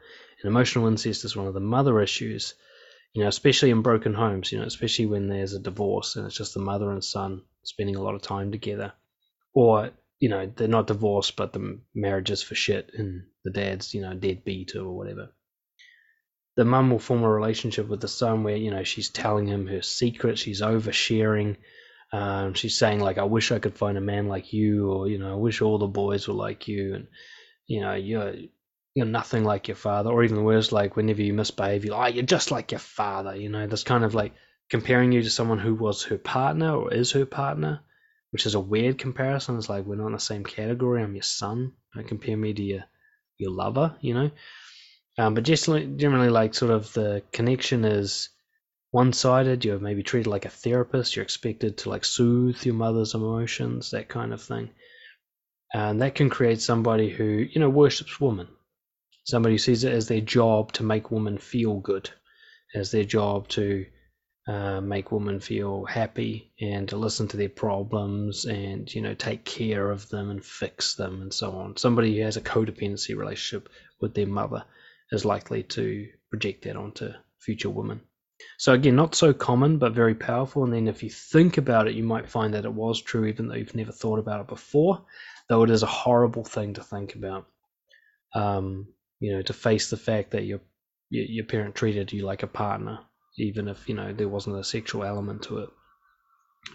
And 0.42 0.50
emotional 0.50 0.88
incest 0.88 1.26
is 1.26 1.36
one 1.36 1.48
of 1.48 1.54
the 1.54 1.60
mother 1.60 2.02
issues, 2.02 2.56
you 3.14 3.22
know, 3.22 3.28
especially 3.28 3.70
in 3.70 3.82
broken 3.82 4.14
homes, 4.14 4.52
you 4.52 4.60
know, 4.60 4.66
especially 4.66 5.06
when 5.06 5.28
there's 5.28 5.54
a 5.54 5.60
divorce 5.60 6.16
and 6.16 6.26
it's 6.26 6.38
just 6.38 6.54
the 6.54 6.62
mother 6.62 6.92
and 6.92 7.04
son 7.04 7.44
spending 7.64 7.96
a 7.96 8.02
lot 8.02 8.16
of 8.16 8.22
time 8.22 8.52
together. 8.52 8.94
Or, 9.54 9.92
you 10.20 10.30
know, 10.30 10.50
they're 10.56 10.68
not 10.68 10.88
divorced, 10.88 11.36
but 11.36 11.54
the 11.54 11.80
marriage 11.94 12.32
is 12.32 12.42
for 12.42 12.56
shit 12.56 12.92
and 12.98 13.26
the 13.44 13.52
dad's, 13.52 13.94
you 13.94 14.02
know, 14.02 14.14
deadbeat 14.14 14.76
or 14.76 14.92
whatever 14.92 15.30
the 16.58 16.66
mum 16.66 16.92
will 16.92 17.00
form 17.00 17.24
a 17.24 17.30
relationship 17.30 17.88
with 17.88 18.02
the 18.02 18.08
son 18.08 18.44
where 18.44 18.58
you 18.58 18.72
know 18.72 18.84
she's 18.84 19.10
telling 19.10 19.48
him 19.48 19.68
her 19.68 19.82
secrets, 19.82 20.42
she's 20.42 20.62
oversharing. 20.62 21.56
Um, 22.12 22.54
she's 22.54 22.78
saying 22.78 23.00
like, 23.00 23.18
"I 23.18 23.24
wish 23.24 23.52
I 23.52 23.60
could 23.60 23.78
find 23.78 23.98
a 23.98 24.02
man 24.02 24.28
like 24.28 24.54
you," 24.54 24.92
or 24.92 25.08
you 25.08 25.18
know, 25.18 25.32
"I 25.32 25.36
wish 25.36 25.62
all 25.62 25.78
the 25.78 25.88
boys 25.88 26.28
were 26.28 26.34
like 26.34 26.68
you," 26.68 26.96
and 26.96 27.08
you 27.68 27.82
know, 27.82 27.94
you're 27.94 28.34
you're 28.94 29.06
nothing 29.06 29.44
like 29.46 29.68
your 29.68 29.78
father, 29.78 30.10
or 30.10 30.24
even 30.24 30.44
worse, 30.44 30.72
like 30.72 30.96
whenever 30.96 31.22
you 31.22 31.34
misbehave, 31.34 31.86
you're 31.86 31.96
like, 31.96 32.12
oh, 32.12 32.16
you're 32.16 32.26
just 32.26 32.52
like 32.52 32.72
your 32.72 32.80
father. 32.80 33.36
You 33.36 33.50
know, 33.50 33.66
this 33.68 33.84
kind 33.84 34.04
of 34.04 34.14
like 34.14 34.34
comparing 34.70 35.12
you 35.12 35.24
to 35.24 35.30
someone 35.30 35.60
who 35.60 35.74
was 35.76 36.04
her 36.04 36.18
partner 36.18 36.76
or 36.76 36.94
is 36.94 37.12
her 37.12 37.26
partner, 37.26 37.82
which 38.32 38.46
is 38.46 38.56
a 38.56 38.60
weird 38.60 38.98
comparison. 38.98 39.58
It's 39.58 39.70
like 39.70 39.86
we're 39.86 39.96
not 39.96 40.08
in 40.08 40.14
the 40.14 40.20
same 40.20 40.44
category. 40.44 41.02
I'm 41.02 41.16
your 41.16 41.24
son. 41.24 41.74
Don't 41.96 42.08
compare 42.08 42.36
me 42.38 42.54
to 42.54 42.64
your 42.64 42.84
your 43.38 43.52
lover. 43.52 43.96
You 44.02 44.14
know. 44.14 44.32
Um, 45.18 45.34
but 45.34 45.44
just 45.44 45.66
generally, 45.66 46.30
like 46.30 46.54
sort 46.54 46.72
of 46.72 46.92
the 46.94 47.24
connection 47.32 47.86
is 47.86 48.30
one-sided. 48.92 49.66
You're 49.66 49.80
maybe 49.80 50.04
treated 50.04 50.30
like 50.30 50.46
a 50.46 50.50
therapist. 50.50 51.16
You're 51.16 51.24
expected 51.24 51.80
to 51.80 51.90
like 51.90 52.06
soothe 52.06 52.64
your 52.66 52.76
mother's 52.76 53.16
emotions, 53.16 53.92
that 53.92 54.10
kind 54.10 54.34
of 54.34 54.42
thing. 54.42 54.70
And 55.74 56.02
that 56.02 56.16
can 56.16 56.30
create 56.30 56.62
somebody 56.62 57.10
who 57.10 57.24
you 57.24 57.60
know 57.60 57.70
worships 57.70 58.20
woman, 58.20 58.48
somebody 59.24 59.56
who 59.56 59.60
sees 59.60 59.86
it 59.86 59.94
as 59.94 60.08
their 60.08 60.22
job 60.22 60.74
to 60.74 60.84
make 60.84 61.10
women 61.10 61.38
feel 61.38 61.80
good, 61.80 62.10
as 62.76 62.92
their 62.92 63.06
job 63.06 63.48
to 63.50 63.86
uh, 64.48 64.82
make 64.82 65.12
women 65.12 65.40
feel 65.40 65.86
happy 65.86 66.52
and 66.60 66.90
to 66.90 66.98
listen 66.98 67.28
to 67.30 67.38
their 67.38 67.48
problems 67.48 68.46
and 68.46 68.94
you 68.94 69.02
know 69.02 69.14
take 69.14 69.46
care 69.46 69.90
of 69.90 70.10
them 70.10 70.30
and 70.30 70.44
fix 70.44 70.96
them 70.96 71.22
and 71.22 71.34
so 71.34 71.52
on. 71.54 71.78
Somebody 71.78 72.18
who 72.18 72.24
has 72.24 72.36
a 72.36 72.42
codependency 72.42 73.16
relationship 73.16 73.70
with 74.02 74.14
their 74.14 74.28
mother 74.28 74.66
is 75.12 75.24
likely 75.24 75.64
to 75.64 76.10
project 76.30 76.66
that 76.66 76.76
onto 76.76 77.12
future 77.40 77.70
women. 77.70 78.02
So 78.58 78.74
again, 78.74 78.96
not 78.96 79.16
so 79.16 79.34
common, 79.34 79.78
but 79.78 79.94
very 79.94 80.16
powerful. 80.16 80.64
And 80.64 80.74
then 80.74 80.88
if 80.88 81.04
you 81.04 81.10
think 81.10 81.58
about 81.58 81.88
it, 81.88 81.96
you 81.96 82.04
might 82.04 82.30
find 82.30 82.54
that 82.54 82.66
it 82.66 82.74
was 82.74 83.02
true, 83.02 83.26
even 83.26 83.48
though 83.48 83.56
you've 83.56 83.76
never 83.76 83.92
thought 83.92 84.20
about 84.20 84.42
it 84.42 84.48
before. 84.48 85.06
Though 85.50 85.64
it 85.64 85.70
is 85.70 85.84
a 85.84 85.88
horrible 85.88 86.44
thing 86.44 86.76
to 86.76 86.84
think 86.84 87.16
about. 87.16 87.48
Um, 88.34 88.88
you 89.20 89.34
know, 89.34 89.42
to 89.42 89.54
face 89.54 89.90
the 89.90 89.98
fact 89.98 90.32
that 90.32 90.44
your 90.44 90.62
your 91.10 91.46
parent 91.46 91.76
treated 91.76 92.14
you 92.14 92.26
like 92.26 92.44
a 92.44 92.48
partner, 92.48 93.00
even 93.38 93.68
if 93.68 93.90
you 93.90 93.96
know 93.96 94.14
there 94.14 94.30
wasn't 94.30 94.58
a 94.58 94.64
sexual 94.64 95.04
element 95.04 95.44
to 95.44 95.60
it. 95.60 95.70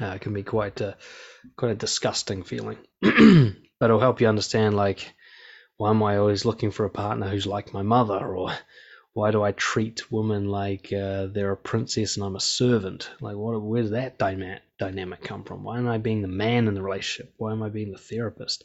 Uh, 0.00 0.06
it 0.06 0.20
can 0.20 0.34
be 0.34 0.42
quite 0.42 0.80
a 0.80 0.96
quite 1.56 1.72
a 1.72 1.74
disgusting 1.74 2.42
feeling. 2.42 2.78
but 3.00 3.86
it'll 3.86 4.00
help 4.00 4.20
you 4.20 4.28
understand 4.28 4.76
like 4.76 5.14
why 5.76 5.90
am 5.90 6.02
I 6.02 6.16
always 6.16 6.44
looking 6.44 6.70
for 6.70 6.84
a 6.84 6.90
partner 6.90 7.28
who's 7.28 7.46
like 7.46 7.72
my 7.72 7.82
mother? 7.82 8.18
Or 8.18 8.52
why 9.16 9.30
do 9.30 9.42
I 9.42 9.52
treat 9.52 10.12
women 10.12 10.50
like 10.50 10.92
uh, 10.92 11.28
they're 11.28 11.52
a 11.52 11.56
princess 11.56 12.16
and 12.16 12.26
I'm 12.26 12.36
a 12.36 12.40
servant? 12.40 13.08
Like, 13.18 13.34
what? 13.34 13.62
Where 13.62 13.80
does 13.80 13.92
that 13.92 14.18
dynamic 14.18 15.22
come 15.22 15.42
from? 15.42 15.64
Why 15.64 15.78
am 15.78 15.88
I 15.88 15.96
being 15.96 16.20
the 16.20 16.28
man 16.28 16.68
in 16.68 16.74
the 16.74 16.82
relationship? 16.82 17.32
Why 17.38 17.52
am 17.52 17.62
I 17.62 17.70
being 17.70 17.92
the 17.92 17.98
therapist? 17.98 18.64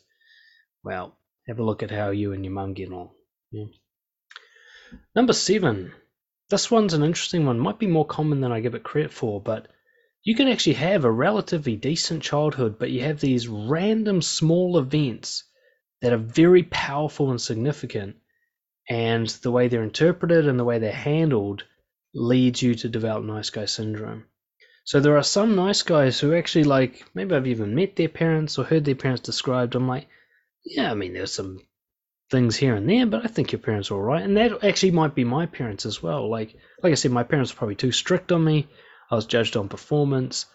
Well, 0.84 1.18
have 1.48 1.60
a 1.60 1.64
look 1.64 1.84
at 1.84 1.90
how 1.90 2.10
you 2.10 2.34
and 2.34 2.44
your 2.44 2.54
mum 2.54 2.74
get 2.74 2.92
on. 2.92 3.12
Yeah. 3.50 3.68
Number 5.16 5.32
seven. 5.32 5.94
This 6.50 6.70
one's 6.70 6.94
an 6.94 7.04
interesting 7.04 7.46
one. 7.46 7.58
Might 7.58 7.80
be 7.80 7.88
more 7.88 8.06
common 8.06 8.42
than 8.42 8.52
I 8.52 8.60
give 8.60 8.76
it 8.76 8.84
credit 8.84 9.14
for, 9.14 9.40
but 9.40 9.70
you 10.22 10.36
can 10.36 10.50
actually 10.50 10.74
have 10.74 11.06
a 11.06 11.12
relatively 11.12 11.78
decent 11.78 12.24
childhood, 12.24 12.78
but 12.78 12.92
you 12.92 13.04
have 13.04 13.22
these 13.22 13.48
random 13.48 14.22
small 14.22 14.78
events 14.78 15.46
that 16.02 16.12
are 16.12 16.18
very 16.18 16.64
powerful 16.64 17.32
and 17.32 17.40
significant, 17.40 18.18
and 18.90 19.28
the 19.28 19.52
way 19.52 19.68
they're 19.68 19.84
interpreted 19.84 20.48
and 20.48 20.60
the 20.60 20.64
way 20.64 20.80
they're 20.80 20.92
handled 20.92 21.64
leads 22.14 22.62
you 22.62 22.76
to 22.76 22.90
develop 22.90 23.24
nice 23.24 23.50
guy 23.50 23.66
syndrome. 23.66 24.26
So 24.84 25.00
there 25.00 25.18
are 25.18 25.24
some 25.24 25.56
nice 25.56 25.84
guys 25.84 26.20
who 26.20 26.34
actually 26.34 26.64
like 26.64 27.06
maybe 27.14 27.36
I've 27.36 27.48
even 27.48 27.76
met 27.76 27.96
their 27.96 28.10
parents 28.10 28.58
or 28.58 28.66
heard 28.66 28.84
their 28.84 28.96
parents 28.96 29.22
described. 29.22 29.76
I'm 29.76 29.88
like, 29.88 30.08
yeah, 30.66 30.92
I 30.92 30.96
mean 30.96 31.14
there's 31.14 31.34
some 31.34 31.60
things 32.30 32.56
here 32.56 32.76
and 32.76 32.90
there, 32.90 33.06
but 33.06 33.24
I 33.24 33.28
think 33.28 33.52
your 33.52 33.60
parents 33.60 33.92
are 33.92 33.96
all 33.96 34.02
right. 34.02 34.24
And 34.24 34.36
that 34.38 34.64
actually 34.64 34.92
might 34.92 35.16
be 35.16 35.24
my 35.24 35.46
parents 35.46 35.86
as 35.86 36.02
well. 36.02 36.30
Like 36.30 36.56
like 36.82 36.92
I 36.92 36.96
said, 36.96 37.12
my 37.12 37.24
parents 37.24 37.54
were 37.54 37.58
probably 37.58 37.76
too 37.76 37.92
strict 37.92 38.32
on 38.32 38.44
me. 38.44 38.68
I 39.10 39.16
was 39.16 39.26
judged 39.26 39.56
on 39.56 39.70
performance. 39.70 40.46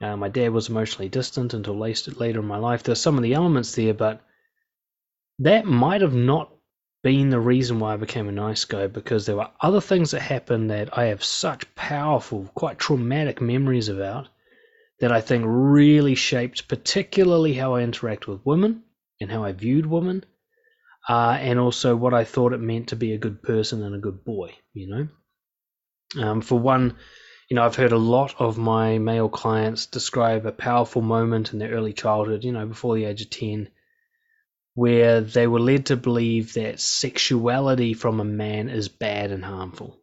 Uh, 0.00 0.16
my 0.16 0.28
dad 0.28 0.50
was 0.50 0.68
emotionally 0.68 1.08
distant 1.08 1.54
until 1.54 1.78
later 1.78 2.40
in 2.40 2.46
my 2.46 2.58
life. 2.58 2.82
There's 2.82 3.00
some 3.00 3.16
of 3.16 3.22
the 3.22 3.34
elements 3.34 3.74
there, 3.74 3.94
but 3.94 4.20
that 5.38 5.64
might 5.64 6.00
have 6.00 6.14
not 6.14 6.52
been 7.02 7.30
the 7.30 7.40
reason 7.40 7.80
why 7.80 7.94
I 7.94 7.96
became 7.96 8.28
a 8.28 8.32
nice 8.32 8.64
guy 8.64 8.86
because 8.86 9.26
there 9.26 9.36
were 9.36 9.50
other 9.60 9.80
things 9.80 10.12
that 10.12 10.20
happened 10.20 10.70
that 10.70 10.96
I 10.96 11.06
have 11.06 11.24
such 11.24 11.74
powerful, 11.74 12.50
quite 12.54 12.78
traumatic 12.78 13.40
memories 13.40 13.88
about 13.88 14.28
that 15.00 15.10
I 15.10 15.20
think 15.20 15.44
really 15.46 16.14
shaped 16.14 16.68
particularly 16.68 17.54
how 17.54 17.74
I 17.74 17.82
interact 17.82 18.28
with 18.28 18.46
women 18.46 18.84
and 19.20 19.30
how 19.30 19.42
I 19.42 19.52
viewed 19.52 19.84
women, 19.84 20.24
uh, 21.08 21.36
and 21.40 21.58
also 21.58 21.96
what 21.96 22.14
I 22.14 22.24
thought 22.24 22.52
it 22.52 22.60
meant 22.60 22.88
to 22.88 22.96
be 22.96 23.12
a 23.12 23.18
good 23.18 23.42
person 23.42 23.82
and 23.82 23.94
a 23.94 23.98
good 23.98 24.24
boy, 24.24 24.54
you 24.72 24.88
know. 24.88 26.22
Um, 26.22 26.40
for 26.40 26.58
one, 26.58 26.96
you 27.48 27.56
know, 27.56 27.64
I've 27.64 27.76
heard 27.76 27.92
a 27.92 27.98
lot 27.98 28.36
of 28.38 28.58
my 28.58 28.98
male 28.98 29.28
clients 29.28 29.86
describe 29.86 30.46
a 30.46 30.52
powerful 30.52 31.02
moment 31.02 31.52
in 31.52 31.58
their 31.58 31.70
early 31.70 31.92
childhood, 31.92 32.44
you 32.44 32.52
know, 32.52 32.66
before 32.66 32.94
the 32.94 33.06
age 33.06 33.22
of 33.22 33.30
10, 33.30 33.68
where 34.74 35.20
they 35.20 35.46
were 35.46 35.60
led 35.60 35.86
to 35.86 35.96
believe 35.96 36.54
that 36.54 36.80
sexuality 36.80 37.94
from 37.94 38.20
a 38.20 38.24
man 38.24 38.68
is 38.68 38.88
bad 38.88 39.30
and 39.30 39.44
harmful. 39.44 39.98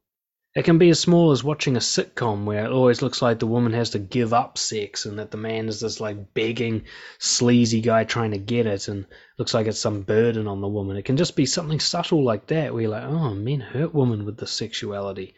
It 0.55 0.65
can 0.65 0.79
be 0.79 0.89
as 0.89 0.99
small 0.99 1.31
as 1.31 1.43
watching 1.43 1.75
a 1.75 1.79
sitcom 1.79 2.45
where 2.45 2.65
it 2.65 2.71
always 2.71 3.03
looks 3.03 3.21
like 3.21 3.37
the 3.37 3.47
woman 3.47 3.71
has 3.73 3.91
to 3.91 3.99
give 3.99 4.33
up 4.33 4.57
sex 4.57 5.05
and 5.05 5.19
that 5.19 5.29
the 5.29 5.37
man 5.37 5.69
is 5.69 5.79
this 5.79 5.99
like 5.99 6.33
begging, 6.33 6.85
sleazy 7.19 7.81
guy 7.81 8.03
trying 8.03 8.31
to 8.31 8.39
get 8.39 8.65
it 8.65 8.87
and 8.87 9.05
looks 9.37 9.53
like 9.53 9.67
it's 9.67 9.79
some 9.79 10.01
burden 10.01 10.47
on 10.47 10.59
the 10.61 10.67
woman. 10.67 10.97
It 10.97 11.05
can 11.05 11.17
just 11.17 11.35
be 11.35 11.45
something 11.45 11.79
subtle 11.79 12.23
like 12.23 12.47
that 12.47 12.73
where 12.73 12.81
you're 12.81 12.91
like, 12.91 13.03
oh, 13.03 13.35
men 13.35 13.59
hurt 13.59 13.93
women 13.93 14.25
with 14.25 14.37
the 14.37 14.47
sexuality. 14.47 15.35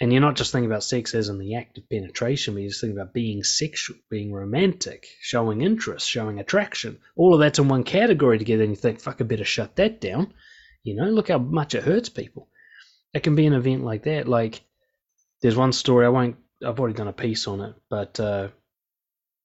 And 0.00 0.12
you're 0.12 0.20
not 0.20 0.36
just 0.36 0.50
thinking 0.50 0.70
about 0.70 0.82
sex 0.82 1.14
as 1.14 1.28
in 1.28 1.38
the 1.38 1.54
act 1.54 1.78
of 1.78 1.88
penetration, 1.88 2.54
but 2.54 2.60
you're 2.60 2.70
just 2.70 2.80
thinking 2.80 2.98
about 2.98 3.14
being 3.14 3.44
sexual, 3.44 3.96
being 4.10 4.32
romantic, 4.32 5.06
showing 5.20 5.62
interest, 5.62 6.08
showing 6.08 6.40
attraction. 6.40 6.98
All 7.16 7.34
of 7.34 7.40
that's 7.40 7.58
in 7.58 7.68
one 7.68 7.84
category 7.84 8.38
together, 8.38 8.64
and 8.64 8.72
you 8.72 8.76
think, 8.76 9.00
fuck, 9.00 9.20
I 9.20 9.24
better 9.24 9.44
shut 9.44 9.76
that 9.76 10.00
down. 10.00 10.34
You 10.82 10.96
know, 10.96 11.08
look 11.08 11.28
how 11.28 11.38
much 11.38 11.74
it 11.74 11.84
hurts 11.84 12.08
people. 12.08 12.48
It 13.12 13.22
can 13.22 13.36
be 13.36 13.46
an 13.46 13.52
event 13.52 13.84
like 13.84 14.02
that. 14.04 14.26
Like, 14.26 14.62
there's 15.40 15.56
one 15.56 15.72
story, 15.72 16.06
I 16.06 16.10
won't, 16.10 16.36
I've 16.64 16.80
already 16.80 16.96
done 16.96 17.08
a 17.08 17.12
piece 17.12 17.46
on 17.46 17.60
it, 17.60 17.74
but 17.88 18.18
uh, 18.18 18.48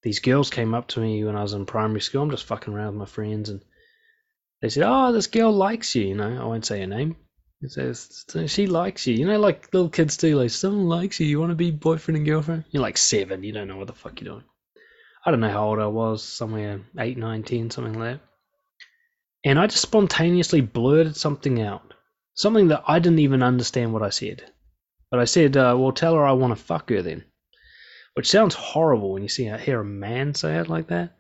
these 0.02 0.20
girls 0.20 0.50
came 0.50 0.74
up 0.74 0.88
to 0.90 1.00
me 1.00 1.24
when 1.24 1.36
I 1.36 1.44
was 1.44 1.54
in 1.54 1.66
primary 1.68 2.02
school. 2.02 2.24
I'm 2.24 2.32
just 2.32 2.46
fucking 2.46 2.74
around 2.74 2.94
with 2.94 3.00
my 3.00 3.06
friends, 3.06 3.50
and 3.50 3.62
they 4.62 4.70
said, 4.70 4.84
oh, 4.88 5.12
this 5.12 5.28
girl 5.28 5.52
likes 5.52 5.94
you, 5.96 6.08
you 6.08 6.16
know. 6.16 6.42
I 6.42 6.46
won't 6.46 6.66
say 6.66 6.80
her 6.80 6.88
name 6.88 7.18
it 7.62 7.72
says 7.72 8.26
she 8.48 8.68
likes 8.68 9.08
you. 9.08 9.16
You 9.16 9.26
know, 9.28 9.40
like 9.40 9.74
little 9.74 9.90
kids 9.90 10.18
do. 10.18 10.38
Like 10.40 10.50
someone 10.52 10.88
likes 10.88 11.20
you. 11.20 11.28
You 11.28 11.40
want 11.40 11.52
to 11.52 11.56
be 11.56 11.72
boyfriend 11.72 12.18
and 12.18 12.26
girlfriend. 12.26 12.66
You're 12.72 12.84
like 12.84 12.98
seven. 12.98 13.44
You 13.44 13.52
don't 13.52 13.68
know 13.68 13.78
what 13.78 13.88
the 13.88 13.94
fuck 13.94 14.22
you're 14.22 14.34
doing. 14.34 14.46
I 15.26 15.32
don't 15.32 15.42
know 15.42 15.52
how 15.52 15.68
old 15.68 15.80
I 15.80 15.88
was. 15.88 16.24
Somewhere 16.24 16.82
eight, 16.98 17.18
nine, 17.18 17.44
ten, 17.44 17.70
something 17.70 18.00
like 18.00 18.20
that. 18.20 18.22
And 19.46 19.60
I 19.60 19.68
just 19.68 19.82
spontaneously 19.82 20.62
blurted 20.62 21.16
something 21.18 21.62
out. 21.62 21.94
Something 22.34 22.70
that 22.70 22.84
I 22.88 23.00
didn't 23.00 23.20
even 23.20 23.44
understand 23.44 23.94
what 23.94 24.04
I 24.04 24.10
said. 24.10 24.44
But 25.12 25.20
I 25.20 25.26
said, 25.26 25.58
uh, 25.58 25.76
"Well, 25.78 25.92
tell 25.92 26.16
her 26.16 26.26
I 26.26 26.34
want 26.34 26.58
to 26.58 26.64
fuck 26.64 26.90
her 26.90 27.02
then," 27.02 27.26
which 28.14 28.30
sounds 28.30 28.56
horrible 28.56 29.14
when 29.14 29.24
you 29.24 29.30
see 29.30 29.46
hear 29.46 29.82
a 29.82 29.86
man 29.86 30.34
say 30.36 30.58
it 30.58 30.70
like 30.70 30.88
that. 30.88 31.18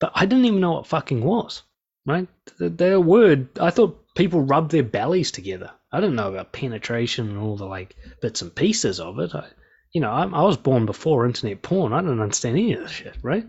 But 0.00 0.12
I 0.14 0.26
didn't 0.26 0.44
even 0.46 0.60
know 0.60 0.72
what 0.72 0.86
fucking 0.86 1.22
was. 1.24 1.62
right? 2.04 2.28
Their 2.58 3.00
word. 3.00 3.58
I 3.60 3.70
thought 3.70 4.01
people 4.14 4.42
rub 4.42 4.70
their 4.70 4.82
bellies 4.82 5.30
together. 5.30 5.70
I 5.90 6.00
didn't 6.00 6.16
know 6.16 6.28
about 6.28 6.52
penetration 6.52 7.30
and 7.30 7.38
all 7.38 7.56
the 7.56 7.66
like 7.66 7.96
bits 8.20 8.42
and 8.42 8.54
pieces 8.54 9.00
of 9.00 9.18
it. 9.18 9.34
I, 9.34 9.46
you 9.92 10.00
know, 10.00 10.10
I, 10.10 10.24
I 10.24 10.42
was 10.42 10.56
born 10.56 10.86
before 10.86 11.26
internet 11.26 11.62
porn. 11.62 11.92
I 11.92 12.00
didn't 12.00 12.20
understand 12.20 12.56
any 12.56 12.74
of 12.74 12.80
this 12.80 12.90
shit, 12.92 13.16
right? 13.22 13.46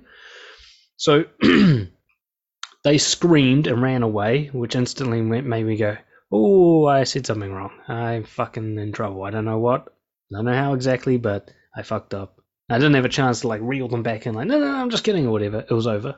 So 0.97 1.25
they 2.83 2.97
screamed 2.97 3.67
and 3.67 3.81
ran 3.81 4.03
away, 4.03 4.47
which 4.53 4.75
instantly 4.75 5.21
made 5.21 5.65
me 5.65 5.77
go, 5.77 5.97
"Oh, 6.31 6.85
I 6.85 7.03
said 7.03 7.25
something 7.25 7.51
wrong. 7.51 7.71
I'm 7.87 8.23
fucking 8.23 8.77
in 8.77 8.91
trouble. 8.91 9.23
I 9.23 9.31
don't 9.31 9.45
know 9.45 9.59
what. 9.59 9.93
I 10.31 10.37
don't 10.37 10.45
know 10.45 10.53
how 10.53 10.73
exactly, 10.73 11.17
but 11.17 11.51
I 11.75 11.83
fucked 11.83 12.13
up." 12.13 12.39
I 12.69 12.77
didn't 12.77 12.95
have 12.95 13.05
a 13.05 13.09
chance 13.09 13.41
to 13.41 13.47
like 13.47 13.61
reel 13.61 13.87
them 13.87 14.03
back 14.03 14.25
in, 14.25 14.33
like, 14.33 14.47
"No, 14.47 14.59
no, 14.59 14.71
no 14.71 14.75
I'm 14.77 14.89
just 14.89 15.03
kidding," 15.03 15.27
or 15.27 15.31
whatever. 15.31 15.65
It 15.69 15.73
was 15.73 15.87
over. 15.87 16.17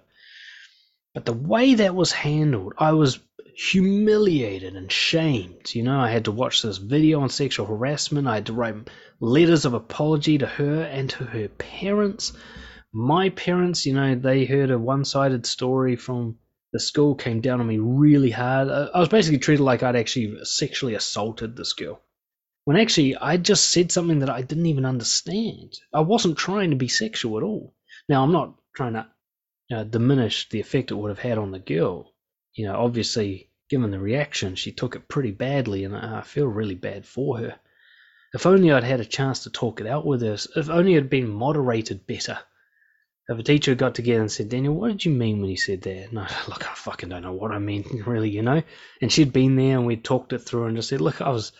But 1.13 1.25
the 1.25 1.33
way 1.33 1.75
that 1.75 1.95
was 1.95 2.11
handled, 2.11 2.73
I 2.77 2.91
was 2.91 3.19
humiliated 3.55 4.75
and 4.75 4.91
shamed. 4.91 5.73
You 5.73 5.83
know, 5.83 5.99
I 5.99 6.09
had 6.09 6.25
to 6.25 6.31
watch 6.31 6.61
this 6.61 6.77
video 6.77 7.21
on 7.21 7.29
sexual 7.29 7.65
harassment. 7.65 8.27
I 8.27 8.35
had 8.35 8.47
to 8.47 8.53
write 8.53 8.89
letters 9.19 9.65
of 9.65 9.73
apology 9.73 10.37
to 10.37 10.45
her 10.45 10.81
and 10.83 11.09
to 11.11 11.23
her 11.23 11.47
parents. 11.47 12.33
My 12.91 13.29
parents, 13.29 13.85
you 13.85 13.93
know, 13.93 14.15
they 14.15 14.45
heard 14.45 14.71
a 14.71 14.77
one 14.77 15.05
sided 15.05 15.45
story 15.45 15.95
from 15.95 16.37
the 16.73 16.79
school, 16.79 17.15
came 17.15 17.39
down 17.39 17.61
on 17.61 17.67
me 17.67 17.77
really 17.77 18.31
hard. 18.31 18.67
I 18.69 18.99
was 18.99 19.09
basically 19.09 19.39
treated 19.39 19.63
like 19.63 19.83
I'd 19.83 19.95
actually 19.95 20.37
sexually 20.43 20.95
assaulted 20.95 21.55
this 21.55 21.73
girl. 21.73 22.01
When 22.65 22.77
actually, 22.77 23.15
I 23.15 23.37
just 23.37 23.69
said 23.69 23.91
something 23.91 24.19
that 24.19 24.29
I 24.29 24.41
didn't 24.41 24.65
even 24.65 24.85
understand. 24.85 25.73
I 25.93 26.01
wasn't 26.01 26.37
trying 26.37 26.71
to 26.71 26.75
be 26.75 26.87
sexual 26.87 27.37
at 27.37 27.43
all. 27.43 27.75
Now, 28.09 28.23
I'm 28.23 28.31
not 28.31 28.55
trying 28.75 28.93
to 29.69 29.85
diminish 29.85 30.49
the 30.49 30.59
effect 30.59 30.91
it 30.91 30.95
would 30.95 31.09
have 31.09 31.19
had 31.19 31.37
on 31.37 31.51
the 31.51 31.59
girl. 31.59 32.14
You 32.55 32.67
know, 32.67 32.75
obviously, 32.77 33.49
given 33.69 33.91
the 33.91 33.99
reaction, 33.99 34.55
she 34.55 34.71
took 34.71 34.95
it 34.95 35.07
pretty 35.07 35.31
badly, 35.31 35.83
and 35.83 35.95
I 35.95 36.21
feel 36.21 36.47
really 36.47 36.75
bad 36.75 37.05
for 37.05 37.37
her. 37.37 37.59
If 38.33 38.45
only 38.45 38.71
I'd 38.71 38.83
had 38.83 38.99
a 38.99 39.05
chance 39.05 39.43
to 39.43 39.49
talk 39.49 39.81
it 39.81 39.87
out 39.87 40.05
with 40.05 40.21
her, 40.21 40.33
if 40.33 40.69
only 40.69 40.93
it 40.93 41.03
had 41.03 41.09
been 41.09 41.29
moderated 41.29 42.07
better. 42.07 42.39
If 43.27 43.39
a 43.39 43.43
teacher 43.43 43.73
got 43.75 43.95
together 43.95 44.21
and 44.21 44.31
said, 44.31 44.49
Daniel, 44.49 44.75
what 44.75 44.89
did 44.89 45.03
you 45.03 45.11
mean 45.11 45.41
when 45.41 45.49
you 45.49 45.57
said 45.57 45.81
that? 45.81 46.13
No, 46.13 46.21
look, 46.47 46.69
I 46.69 46.75
fucking 46.75 47.09
don't 47.09 47.23
know 47.23 47.33
what 47.33 47.51
I 47.51 47.59
mean, 47.59 48.03
really, 48.05 48.29
you 48.29 48.41
know? 48.41 48.61
And 49.01 49.11
she'd 49.11 49.33
been 49.33 49.55
there 49.55 49.77
and 49.77 49.85
we'd 49.85 50.03
talked 50.03 50.33
it 50.33 50.39
through 50.39 50.65
and 50.65 50.75
just 50.75 50.89
said, 50.89 51.01
look, 51.01 51.21
I 51.21 51.29
was 51.29 51.51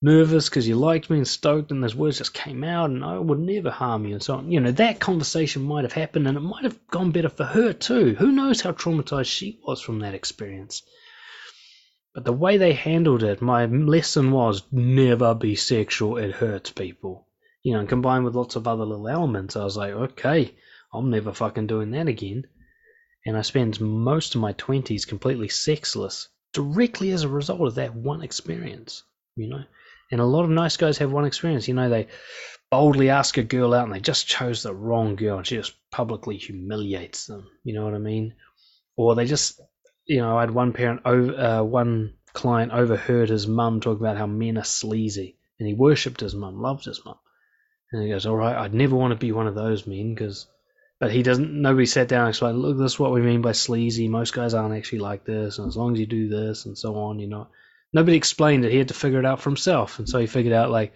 nervous 0.00 0.48
because 0.48 0.68
you 0.68 0.76
liked 0.76 1.10
me 1.10 1.18
and 1.18 1.26
stoked, 1.26 1.70
and 1.70 1.82
those 1.82 1.94
words 1.94 2.18
just 2.18 2.34
came 2.34 2.62
out, 2.62 2.90
and 2.90 3.04
I 3.04 3.18
would 3.18 3.38
never 3.38 3.70
harm 3.70 4.06
you, 4.06 4.14
and 4.14 4.22
so 4.22 4.36
on. 4.36 4.52
You 4.52 4.60
know, 4.60 4.72
that 4.72 5.00
conversation 5.00 5.62
might 5.62 5.84
have 5.84 5.92
happened, 5.92 6.28
and 6.28 6.36
it 6.36 6.40
might 6.40 6.64
have 6.64 6.86
gone 6.88 7.10
better 7.10 7.28
for 7.28 7.44
her 7.44 7.72
too. 7.72 8.14
Who 8.14 8.30
knows 8.30 8.60
how 8.60 8.72
traumatized 8.72 9.26
she 9.26 9.58
was 9.66 9.80
from 9.80 10.00
that 10.00 10.14
experience? 10.14 10.82
But 12.14 12.24
the 12.24 12.32
way 12.32 12.56
they 12.56 12.72
handled 12.72 13.22
it, 13.22 13.42
my 13.42 13.66
lesson 13.66 14.30
was 14.30 14.62
never 14.72 15.34
be 15.34 15.54
sexual. 15.56 16.16
It 16.16 16.32
hurts 16.32 16.70
people. 16.70 17.26
You 17.62 17.74
know, 17.74 17.80
and 17.80 17.88
combined 17.88 18.24
with 18.24 18.34
lots 18.34 18.56
of 18.56 18.66
other 18.66 18.84
little 18.84 19.08
elements, 19.08 19.56
I 19.56 19.64
was 19.64 19.76
like, 19.76 19.92
okay, 19.92 20.54
I'm 20.92 21.10
never 21.10 21.32
fucking 21.32 21.66
doing 21.66 21.90
that 21.90 22.08
again. 22.08 22.44
And 23.26 23.36
I 23.36 23.42
spent 23.42 23.80
most 23.80 24.34
of 24.34 24.40
my 24.40 24.52
20s 24.54 25.06
completely 25.06 25.48
sexless 25.48 26.28
directly 26.52 27.10
as 27.10 27.24
a 27.24 27.28
result 27.28 27.60
of 27.60 27.74
that 27.74 27.94
one 27.94 28.22
experience, 28.22 29.02
you 29.36 29.48
know? 29.48 29.64
And 30.10 30.20
a 30.20 30.24
lot 30.24 30.44
of 30.44 30.50
nice 30.50 30.76
guys 30.76 30.98
have 30.98 31.12
one 31.12 31.26
experience. 31.26 31.68
You 31.68 31.74
know, 31.74 31.88
they 31.88 32.08
boldly 32.70 33.10
ask 33.10 33.36
a 33.38 33.42
girl 33.42 33.74
out 33.74 33.84
and 33.84 33.94
they 33.94 34.00
just 34.00 34.26
chose 34.26 34.62
the 34.62 34.74
wrong 34.74 35.16
girl 35.16 35.38
and 35.38 35.46
she 35.46 35.56
just 35.56 35.74
publicly 35.90 36.36
humiliates 36.36 37.26
them. 37.26 37.46
You 37.64 37.74
know 37.74 37.84
what 37.84 37.94
I 37.94 37.98
mean? 37.98 38.34
Or 38.96 39.14
they 39.14 39.26
just, 39.26 39.60
you 40.06 40.18
know, 40.18 40.36
I 40.36 40.40
had 40.40 40.50
one 40.50 40.72
parent, 40.72 41.02
over, 41.04 41.34
uh, 41.34 41.62
one 41.62 42.14
client 42.32 42.72
overheard 42.72 43.28
his 43.28 43.46
mum 43.46 43.80
talk 43.80 43.98
about 43.98 44.16
how 44.16 44.26
men 44.26 44.58
are 44.58 44.64
sleazy 44.64 45.36
and 45.58 45.66
he 45.68 45.74
worshipped 45.74 46.20
his 46.20 46.34
mum, 46.34 46.60
loved 46.60 46.84
his 46.84 47.04
mum. 47.04 47.16
And 47.92 48.02
he 48.02 48.10
goes, 48.10 48.26
all 48.26 48.36
right, 48.36 48.56
I'd 48.56 48.74
never 48.74 48.96
want 48.96 49.12
to 49.12 49.16
be 49.16 49.32
one 49.32 49.46
of 49.46 49.54
those 49.54 49.86
men 49.86 50.14
because, 50.14 50.46
but 51.00 51.10
he 51.10 51.22
doesn't, 51.22 51.62
nobody 51.62 51.86
sat 51.86 52.08
down 52.08 52.22
and 52.22 52.28
explained, 52.30 52.60
look, 52.60 52.76
this 52.76 52.92
is 52.92 52.98
what 52.98 53.12
we 53.12 53.22
mean 53.22 53.40
by 53.40 53.52
sleazy. 53.52 54.08
Most 54.08 54.34
guys 54.34 54.52
aren't 54.52 54.74
actually 54.74 54.98
like 54.98 55.24
this. 55.24 55.58
And 55.58 55.68
as 55.68 55.76
long 55.76 55.94
as 55.94 56.00
you 56.00 56.06
do 56.06 56.28
this 56.28 56.66
and 56.66 56.76
so 56.76 56.96
on, 56.96 57.18
you 57.18 57.28
know, 57.28 57.48
nobody 57.92 58.16
explained 58.16 58.64
it. 58.64 58.72
He 58.72 58.78
had 58.78 58.88
to 58.88 58.94
figure 58.94 59.18
it 59.18 59.26
out 59.26 59.40
for 59.40 59.50
himself. 59.50 59.98
And 59.98 60.08
so 60.08 60.18
he 60.18 60.26
figured 60.26 60.54
out, 60.54 60.70
like, 60.70 60.94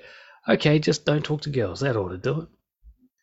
okay, 0.49 0.79
just 0.79 1.05
don't 1.05 1.25
talk 1.25 1.43
to 1.43 1.51
girls. 1.51 1.81
That 1.81 1.97
ought 1.97 2.11
to 2.11 2.19
do 2.19 2.43
it. 2.43 2.49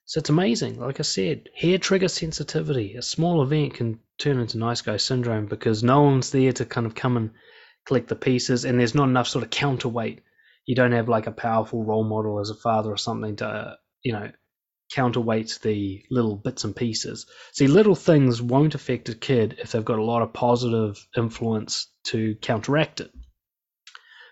So 0.05 0.19
it's 0.19 0.29
amazing. 0.29 0.79
Like 0.79 0.99
I 0.99 1.03
said, 1.03 1.49
hair 1.55 1.77
trigger 1.77 2.07
sensitivity. 2.07 2.95
A 2.95 3.01
small 3.01 3.43
event 3.43 3.75
can 3.75 3.99
turn 4.17 4.39
into 4.39 4.57
nice 4.57 4.81
guy 4.81 4.97
syndrome 4.97 5.45
because 5.45 5.83
no 5.83 6.01
one's 6.01 6.31
there 6.31 6.51
to 6.53 6.65
kind 6.65 6.87
of 6.87 6.95
come 6.95 7.15
and 7.15 7.31
collect 7.85 8.07
the 8.07 8.15
pieces, 8.15 8.65
and 8.65 8.79
there's 8.79 8.95
not 8.95 9.07
enough 9.07 9.27
sort 9.27 9.43
of 9.43 9.51
counterweight. 9.51 10.21
You 10.65 10.75
don't 10.75 10.91
have 10.91 11.09
like 11.09 11.27
a 11.27 11.31
powerful 11.31 11.83
role 11.83 12.03
model 12.03 12.39
as 12.39 12.49
a 12.49 12.55
father 12.55 12.91
or 12.91 12.97
something 12.97 13.35
to, 13.37 13.77
you 14.03 14.13
know, 14.13 14.31
counterweight 14.91 15.59
the 15.61 16.03
little 16.09 16.35
bits 16.35 16.63
and 16.63 16.75
pieces. 16.75 17.27
See, 17.53 17.67
little 17.67 17.95
things 17.95 18.41
won't 18.41 18.75
affect 18.75 19.09
a 19.09 19.15
kid 19.15 19.57
if 19.61 19.71
they've 19.71 19.85
got 19.85 19.99
a 19.99 20.03
lot 20.03 20.23
of 20.23 20.33
positive 20.33 20.97
influence 21.15 21.87
to 22.05 22.35
counteract 22.41 23.01
it. 23.01 23.11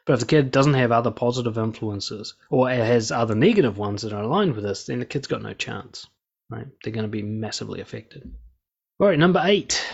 But 0.08 0.14
if 0.14 0.20
the 0.22 0.26
kid 0.26 0.52
doesn't 0.52 0.76
have 0.76 0.94
other 0.94 1.12
positive 1.12 1.58
influences 1.58 2.34
or 2.50 2.70
has 2.70 3.12
other 3.12 3.36
negative 3.36 3.78
ones 3.78 4.04
that 4.04 4.14
are 4.14 4.24
aligned 4.24 4.56
with 4.56 4.64
this, 4.64 4.86
then 4.86 5.00
the 5.00 5.06
kid's 5.06 5.28
got 5.28 5.42
no 5.42 5.54
chance. 5.54 6.08
Right? 6.50 6.68
They're 6.82 6.94
going 6.94 7.04
to 7.04 7.10
be 7.10 7.24
massively 7.24 7.82
affected. 7.82 8.24
All 9.00 9.08
right, 9.08 9.20
number 9.20 9.42
eight, 9.44 9.86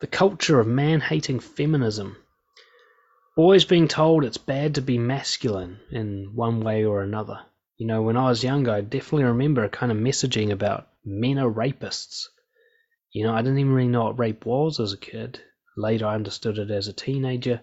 the 0.00 0.06
culture 0.06 0.60
of 0.60 0.66
man-hating 0.66 1.40
feminism. 1.40 2.18
Always 3.34 3.64
being 3.64 3.88
told 3.88 4.24
it's 4.24 4.36
bad 4.36 4.74
to 4.74 4.82
be 4.82 4.98
masculine 4.98 5.80
in 5.90 6.32
one 6.34 6.60
way 6.60 6.84
or 6.84 7.00
another. 7.00 7.40
You 7.78 7.86
know, 7.86 8.02
when 8.02 8.18
I 8.18 8.28
was 8.28 8.44
younger, 8.44 8.72
I 8.72 8.82
definitely 8.82 9.24
remember 9.24 9.64
a 9.64 9.70
kind 9.70 9.90
of 9.90 9.96
messaging 9.96 10.50
about 10.50 10.88
men 11.02 11.38
are 11.38 11.50
rapists. 11.50 12.26
You 13.10 13.24
know, 13.24 13.32
I 13.32 13.40
didn't 13.40 13.58
even 13.58 13.72
really 13.72 13.88
know 13.88 14.04
what 14.04 14.18
rape 14.18 14.44
was 14.44 14.80
as 14.80 14.92
a 14.92 14.98
kid. 14.98 15.40
Later, 15.78 16.06
I 16.06 16.14
understood 16.14 16.58
it 16.58 16.70
as 16.70 16.88
a 16.88 16.92
teenager. 16.92 17.62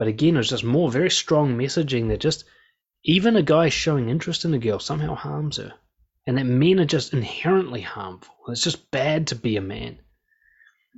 But 0.00 0.08
again, 0.08 0.36
it 0.36 0.38
was 0.38 0.48
just 0.48 0.64
more 0.64 0.90
very 0.90 1.10
strong 1.10 1.58
messaging 1.58 2.08
that 2.08 2.20
just 2.20 2.46
even 3.04 3.36
a 3.36 3.42
guy 3.42 3.68
showing 3.68 4.08
interest 4.08 4.46
in 4.46 4.54
a 4.54 4.58
girl 4.58 4.78
somehow 4.78 5.14
harms 5.14 5.58
her. 5.58 5.74
And 6.26 6.38
that 6.38 6.46
men 6.46 6.80
are 6.80 6.86
just 6.86 7.12
inherently 7.12 7.82
harmful. 7.82 8.34
It's 8.48 8.62
just 8.62 8.90
bad 8.90 9.26
to 9.26 9.34
be 9.34 9.58
a 9.58 9.60
man. 9.60 9.98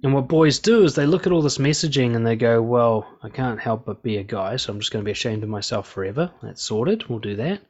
And 0.04 0.14
what 0.14 0.28
boys 0.28 0.60
do 0.60 0.84
is 0.84 0.94
they 0.94 1.06
look 1.06 1.26
at 1.26 1.32
all 1.32 1.42
this 1.42 1.58
messaging 1.58 2.14
and 2.14 2.24
they 2.24 2.36
go, 2.36 2.62
well, 2.62 3.18
I 3.24 3.28
can't 3.28 3.58
help 3.58 3.86
but 3.86 4.04
be 4.04 4.18
a 4.18 4.22
guy, 4.22 4.54
so 4.54 4.72
I'm 4.72 4.78
just 4.78 4.92
going 4.92 5.04
to 5.04 5.08
be 5.08 5.10
ashamed 5.10 5.42
of 5.42 5.48
myself 5.48 5.88
forever. 5.88 6.30
That's 6.40 6.62
sorted. 6.62 7.08
We'll 7.08 7.18
do 7.18 7.34
that. 7.34 7.60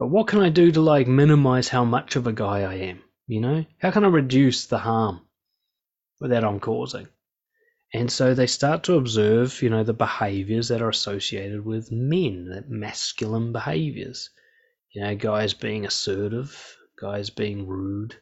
But 0.00 0.08
what 0.08 0.26
can 0.26 0.40
I 0.40 0.48
do 0.48 0.72
to 0.72 0.80
like 0.80 1.06
minimize 1.06 1.68
how 1.68 1.84
much 1.84 2.16
of 2.16 2.26
a 2.26 2.32
guy 2.32 2.62
I 2.62 2.74
am? 2.74 3.00
You 3.28 3.40
know, 3.40 3.64
how 3.78 3.92
can 3.92 4.04
I 4.04 4.08
reduce 4.08 4.66
the 4.66 4.78
harm 4.78 5.20
that 6.20 6.44
I'm 6.44 6.58
causing? 6.58 7.06
And 7.92 8.10
so 8.10 8.34
they 8.34 8.46
start 8.46 8.84
to 8.84 8.94
observe, 8.94 9.62
you 9.62 9.70
know, 9.70 9.82
the 9.82 9.92
behaviors 9.92 10.68
that 10.68 10.80
are 10.80 10.88
associated 10.88 11.64
with 11.64 11.90
men, 11.90 12.50
that 12.50 12.70
masculine 12.70 13.52
behaviors. 13.52 14.30
You 14.92 15.02
know, 15.02 15.16
guys 15.16 15.54
being 15.54 15.86
assertive, 15.86 16.76
guys 17.00 17.30
being 17.30 17.66
rude, 17.66 18.14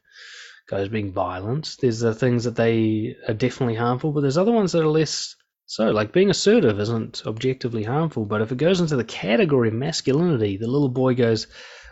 guys 0.69 0.89
being 0.89 1.13
violent. 1.13 1.77
There's 1.81 2.01
the 2.01 2.15
things 2.15 2.45
that 2.45 2.57
they 2.57 3.17
are 3.27 3.35
definitely 3.35 3.75
harmful, 3.75 4.13
but 4.13 4.21
there's 4.21 4.39
other 4.39 4.53
ones 4.53 4.73
that 4.73 4.83
are 4.83 4.89
less 4.89 5.37
so. 5.67 5.91
Like 5.91 6.13
being 6.13 6.31
assertive 6.31 6.81
isn't 6.81 7.23
objectively 7.27 7.85
harmful, 7.85 8.25
but 8.25 8.41
if 8.43 8.53
it 8.53 8.59
goes 8.59 8.81
into 8.81 8.97
the 8.97 9.05
category 9.05 9.69
of 9.69 9.75
masculinity, 9.75 10.57
the 10.57 10.67
little 10.67 10.89
boy 10.89 11.15
goes, 11.15 11.47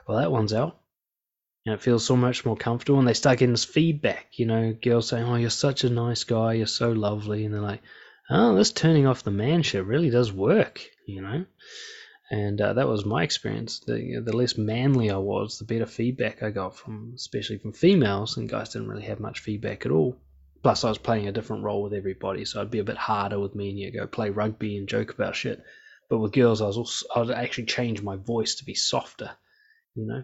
Well, 0.07 0.19
that 0.19 0.33
one's 0.33 0.53
out. 0.53 0.79
You 1.67 1.73
know, 1.73 1.75
it 1.79 1.83
feels 1.83 2.07
so 2.07 2.15
much 2.15 2.47
more 2.47 2.57
comfortable, 2.57 3.01
and 3.01 3.09
they 3.09 3.13
start 3.13 3.41
getting 3.41 3.53
this 3.53 3.65
feedback. 3.65 4.39
You 4.39 4.47
know, 4.47 4.73
girls 4.73 5.09
saying, 5.09 5.25
"Oh, 5.25 5.35
you're 5.35 5.51
such 5.51 5.83
a 5.83 5.91
nice 5.91 6.23
guy. 6.23 6.53
You're 6.53 6.69
so 6.69 6.93
lovely," 6.93 7.45
and 7.45 7.53
they're 7.53 7.61
like, 7.61 7.83
"Oh, 8.31 8.55
this 8.55 8.71
turning 8.71 9.09
off 9.09 9.25
the 9.25 9.33
man 9.33 9.63
shit 9.63 9.85
really 9.85 10.09
does 10.09 10.33
work." 10.33 10.81
You 11.09 11.23
know, 11.23 11.45
and 12.31 12.61
uh, 12.61 12.75
that 12.75 12.87
was 12.87 13.05
my 13.05 13.25
experience. 13.25 13.81
The, 13.81 14.23
the 14.25 14.37
less 14.37 14.57
manly 14.57 15.11
I 15.11 15.17
was, 15.17 15.59
the 15.59 15.65
better 15.65 15.87
feedback 15.87 16.41
I 16.41 16.51
got 16.51 16.77
from, 16.77 17.15
especially 17.17 17.59
from 17.59 17.73
females, 17.73 18.37
and 18.37 18.49
guys 18.49 18.69
didn't 18.69 18.87
really 18.87 19.07
have 19.07 19.19
much 19.19 19.41
feedback 19.41 19.85
at 19.87 19.91
all. 19.91 20.17
Plus, 20.63 20.85
I 20.85 20.89
was 20.89 20.99
playing 20.99 21.27
a 21.27 21.33
different 21.33 21.65
role 21.65 21.83
with 21.83 21.95
everybody, 21.95 22.45
so 22.45 22.61
I'd 22.61 22.71
be 22.71 22.79
a 22.79 22.85
bit 22.85 22.97
harder 22.97 23.41
with 23.41 23.57
me, 23.57 23.71
and 23.71 23.79
you 23.81 23.91
go 23.91 24.07
play 24.07 24.31
rugby 24.31 24.77
and 24.77 24.89
joke 24.89 25.11
about 25.11 25.35
shit. 25.35 25.65
But 26.09 26.19
with 26.19 26.31
girls, 26.31 26.63
I 26.63 26.67
was 26.67 26.79
also, 26.79 27.07
I'd 27.17 27.31
actually 27.33 27.67
change 27.67 28.03
my 28.03 28.15
voice 28.15 28.55
to 28.57 28.65
be 28.65 28.75
softer. 28.75 29.33
You 29.97 30.07
know. 30.07 30.23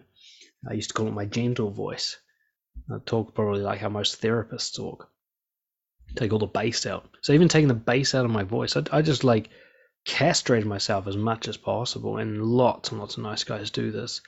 I 0.69 0.73
used 0.73 0.89
to 0.89 0.93
call 0.93 1.07
it 1.07 1.13
my 1.13 1.25
gentle 1.25 1.69
voice. 1.71 2.17
I 2.89 2.97
talk 3.05 3.35
probably 3.35 3.61
like 3.61 3.79
how 3.79 3.89
most 3.89 4.21
therapists 4.21 4.75
talk. 4.75 5.09
Take 6.15 6.33
all 6.33 6.39
the 6.39 6.47
bass 6.47 6.85
out. 6.85 7.09
So 7.21 7.33
even 7.33 7.47
taking 7.47 7.67
the 7.67 7.73
bass 7.73 8.13
out 8.15 8.25
of 8.25 8.31
my 8.31 8.43
voice, 8.43 8.75
I, 8.75 8.83
I 8.91 9.01
just 9.01 9.23
like 9.23 9.49
castrated 10.05 10.67
myself 10.67 11.07
as 11.07 11.17
much 11.17 11.47
as 11.47 11.57
possible. 11.57 12.17
And 12.17 12.43
lots 12.43 12.91
and 12.91 12.99
lots 12.99 13.17
of 13.17 13.23
nice 13.23 13.43
guys 13.43 13.71
do 13.71 13.91
this 13.91 14.21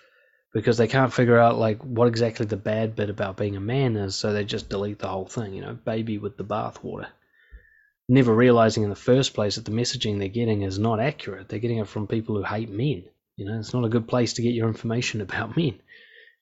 because 0.54 0.78
they 0.78 0.88
can't 0.88 1.14
figure 1.14 1.38
out 1.38 1.58
like 1.58 1.82
what 1.84 2.08
exactly 2.08 2.46
the 2.46 2.58
bad 2.58 2.96
bit 2.96 3.10
about 3.10 3.38
being 3.38 3.56
a 3.56 3.62
man 3.62 3.96
is. 3.98 4.16
So 4.16 4.32
they 4.34 4.46
just 4.46 4.70
delete 4.70 5.00
the 5.00 5.08
whole 5.10 5.28
thing. 5.28 5.54
You 5.54 5.62
know, 5.62 5.74
baby 5.74 6.18
with 6.18 6.38
the 6.38 6.46
bathwater. 6.46 7.08
never 8.08 8.34
realizing 8.34 8.84
in 8.84 8.90
the 8.90 8.96
first 8.96 9.34
place 9.34 9.56
that 9.56 9.66
the 9.66 9.72
messaging 9.72 10.20
they're 10.20 10.28
getting 10.28 10.62
is 10.62 10.80
not 10.80 11.00
accurate. 11.00 11.50
They're 11.50 11.60
getting 11.60 11.80
it 11.80 11.88
from 11.88 12.08
people 12.08 12.36
who 12.36 12.44
hate 12.44 12.70
men. 12.70 13.04
You 13.36 13.46
know, 13.46 13.60
it's 13.60 13.74
not 13.74 13.84
a 13.84 13.90
good 13.90 14.08
place 14.08 14.34
to 14.34 14.42
get 14.42 14.54
your 14.54 14.68
information 14.68 15.22
about 15.28 15.58
men. 15.58 15.80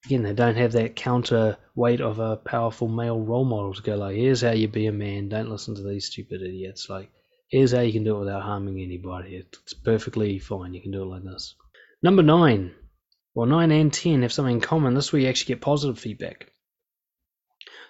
Again, 0.05 0.23
they 0.23 0.33
don't 0.33 0.57
have 0.57 0.73
that 0.73 0.95
counterweight 0.95 2.01
of 2.01 2.19
a 2.19 2.35
powerful 2.35 2.89
male 2.89 3.19
role 3.19 3.45
model 3.45 3.73
to 3.73 3.81
go 3.81 3.95
like, 3.95 4.15
here's 4.15 4.41
how 4.41 4.51
you 4.51 4.67
be 4.67 4.87
a 4.87 4.91
man. 4.91 5.29
Don't 5.29 5.49
listen 5.49 5.75
to 5.75 5.83
these 5.83 6.07
stupid 6.07 6.41
idiots. 6.41 6.87
Like, 6.89 7.09
here's 7.47 7.71
how 7.71 7.81
you 7.81 7.93
can 7.93 8.03
do 8.03 8.17
it 8.17 8.19
without 8.19 8.43
harming 8.43 8.81
anybody. 8.81 9.35
It's 9.35 9.73
perfectly 9.73 10.39
fine. 10.39 10.73
You 10.73 10.81
can 10.81 10.91
do 10.91 11.03
it 11.03 11.05
like 11.05 11.23
this. 11.23 11.55
Number 12.01 12.21
nine. 12.21 12.73
Well, 13.33 13.47
nine 13.47 13.71
and 13.71 13.93
ten 13.93 14.21
have 14.21 14.33
something 14.33 14.55
in 14.55 14.61
common. 14.61 14.93
This 14.93 15.13
you 15.13 15.27
actually 15.27 15.55
get 15.55 15.61
positive 15.61 15.97
feedback. 15.97 16.51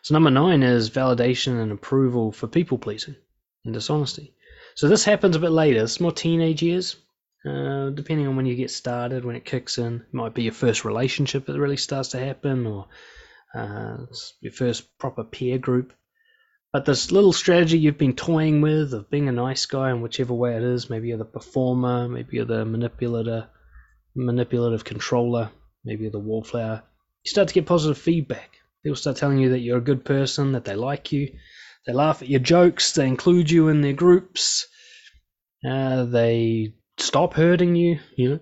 So 0.04 0.14
number 0.14 0.30
nine 0.30 0.64
is 0.64 0.90
validation 0.90 1.62
and 1.62 1.72
approval 1.72 2.32
for 2.32 2.48
people 2.48 2.78
pleasing 2.78 3.16
and 3.66 3.74
dishonesty. 3.74 4.36
So 4.76 4.88
this 4.88 5.04
happens 5.04 5.36
a 5.36 5.40
bit 5.40 5.52
later. 5.52 5.82
It's 5.82 6.00
more 6.00 6.12
teenage 6.12 6.62
years, 6.62 6.96
uh, 7.46 7.90
depending 7.90 8.28
on 8.28 8.36
when 8.36 8.46
you 8.46 8.56
get 8.56 8.72
started, 8.72 9.26
when 9.26 9.36
it 9.36 9.46
kicks 9.46 9.78
in. 9.78 9.96
It 9.96 10.14
might 10.14 10.34
be 10.34 10.44
your 10.44 10.54
first 10.54 10.86
relationship 10.86 11.46
that 11.46 11.60
really 11.60 11.78
starts 11.78 12.10
to 12.10 12.20
happen, 12.20 12.66
or 12.66 12.88
uh, 13.56 13.98
your 14.42 14.54
first 14.54 14.98
proper 14.98 15.24
peer 15.24 15.58
group. 15.58 15.94
But 16.72 16.86
this 16.86 17.12
little 17.12 17.34
strategy 17.34 17.78
you've 17.78 17.98
been 18.00 18.16
toying 18.16 18.62
with 18.62 18.94
of 18.94 19.10
being 19.10 19.30
a 19.30 19.32
nice 19.32 19.66
guy 19.68 19.92
in 19.92 20.02
whichever 20.02 20.34
way 20.34 20.56
it 20.56 20.64
is, 20.64 20.90
maybe 20.90 21.10
you're 21.10 21.18
the 21.20 21.26
performer, 21.26 22.10
maybe 22.10 22.38
you're 22.38 22.46
the 22.46 22.66
manipulator, 22.66 23.48
manipulative 24.16 24.84
controller, 24.84 25.52
maybe 25.86 26.04
you're 26.04 26.12
the 26.12 26.20
wallflower, 26.20 26.82
you 27.24 27.30
start 27.30 27.48
to 27.50 27.54
get 27.54 27.68
positive 27.68 27.98
feedback. 27.98 28.58
People 28.84 28.96
start 28.96 29.18
telling 29.18 29.38
you 29.38 29.50
that 29.50 29.60
you're 29.60 29.78
a 29.78 29.82
good 29.82 30.04
person, 30.04 30.54
that 30.54 30.66
they 30.66 30.76
like 30.76 31.12
you, 31.12 31.34
they 31.86 31.94
laugh 31.94 32.22
at 32.22 32.30
your 32.30 32.40
jokes. 32.40 32.94
They 32.94 33.08
include 33.08 33.52
you 33.52 33.68
in 33.68 33.82
their 33.82 33.94
groups. 33.94 34.68
Uh, 35.68 36.06
they 36.06 36.76
stop 37.04 37.34
hurting 37.34 37.76
you. 37.76 38.00
You 38.16 38.30
know, 38.30 38.40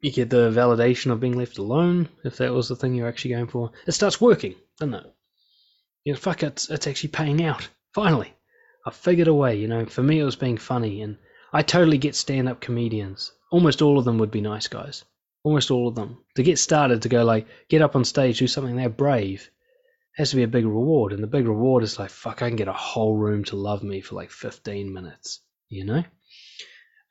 you 0.00 0.12
get 0.12 0.30
the 0.30 0.50
validation 0.50 1.10
of 1.10 1.20
being 1.20 1.36
left 1.36 1.58
alone. 1.58 2.08
If 2.24 2.36
that 2.38 2.52
was 2.52 2.68
the 2.68 2.76
thing 2.76 2.94
you're 2.94 3.08
actually 3.08 3.34
going 3.34 3.46
for, 3.46 3.72
it 3.86 3.92
starts 3.92 4.20
working, 4.20 4.54
doesn't 4.78 4.94
it? 4.94 5.14
You 6.04 6.12
know, 6.12 6.18
fuck, 6.18 6.42
it's 6.42 6.68
it's 6.70 6.86
actually 6.86 7.10
paying 7.10 7.42
out. 7.44 7.68
Finally, 7.94 8.34
I 8.86 8.90
figured 8.90 9.28
a 9.28 9.34
way. 9.34 9.56
You 9.56 9.68
know, 9.68 9.86
for 9.86 10.02
me 10.02 10.18
it 10.20 10.24
was 10.24 10.36
being 10.36 10.58
funny, 10.58 11.02
and 11.02 11.16
I 11.52 11.62
totally 11.62 11.98
get 11.98 12.14
stand-up 12.14 12.60
comedians. 12.60 13.32
Almost 13.50 13.82
all 13.82 13.98
of 13.98 14.04
them 14.04 14.18
would 14.18 14.30
be 14.30 14.40
nice 14.40 14.68
guys. 14.68 15.04
Almost 15.44 15.70
all 15.70 15.88
of 15.88 15.94
them. 15.94 16.18
To 16.36 16.42
get 16.42 16.58
started, 16.58 17.02
to 17.02 17.08
go 17.08 17.24
like, 17.24 17.46
get 17.68 17.82
up 17.82 17.96
on 17.96 18.04
stage, 18.04 18.38
do 18.38 18.46
something 18.46 18.76
they're 18.76 18.88
brave 18.88 19.50
has 20.16 20.30
to 20.30 20.36
be 20.36 20.42
a 20.42 20.48
big 20.48 20.64
reward. 20.64 21.12
And 21.12 21.22
the 21.22 21.28
big 21.28 21.46
reward 21.46 21.82
is 21.82 21.98
like, 21.98 22.10
fuck, 22.10 22.42
I 22.42 22.48
can 22.48 22.56
get 22.56 22.68
a 22.68 22.72
whole 22.72 23.16
room 23.16 23.44
to 23.44 23.56
love 23.56 23.82
me 23.82 24.00
for 24.00 24.14
like 24.14 24.30
15 24.30 24.92
minutes, 24.92 25.40
you 25.68 25.84
know? 25.84 26.04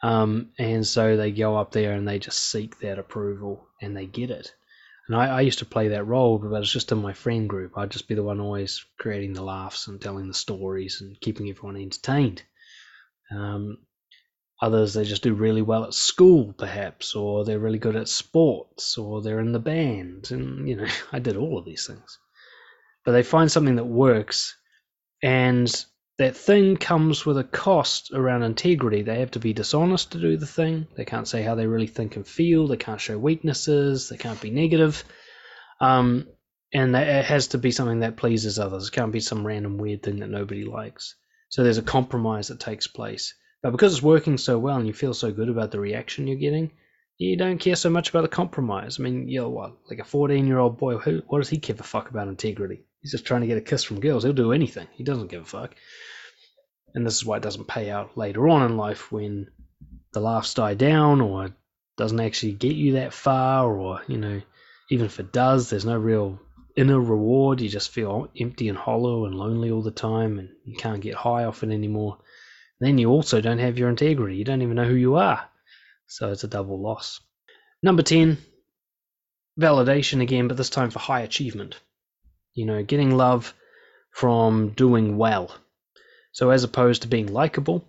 Um, 0.03 0.51
and 0.59 0.85
so 0.85 1.17
they 1.17 1.31
go 1.31 1.57
up 1.57 1.71
there 1.71 1.93
and 1.93 2.07
they 2.07 2.19
just 2.19 2.37
seek 2.37 2.79
that 2.79 2.99
approval 2.99 3.67
and 3.81 3.97
they 3.97 4.05
get 4.05 4.29
it. 4.29 4.53
And 5.07 5.15
I, 5.15 5.37
I 5.37 5.41
used 5.41 5.59
to 5.59 5.65
play 5.65 5.89
that 5.89 6.05
role, 6.05 6.37
but 6.37 6.55
it's 6.61 6.71
just 6.71 6.91
in 6.91 7.01
my 7.01 7.13
friend 7.13 7.49
group. 7.49 7.77
I'd 7.77 7.91
just 7.91 8.07
be 8.07 8.15
the 8.15 8.23
one 8.23 8.39
always 8.39 8.85
creating 8.99 9.33
the 9.33 9.43
laughs 9.43 9.87
and 9.87 9.99
telling 9.99 10.27
the 10.27 10.33
stories 10.33 11.01
and 11.01 11.19
keeping 11.19 11.49
everyone 11.49 11.77
entertained. 11.77 12.43
Um, 13.31 13.79
others, 14.61 14.93
they 14.93 15.03
just 15.03 15.23
do 15.23 15.33
really 15.33 15.61
well 15.61 15.85
at 15.85 15.95
school, 15.95 16.53
perhaps, 16.53 17.15
or 17.15 17.43
they're 17.43 17.59
really 17.59 17.79
good 17.79 17.95
at 17.95 18.07
sports, 18.07 18.97
or 18.97 19.21
they're 19.21 19.39
in 19.39 19.51
the 19.51 19.59
band. 19.59 20.31
And, 20.31 20.69
you 20.69 20.75
know, 20.75 20.87
I 21.11 21.19
did 21.19 21.37
all 21.37 21.57
of 21.57 21.65
these 21.65 21.87
things 21.87 22.19
but 23.03 23.11
they 23.11 23.23
find 23.23 23.51
something 23.51 23.75
that 23.75 23.85
works 23.85 24.57
and 25.21 25.85
that 26.19 26.37
thing 26.37 26.77
comes 26.77 27.25
with 27.25 27.37
a 27.37 27.43
cost 27.43 28.11
around 28.13 28.43
integrity. 28.43 29.01
They 29.01 29.19
have 29.19 29.31
to 29.31 29.39
be 29.39 29.53
dishonest 29.53 30.11
to 30.11 30.19
do 30.19 30.37
the 30.37 30.45
thing. 30.45 30.87
They 30.95 31.05
can't 31.05 31.27
say 31.27 31.41
how 31.41 31.55
they 31.55 31.65
really 31.65 31.87
think 31.87 32.15
and 32.15 32.27
feel. 32.27 32.67
They 32.67 32.77
can't 32.77 33.01
show 33.01 33.17
weaknesses. 33.17 34.09
They 34.09 34.17
can't 34.17 34.39
be 34.39 34.51
negative. 34.51 35.03
Um, 35.81 36.27
and 36.71 36.95
it 36.95 37.25
has 37.25 37.49
to 37.49 37.57
be 37.57 37.71
something 37.71 37.99
that 37.99 38.17
pleases 38.17 38.59
others. 38.59 38.87
It 38.87 38.93
can't 38.93 39.11
be 39.11 39.19
some 39.19 39.45
random 39.45 39.77
weird 39.77 40.03
thing 40.03 40.19
that 40.19 40.29
nobody 40.29 40.65
likes. 40.65 41.15
So 41.49 41.63
there's 41.63 41.77
a 41.77 41.83
compromise 41.83 42.47
that 42.47 42.59
takes 42.59 42.87
place. 42.87 43.33
But 43.61 43.71
because 43.71 43.93
it's 43.93 44.03
working 44.03 44.37
so 44.37 44.59
well 44.59 44.77
and 44.77 44.87
you 44.87 44.93
feel 44.93 45.13
so 45.13 45.31
good 45.31 45.49
about 45.49 45.71
the 45.71 45.79
reaction 45.79 46.27
you're 46.27 46.37
getting, 46.37 46.71
you 47.17 47.37
don't 47.37 47.59
care 47.59 47.75
so 47.75 47.89
much 47.89 48.09
about 48.09 48.21
the 48.21 48.27
compromise. 48.27 48.99
I 48.99 49.03
mean, 49.03 49.27
you're 49.29 49.49
what, 49.49 49.77
like 49.89 49.99
a 49.99 50.03
14 50.03 50.45
year 50.45 50.59
old 50.59 50.77
boy, 50.77 50.97
who, 50.97 51.21
what 51.27 51.39
does 51.39 51.49
he 51.49 51.57
give 51.57 51.79
a 51.79 51.83
fuck 51.83 52.09
about 52.09 52.27
integrity? 52.27 52.85
He's 53.03 53.11
just 53.11 53.25
trying 53.25 53.41
to 53.41 53.47
get 53.47 53.57
a 53.57 53.61
kiss 53.61 53.83
from 53.83 53.99
girls. 53.99 54.23
He'll 54.23 54.33
do 54.33 54.53
anything. 54.53 54.87
He 54.93 55.03
doesn't 55.03 55.27
give 55.27 55.41
a 55.41 55.45
fuck. 55.45 55.75
And 56.95 57.05
this 57.05 57.15
is 57.15 57.25
why 57.25 57.37
it 57.37 57.43
doesn't 57.43 57.67
pay 57.67 57.89
out 57.89 58.17
later 58.17 58.47
on 58.47 58.71
in 58.71 58.77
life 58.77 59.11
when 59.11 59.47
the 60.13 60.21
laughs 60.21 60.53
die 60.53 60.73
down 60.73 61.19
or 61.19 61.49
doesn't 61.97 62.19
actually 62.19 62.53
get 62.53 62.75
you 62.75 62.93
that 62.93 63.13
far 63.13 63.69
or, 63.75 64.01
you 64.07 64.17
know, 64.17 64.41
even 64.89 65.05
if 65.05 65.19
it 65.19 65.33
does, 65.33 65.69
there's 65.69 65.85
no 65.85 65.97
real 65.97 66.39
inner 66.77 66.99
reward. 66.99 67.59
You 67.59 67.67
just 67.67 67.91
feel 67.91 68.29
empty 68.39 68.69
and 68.69 68.77
hollow 68.77 69.25
and 69.25 69.35
lonely 69.35 69.69
all 69.69 69.81
the 69.81 69.91
time 69.91 70.39
and 70.39 70.49
you 70.63 70.77
can't 70.77 71.01
get 71.01 71.15
high 71.15 71.43
off 71.43 71.63
it 71.63 71.71
anymore. 71.71 72.19
Then 72.79 72.97
you 72.97 73.09
also 73.09 73.41
don't 73.41 73.59
have 73.59 73.77
your 73.77 73.89
integrity. 73.89 74.37
You 74.37 74.45
don't 74.45 74.61
even 74.61 74.75
know 74.75 74.87
who 74.87 74.95
you 74.95 75.15
are. 75.15 75.43
So 76.07 76.31
it's 76.31 76.45
a 76.45 76.47
double 76.47 76.79
loss. 76.79 77.19
Number 77.81 78.03
10, 78.03 78.37
validation 79.59 80.21
again, 80.21 80.47
but 80.47 80.55
this 80.55 80.69
time 80.69 80.89
for 80.89 80.99
high 80.99 81.21
achievement. 81.21 81.75
You 82.53 82.65
know, 82.65 82.83
getting 82.83 83.15
love 83.15 83.53
from 84.11 84.69
doing 84.69 85.17
well. 85.17 85.55
So 86.31 86.49
as 86.49 86.63
opposed 86.63 87.01
to 87.01 87.07
being 87.07 87.27
likable, 87.27 87.85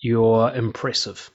you're 0.00 0.52
impressive. 0.54 1.30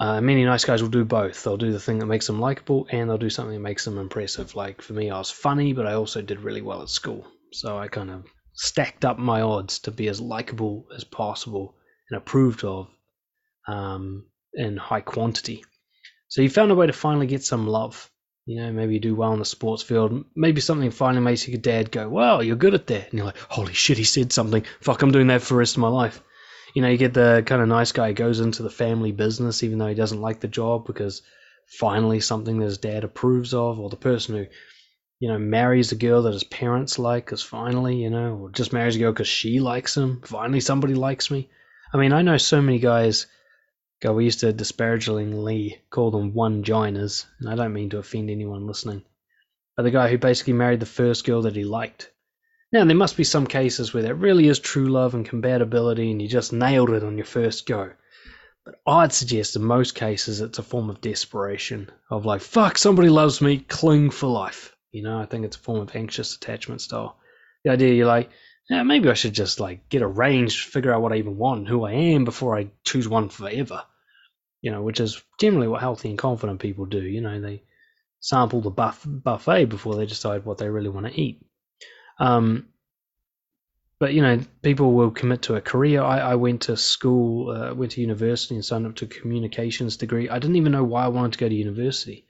Uh, 0.00 0.20
many 0.20 0.44
nice 0.44 0.64
guys 0.64 0.80
will 0.80 0.90
do 0.90 1.04
both. 1.04 1.42
They'll 1.42 1.56
do 1.56 1.72
the 1.72 1.80
thing 1.80 1.98
that 1.98 2.06
makes 2.06 2.26
them 2.26 2.40
likable, 2.40 2.86
and 2.90 3.10
they'll 3.10 3.18
do 3.18 3.30
something 3.30 3.54
that 3.54 3.60
makes 3.60 3.84
them 3.84 3.98
impressive. 3.98 4.54
Like 4.54 4.80
for 4.80 4.92
me, 4.92 5.10
I 5.10 5.18
was 5.18 5.30
funny, 5.30 5.72
but 5.72 5.86
I 5.86 5.94
also 5.94 6.22
did 6.22 6.40
really 6.40 6.62
well 6.62 6.82
at 6.82 6.88
school. 6.88 7.26
So 7.52 7.76
I 7.76 7.88
kind 7.88 8.10
of 8.10 8.24
stacked 8.54 9.04
up 9.04 9.18
my 9.18 9.40
odds 9.40 9.80
to 9.80 9.90
be 9.90 10.08
as 10.08 10.20
likable 10.20 10.86
as 10.94 11.04
possible 11.04 11.74
and 12.10 12.18
approved 12.18 12.64
of 12.64 12.88
um, 13.66 14.26
in 14.54 14.76
high 14.76 15.00
quantity. 15.00 15.64
So 16.28 16.42
you 16.42 16.50
found 16.50 16.70
a 16.70 16.74
way 16.74 16.86
to 16.86 16.92
finally 16.92 17.26
get 17.26 17.42
some 17.42 17.66
love. 17.66 18.10
You 18.48 18.62
know, 18.62 18.72
maybe 18.72 18.94
you 18.94 18.98
do 18.98 19.14
well 19.14 19.34
in 19.34 19.40
the 19.40 19.44
sports 19.44 19.82
field. 19.82 20.24
Maybe 20.34 20.62
something 20.62 20.90
finally 20.90 21.22
makes 21.22 21.46
your 21.46 21.60
dad 21.60 21.90
go, 21.90 22.08
"Wow, 22.08 22.40
you're 22.40 22.56
good 22.56 22.72
at 22.72 22.86
that," 22.86 23.10
and 23.10 23.18
you're 23.18 23.26
like, 23.26 23.36
"Holy 23.50 23.74
shit, 23.74 23.98
he 23.98 24.04
said 24.04 24.32
something. 24.32 24.64
Fuck, 24.80 25.02
I'm 25.02 25.12
doing 25.12 25.26
that 25.26 25.42
for 25.42 25.52
the 25.52 25.58
rest 25.58 25.76
of 25.76 25.82
my 25.82 25.88
life." 25.88 26.22
You 26.72 26.80
know, 26.80 26.88
you 26.88 26.96
get 26.96 27.12
the 27.12 27.42
kind 27.44 27.60
of 27.60 27.68
nice 27.68 27.92
guy 27.92 28.08
who 28.08 28.14
goes 28.14 28.40
into 28.40 28.62
the 28.62 28.70
family 28.70 29.12
business 29.12 29.62
even 29.62 29.76
though 29.76 29.88
he 29.88 29.94
doesn't 29.94 30.22
like 30.22 30.40
the 30.40 30.48
job 30.48 30.86
because 30.86 31.20
finally 31.66 32.20
something 32.20 32.58
that 32.58 32.64
his 32.64 32.78
dad 32.78 33.04
approves 33.04 33.52
of, 33.52 33.78
or 33.78 33.90
the 33.90 33.96
person 33.96 34.36
who, 34.36 34.46
you 35.20 35.28
know, 35.28 35.38
marries 35.38 35.92
a 35.92 35.96
girl 35.96 36.22
that 36.22 36.32
his 36.32 36.44
parents 36.44 36.98
like 36.98 37.26
because 37.26 37.42
finally, 37.42 37.96
you 37.96 38.08
know, 38.08 38.34
or 38.34 38.50
just 38.50 38.72
marries 38.72 38.96
a 38.96 38.98
girl 38.98 39.12
because 39.12 39.28
she 39.28 39.60
likes 39.60 39.94
him. 39.94 40.22
Finally, 40.24 40.60
somebody 40.60 40.94
likes 40.94 41.30
me. 41.30 41.50
I 41.92 41.98
mean, 41.98 42.14
I 42.14 42.22
know 42.22 42.38
so 42.38 42.62
many 42.62 42.78
guys 42.78 43.26
We 44.04 44.24
used 44.24 44.40
to 44.40 44.52
disparagingly 44.52 45.80
call 45.90 46.10
them 46.10 46.32
one 46.32 46.62
joiners, 46.62 47.26
and 47.40 47.48
I 47.48 47.56
don't 47.56 47.72
mean 47.72 47.90
to 47.90 47.98
offend 47.98 48.30
anyone 48.30 48.66
listening. 48.66 49.02
But 49.76 49.82
the 49.82 49.90
guy 49.90 50.08
who 50.08 50.18
basically 50.18 50.52
married 50.52 50.80
the 50.80 50.86
first 50.86 51.24
girl 51.24 51.42
that 51.42 51.56
he 51.56 51.64
liked. 51.64 52.10
Now, 52.72 52.84
there 52.84 52.96
must 52.96 53.16
be 53.16 53.24
some 53.24 53.46
cases 53.46 53.92
where 53.92 54.04
that 54.04 54.14
really 54.14 54.46
is 54.46 54.58
true 54.58 54.88
love 54.88 55.14
and 55.14 55.26
compatibility, 55.26 56.10
and 56.10 56.22
you 56.22 56.28
just 56.28 56.52
nailed 56.52 56.90
it 56.90 57.02
on 57.02 57.16
your 57.16 57.24
first 57.24 57.66
go. 57.66 57.92
But 58.64 58.76
I'd 58.86 59.12
suggest 59.12 59.56
in 59.56 59.64
most 59.64 59.94
cases 59.94 60.40
it's 60.40 60.58
a 60.58 60.62
form 60.62 60.90
of 60.90 61.00
desperation, 61.00 61.90
of 62.10 62.26
like, 62.26 62.42
fuck, 62.42 62.78
somebody 62.78 63.08
loves 63.08 63.40
me, 63.40 63.58
cling 63.58 64.10
for 64.10 64.28
life. 64.28 64.76
You 64.92 65.02
know, 65.02 65.18
I 65.18 65.26
think 65.26 65.44
it's 65.44 65.56
a 65.56 65.60
form 65.60 65.80
of 65.80 65.96
anxious 65.96 66.36
attachment 66.36 66.82
style. 66.82 67.16
The 67.64 67.70
idea 67.70 67.94
you're 67.94 68.06
like, 68.06 68.30
yeah, 68.68 68.82
maybe 68.82 69.08
I 69.08 69.14
should 69.14 69.32
just 69.32 69.60
like 69.60 69.88
get 69.88 70.02
a 70.02 70.06
range, 70.06 70.66
figure 70.66 70.92
out 70.92 71.00
what 71.00 71.12
I 71.12 71.16
even 71.16 71.38
want, 71.38 71.68
who 71.68 71.84
I 71.84 71.92
am 71.92 72.24
before 72.24 72.56
I 72.56 72.70
choose 72.84 73.08
one 73.08 73.28
forever. 73.28 73.82
You 74.60 74.72
know, 74.72 74.82
which 74.82 75.00
is 75.00 75.22
generally 75.40 75.68
what 75.68 75.80
healthy 75.80 76.10
and 76.10 76.18
confident 76.18 76.60
people 76.60 76.84
do. 76.84 77.00
You 77.00 77.20
know, 77.20 77.40
they 77.40 77.62
sample 78.20 78.60
the 78.60 78.70
buff- 78.70 79.06
buffet 79.06 79.66
before 79.66 79.94
they 79.94 80.06
decide 80.06 80.44
what 80.44 80.58
they 80.58 80.68
really 80.68 80.88
want 80.88 81.06
to 81.06 81.18
eat. 81.20 81.46
Um, 82.18 82.66
but 84.00 84.12
you 84.12 84.22
know, 84.22 84.40
people 84.62 84.92
will 84.92 85.12
commit 85.12 85.42
to 85.42 85.56
a 85.56 85.60
career. 85.60 86.02
I, 86.02 86.18
I 86.18 86.34
went 86.34 86.62
to 86.62 86.76
school, 86.76 87.50
uh, 87.50 87.74
went 87.74 87.92
to 87.92 88.00
university, 88.00 88.54
and 88.54 88.64
signed 88.64 88.86
up 88.86 88.96
to 88.96 89.06
a 89.06 89.08
communications 89.08 89.96
degree. 89.96 90.28
I 90.28 90.38
didn't 90.38 90.56
even 90.56 90.72
know 90.72 90.84
why 90.84 91.04
I 91.04 91.08
wanted 91.08 91.32
to 91.32 91.38
go 91.38 91.48
to 91.48 91.54
university. 91.54 92.26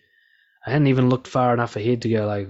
I 0.65 0.71
hadn't 0.71 0.89
even 0.89 1.09
looked 1.09 1.27
far 1.27 1.53
enough 1.53 1.77
ahead 1.77 2.03
to 2.03 2.09
go 2.09 2.27
like, 2.27 2.49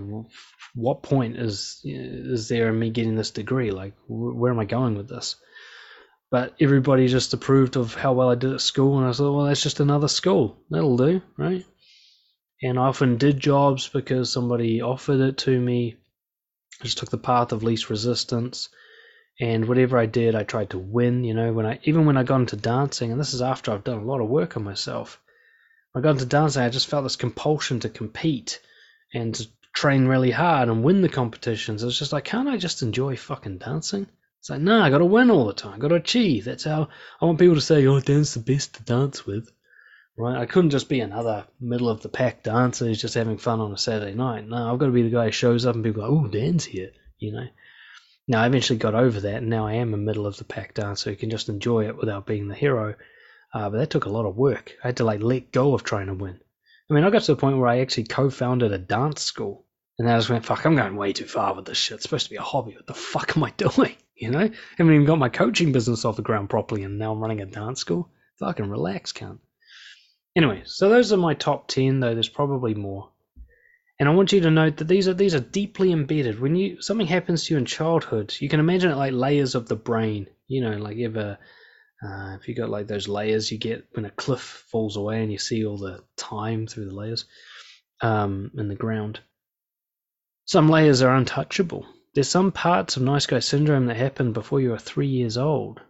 what 0.74 1.02
point 1.02 1.36
is 1.36 1.80
is 1.84 2.48
there 2.48 2.68
in 2.68 2.78
me 2.78 2.90
getting 2.90 3.16
this 3.16 3.30
degree? 3.30 3.70
Like, 3.70 3.94
where 4.08 4.52
am 4.52 4.58
I 4.60 4.64
going 4.64 4.96
with 4.96 5.08
this? 5.08 5.36
But 6.30 6.54
everybody 6.60 7.08
just 7.08 7.32
approved 7.32 7.76
of 7.76 7.94
how 7.94 8.12
well 8.12 8.30
I 8.30 8.34
did 8.34 8.52
at 8.52 8.60
school, 8.60 8.98
and 8.98 9.06
I 9.06 9.12
thought, 9.12 9.34
well, 9.34 9.46
that's 9.46 9.62
just 9.62 9.80
another 9.80 10.08
school. 10.08 10.58
That'll 10.70 10.96
do, 10.96 11.22
right? 11.38 11.64
And 12.62 12.78
I 12.78 12.82
often 12.82 13.16
did 13.16 13.40
jobs 13.40 13.88
because 13.88 14.30
somebody 14.30 14.82
offered 14.82 15.20
it 15.20 15.38
to 15.38 15.60
me. 15.60 15.96
I 16.80 16.84
just 16.84 16.98
took 16.98 17.08
the 17.10 17.18
path 17.18 17.52
of 17.52 17.62
least 17.62 17.88
resistance. 17.88 18.68
and 19.40 19.68
whatever 19.68 19.98
I 19.98 20.06
did, 20.06 20.34
I 20.34 20.42
tried 20.42 20.70
to 20.70 20.78
win. 20.78 21.24
You 21.24 21.34
know, 21.34 21.52
when 21.52 21.66
I 21.66 21.78
even 21.84 22.06
when 22.06 22.16
I 22.16 22.24
got 22.24 22.40
into 22.40 22.56
dancing, 22.56 23.12
and 23.12 23.20
this 23.20 23.34
is 23.34 23.42
after 23.42 23.70
I've 23.70 23.84
done 23.84 23.98
a 23.98 24.04
lot 24.04 24.20
of 24.20 24.28
work 24.28 24.56
on 24.56 24.64
myself. 24.64 25.20
When 25.92 26.02
I 26.02 26.04
got 26.04 26.12
into 26.12 26.26
dancing, 26.26 26.62
I 26.62 26.68
just 26.68 26.88
felt 26.88 27.04
this 27.04 27.16
compulsion 27.16 27.80
to 27.80 27.88
compete 27.88 28.60
and 29.14 29.34
to 29.34 29.46
train 29.72 30.06
really 30.06 30.30
hard 30.30 30.68
and 30.68 30.82
win 30.82 31.02
the 31.02 31.08
competitions. 31.08 31.82
It 31.82 31.86
was 31.86 31.98
just 31.98 32.12
like, 32.12 32.24
can't 32.24 32.48
I 32.48 32.56
just 32.56 32.82
enjoy 32.82 33.16
fucking 33.16 33.58
dancing? 33.58 34.06
It's 34.40 34.50
like, 34.50 34.60
no, 34.60 34.80
I 34.80 34.90
got 34.90 34.98
to 34.98 35.04
win 35.04 35.30
all 35.30 35.46
the 35.46 35.52
time. 35.52 35.74
I 35.74 35.78
got 35.78 35.88
to 35.88 35.96
achieve. 35.96 36.44
That's 36.44 36.64
how 36.64 36.88
I 37.20 37.24
want 37.24 37.38
people 37.38 37.56
to 37.56 37.60
say, 37.60 37.86
oh, 37.86 38.00
Dan's 38.00 38.34
the 38.34 38.40
best 38.40 38.74
to 38.74 38.82
dance 38.82 39.26
with. 39.26 39.50
Right? 40.16 40.36
I 40.36 40.46
couldn't 40.46 40.70
just 40.70 40.88
be 40.88 41.00
another 41.00 41.46
middle 41.60 41.88
of 41.88 42.02
the 42.02 42.08
pack 42.08 42.42
dancer 42.42 42.86
who's 42.86 43.00
just 43.00 43.14
having 43.14 43.38
fun 43.38 43.60
on 43.60 43.72
a 43.72 43.78
Saturday 43.78 44.14
night. 44.14 44.48
No, 44.48 44.72
I've 44.72 44.78
got 44.78 44.86
to 44.86 44.92
be 44.92 45.02
the 45.02 45.10
guy 45.10 45.26
who 45.26 45.32
shows 45.32 45.64
up 45.64 45.74
and 45.74 45.84
people 45.84 46.02
go, 46.02 46.08
oh, 46.08 46.28
Dan's 46.28 46.64
here. 46.64 46.90
You 47.18 47.32
know. 47.32 47.46
Now 48.26 48.42
I 48.42 48.46
eventually 48.46 48.78
got 48.78 48.94
over 48.94 49.20
that, 49.20 49.36
and 49.36 49.48
now 49.48 49.66
I 49.66 49.74
am 49.74 49.94
a 49.94 49.96
middle 49.96 50.26
of 50.26 50.36
the 50.36 50.44
pack 50.44 50.74
dancer 50.74 51.10
who 51.10 51.16
can 51.16 51.30
just 51.30 51.48
enjoy 51.48 51.88
it 51.88 51.96
without 51.96 52.26
being 52.26 52.48
the 52.48 52.54
hero. 52.54 52.94
Uh, 53.54 53.70
but 53.70 53.78
that 53.78 53.90
took 53.90 54.04
a 54.04 54.10
lot 54.10 54.26
of 54.26 54.36
work. 54.36 54.74
I 54.84 54.88
had 54.88 54.98
to 54.98 55.04
like 55.04 55.22
let 55.22 55.50
go 55.50 55.72
of 55.72 55.82
trying 55.82 56.08
to 56.08 56.14
win. 56.14 56.38
I 56.90 56.94
mean, 56.94 57.04
I 57.04 57.10
got 57.10 57.22
to 57.22 57.32
the 57.32 57.40
point 57.40 57.58
where 57.58 57.68
I 57.68 57.80
actually 57.80 58.04
co-founded 58.04 58.72
a 58.72 58.78
dance 58.78 59.22
school, 59.22 59.66
and 59.98 60.08
I 60.08 60.16
just 60.16 60.30
went, 60.30 60.46
"Fuck, 60.46 60.64
I'm 60.64 60.76
going 60.76 60.96
way 60.96 61.12
too 61.12 61.26
far 61.26 61.54
with 61.54 61.66
this 61.66 61.76
shit. 61.76 61.96
It's 61.96 62.04
supposed 62.04 62.26
to 62.26 62.30
be 62.30 62.36
a 62.36 62.42
hobby. 62.42 62.74
What 62.74 62.86
the 62.86 62.94
fuck 62.94 63.36
am 63.36 63.44
I 63.44 63.50
doing?" 63.56 63.96
You 64.16 64.30
know, 64.30 64.40
I 64.40 64.50
haven't 64.76 64.94
even 64.94 65.04
got 65.04 65.18
my 65.18 65.28
coaching 65.28 65.72
business 65.72 66.04
off 66.04 66.16
the 66.16 66.22
ground 66.22 66.50
properly, 66.50 66.82
and 66.82 66.98
now 66.98 67.12
I'm 67.12 67.20
running 67.20 67.40
a 67.40 67.46
dance 67.46 67.80
school. 67.80 68.10
Fucking 68.38 68.68
relax, 68.68 69.12
cunt. 69.12 69.38
Anyway, 70.34 70.62
so 70.64 70.88
those 70.88 71.12
are 71.12 71.16
my 71.16 71.34
top 71.34 71.68
ten. 71.68 72.00
Though 72.00 72.14
there's 72.14 72.28
probably 72.28 72.74
more. 72.74 73.10
And 74.00 74.08
I 74.08 74.14
want 74.14 74.32
you 74.32 74.40
to 74.40 74.50
note 74.50 74.76
that 74.76 74.88
these 74.88 75.08
are 75.08 75.14
these 75.14 75.34
are 75.34 75.40
deeply 75.40 75.92
embedded. 75.92 76.40
When 76.40 76.54
you 76.56 76.80
something 76.80 77.06
happens 77.06 77.44
to 77.44 77.54
you 77.54 77.58
in 77.58 77.66
childhood, 77.66 78.34
you 78.38 78.48
can 78.48 78.60
imagine 78.60 78.92
it 78.92 78.96
like 78.96 79.12
layers 79.12 79.54
of 79.54 79.68
the 79.68 79.76
brain. 79.76 80.28
You 80.46 80.62
know, 80.62 80.76
like 80.78 80.96
you 80.96 81.06
ever 81.06 81.38
uh, 82.02 82.36
if 82.40 82.48
you 82.48 82.54
got 82.54 82.70
like 82.70 82.86
those 82.86 83.08
layers 83.08 83.50
you 83.50 83.58
get 83.58 83.86
when 83.92 84.04
a 84.04 84.10
cliff 84.10 84.64
falls 84.70 84.96
away 84.96 85.22
and 85.22 85.32
you 85.32 85.38
see 85.38 85.64
all 85.64 85.78
the 85.78 86.02
time 86.16 86.66
through 86.66 86.86
the 86.86 86.94
layers 86.94 87.24
um, 88.00 88.50
in 88.56 88.68
the 88.68 88.74
ground. 88.74 89.20
Some 90.44 90.68
layers 90.68 91.02
are 91.02 91.14
untouchable. 91.14 91.86
There's 92.14 92.28
some 92.28 92.52
parts 92.52 92.96
of 92.96 93.02
nice 93.02 93.26
guy 93.26 93.40
syndrome 93.40 93.86
that 93.86 93.96
happen 93.96 94.32
before 94.32 94.60
you 94.60 94.72
are 94.72 94.78
three 94.78 95.08
years 95.08 95.36
old. 95.36 95.80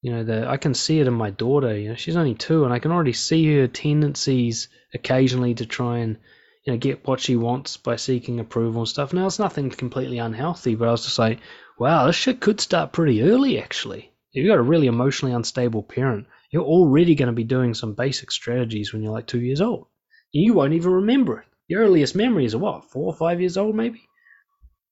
You 0.00 0.12
know, 0.12 0.24
the, 0.24 0.48
I 0.48 0.56
can 0.56 0.74
see 0.74 1.00
it 1.00 1.08
in 1.08 1.14
my 1.14 1.30
daughter. 1.30 1.76
You 1.76 1.90
know, 1.90 1.94
she's 1.96 2.16
only 2.16 2.34
two, 2.34 2.64
and 2.64 2.72
I 2.72 2.78
can 2.78 2.92
already 2.92 3.12
see 3.12 3.58
her 3.58 3.66
tendencies 3.66 4.68
occasionally 4.94 5.54
to 5.54 5.66
try 5.66 5.98
and 5.98 6.18
you 6.64 6.72
know, 6.72 6.78
get 6.78 7.06
what 7.06 7.20
she 7.20 7.36
wants 7.36 7.76
by 7.76 7.96
seeking 7.96 8.40
approval 8.40 8.82
and 8.82 8.88
stuff. 8.88 9.12
Now, 9.12 9.26
it's 9.26 9.38
nothing 9.38 9.70
completely 9.70 10.18
unhealthy, 10.18 10.74
but 10.74 10.88
I 10.88 10.92
was 10.92 11.04
just 11.04 11.18
like, 11.18 11.40
wow, 11.78 12.06
this 12.06 12.16
shit 12.16 12.40
could 12.40 12.60
start 12.60 12.92
pretty 12.92 13.22
early, 13.22 13.60
actually. 13.60 14.12
If 14.32 14.42
you've 14.44 14.50
got 14.50 14.58
a 14.58 14.62
really 14.62 14.86
emotionally 14.86 15.34
unstable 15.34 15.82
parent, 15.82 16.26
you're 16.50 16.64
already 16.64 17.14
going 17.14 17.28
to 17.28 17.32
be 17.32 17.44
doing 17.44 17.74
some 17.74 17.94
basic 17.94 18.30
strategies 18.30 18.92
when 18.92 19.02
you're 19.02 19.12
like 19.12 19.26
two 19.26 19.40
years 19.40 19.60
old. 19.60 19.86
You 20.32 20.54
won't 20.54 20.74
even 20.74 20.92
remember 20.92 21.40
it. 21.40 21.46
Your 21.68 21.82
earliest 21.82 22.14
memories 22.14 22.54
are 22.54 22.58
what, 22.58 22.90
four 22.90 23.06
or 23.06 23.14
five 23.14 23.40
years 23.40 23.56
old, 23.56 23.74
maybe? 23.74 24.02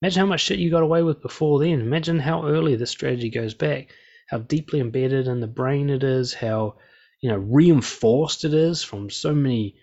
Imagine 0.03 0.21
how 0.21 0.27
much 0.27 0.43
shit 0.43 0.59
you 0.59 0.71
got 0.71 0.83
away 0.83 1.03
with 1.03 1.23
before 1.23 1.59
then. 1.59 1.81
Imagine 1.81 2.19
how 2.19 2.47
early 2.47 2.77
this 2.77 2.91
strategy 2.91 3.31
goes 3.31 3.55
back, 3.55 3.89
how 4.29 4.39
deeply 4.39 4.81
embedded 4.81 5.27
in 5.27 5.41
the 5.41 5.47
brain 5.47 5.89
it 5.91 6.05
is, 6.05 6.35
how 6.35 6.77
you 7.23 7.31
know 7.31 7.39
reinforced 7.39 8.45
it 8.45 8.53
is 8.53 8.83
from 8.83 9.09
so 9.09 9.35
many 9.35 9.77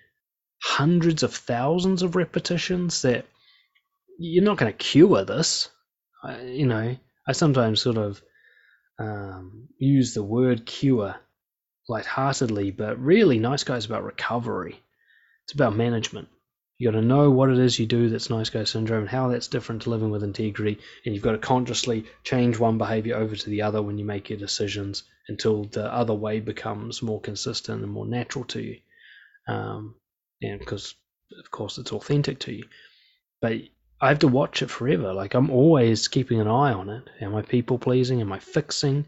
hundreds 0.62 1.24
of 1.24 1.34
thousands 1.34 2.04
of 2.04 2.16
repetitions 2.16 3.02
that 3.02 3.26
you're 4.20 4.44
not 4.44 4.58
going 4.58 4.72
to 4.72 4.78
cure 4.78 5.26
this. 5.26 5.70
I, 6.24 6.42
you 6.42 6.68
know, 6.68 6.96
I 7.28 7.32
sometimes 7.32 7.82
sort 7.82 7.98
of 7.98 8.22
um, 9.00 9.70
use 9.78 10.14
the 10.14 10.24
word 10.24 10.66
cure 10.66 11.16
lightheartedly, 11.90 12.72
but 12.72 13.00
really, 13.00 13.40
Nice 13.40 13.64
Guy 13.64 13.78
is 13.78 13.86
about 13.86 14.04
recovery. 14.04 14.80
It's 15.46 15.54
about 15.54 15.76
management. 15.76 16.30
You 16.78 16.92
got 16.92 17.00
to 17.00 17.06
know 17.06 17.30
what 17.30 17.50
it 17.50 17.60
is 17.60 17.78
you 17.78 17.86
do 17.86 18.10
that's 18.10 18.30
nice 18.30 18.50
guy 18.50 18.64
syndrome 18.64 19.02
and 19.02 19.10
how 19.10 19.30
that's 19.30 19.48
different 19.48 19.84
to 19.84 19.90
living 19.90 20.10
with 20.10 20.24
integrity, 20.24 20.80
and 21.06 21.14
you've 21.14 21.24
got 21.24 21.34
to 21.34 21.38
consciously 21.38 22.06
change 22.24 22.58
one 22.58 22.78
behavior 22.78 23.16
over 23.16 23.36
to 23.36 23.50
the 23.50 23.62
other 23.62 23.82
when 23.82 23.98
you 23.98 24.06
make 24.06 24.30
your 24.30 24.40
decisions 24.40 25.04
until 25.28 25.66
the 25.66 25.86
other 25.94 26.14
way 26.14 26.40
becomes 26.40 27.02
more 27.02 27.22
consistent 27.22 27.84
and 27.84 27.92
more 27.92 28.06
natural 28.06 28.44
to 28.46 28.62
you. 28.62 28.80
Um, 29.48 29.96
and 30.42 30.60
because 30.60 30.96
of 31.40 31.50
course 31.52 31.78
it's 31.78 31.92
authentic 31.94 32.40
to 32.40 32.54
you. 32.54 32.66
But 33.40 33.62
I 34.04 34.10
have 34.10 34.20
to 34.20 34.28
watch 34.28 34.62
it 34.62 34.70
forever. 34.70 35.14
Like 35.14 35.34
I'm 35.34 35.50
always 35.50 36.10
keeping 36.10 36.42
an 36.42 36.48
eye 36.48 36.74
on 36.74 36.90
it. 36.90 37.10
Am 37.22 37.34
I 37.36 37.42
people 37.42 37.80
pleasing? 37.80 38.20
Am 38.20 38.34
I 38.34 38.40
fixing? 38.40 39.06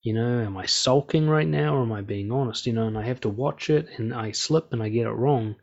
You 0.00 0.14
know, 0.14 0.38
am 0.38 0.56
I 0.56 0.66
sulking 0.66 1.28
right 1.28 1.46
now 1.48 1.74
or 1.74 1.82
am 1.82 1.90
I 1.90 2.02
being 2.02 2.30
honest? 2.30 2.64
You 2.64 2.72
know, 2.72 2.86
and 2.86 2.96
I 2.96 3.02
have 3.02 3.20
to 3.22 3.28
watch 3.28 3.68
it 3.68 3.88
and 3.96 4.14
I 4.14 4.30
slip 4.30 4.72
and 4.72 4.80
I 4.80 4.90
get 4.90 5.08
it 5.08 5.12
wrong 5.12 5.56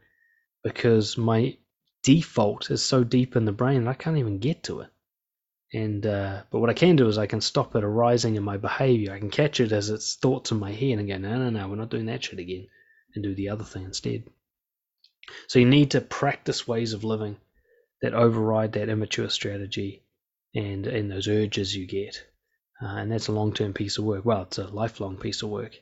because 0.62 1.18
my 1.18 1.56
default 2.04 2.70
is 2.70 2.84
so 2.84 3.06
deep 3.06 3.38
in 3.38 3.46
the 3.46 3.54
brain 3.54 3.88
I 3.88 3.94
can't 3.94 4.18
even 4.18 4.40
get 4.40 4.64
to 4.64 4.82
it. 4.82 4.90
And 5.72 6.06
uh, 6.06 6.42
but 6.52 6.60
what 6.60 6.70
I 6.70 6.74
can 6.74 6.98
do 6.98 7.08
is 7.08 7.18
I 7.18 7.28
can 7.28 7.40
stop 7.40 7.78
it 7.78 7.84
arising 7.86 8.36
in 8.36 8.44
my 8.44 8.58
behavior. 8.58 9.14
I 9.14 9.20
can 9.20 9.30
catch 9.30 9.62
it 9.62 9.72
as 9.72 9.90
it's 9.90 10.16
thoughts 10.16 10.52
in 10.52 10.60
my 10.60 10.74
head 10.74 11.00
and 11.00 11.08
go, 11.08 11.18
no, 11.18 11.38
no, 11.38 11.50
no, 11.50 11.70
we're 11.70 11.78
not 11.78 11.92
doing 11.92 12.08
that 12.08 12.26
shit 12.26 12.40
again, 12.40 12.68
and 13.14 13.24
do 13.24 13.34
the 13.36 13.50
other 13.50 13.64
thing 13.64 13.86
instead. 13.86 14.26
So 15.48 15.60
you 15.60 15.66
need 15.66 15.92
to 15.92 16.02
practice 16.02 16.68
ways 16.68 16.92
of 16.92 17.06
living 17.06 17.38
that 18.02 18.14
override 18.14 18.74
that 18.74 18.90
immature 18.90 19.30
strategy 19.30 20.04
and 20.54 20.88
and 20.88 21.12
those 21.12 21.28
urges 21.28 21.76
you 21.76 21.86
get. 21.86 22.24
Uh, 22.82 22.98
and 22.98 23.12
that's 23.12 23.28
a 23.28 23.32
long-term 23.32 23.74
piece 23.74 23.98
of 23.98 24.04
work. 24.04 24.26
Well, 24.26 24.44
it's 24.44 24.58
a 24.58 24.68
lifelong 24.68 25.18
piece 25.18 25.42
of 25.44 25.50
work. 25.50 25.76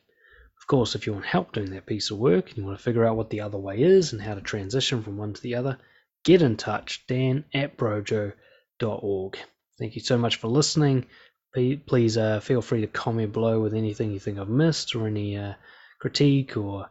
Of 0.59 0.67
course, 0.67 0.95
if 0.95 1.07
you 1.07 1.13
want 1.13 1.25
help 1.25 1.51
doing 1.51 1.71
that 1.71 1.85
piece 1.85 2.11
of 2.11 2.19
work 2.19 2.49
and 2.49 2.57
you 2.57 2.65
want 2.65 2.77
to 2.77 2.83
figure 2.83 3.05
out 3.05 3.17
what 3.17 3.29
the 3.29 3.41
other 3.41 3.57
way 3.57 3.81
is 3.81 4.13
and 4.13 4.21
how 4.21 4.35
to 4.35 4.41
transition 4.41 5.03
from 5.03 5.17
one 5.17 5.33
to 5.33 5.41
the 5.41 5.55
other, 5.55 5.79
get 6.23 6.41
in 6.41 6.55
touch, 6.55 7.05
dan 7.07 7.45
at 7.53 7.77
brojo.org. 7.77 9.37
Thank 9.79 9.95
you 9.95 10.01
so 10.01 10.17
much 10.17 10.37
for 10.37 10.47
listening. 10.47 11.07
Please 11.53 12.17
uh, 12.17 12.39
feel 12.39 12.61
free 12.61 12.81
to 12.81 12.87
comment 12.87 13.33
below 13.33 13.59
with 13.59 13.73
anything 13.73 14.11
you 14.11 14.19
think 14.19 14.39
I've 14.39 14.49
missed 14.49 14.95
or 14.95 15.07
any 15.07 15.37
uh, 15.37 15.53
critique 15.99 16.57
or 16.57 16.89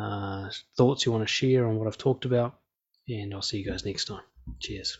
uh, 0.00 0.50
thoughts 0.76 1.04
you 1.04 1.12
want 1.12 1.26
to 1.26 1.32
share 1.32 1.66
on 1.66 1.76
what 1.76 1.88
I've 1.88 1.98
talked 1.98 2.24
about. 2.24 2.58
And 3.08 3.34
I'll 3.34 3.42
see 3.42 3.58
you 3.58 3.70
guys 3.70 3.84
next 3.84 4.04
time. 4.04 4.29
Cheers. 4.58 4.98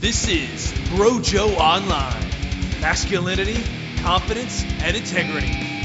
This 0.00 0.28
is 0.28 0.72
Brojo 0.90 1.56
Online 1.56 2.28
masculinity, 2.80 3.62
confidence, 4.02 4.64
and 4.80 4.96
integrity. 4.96 5.77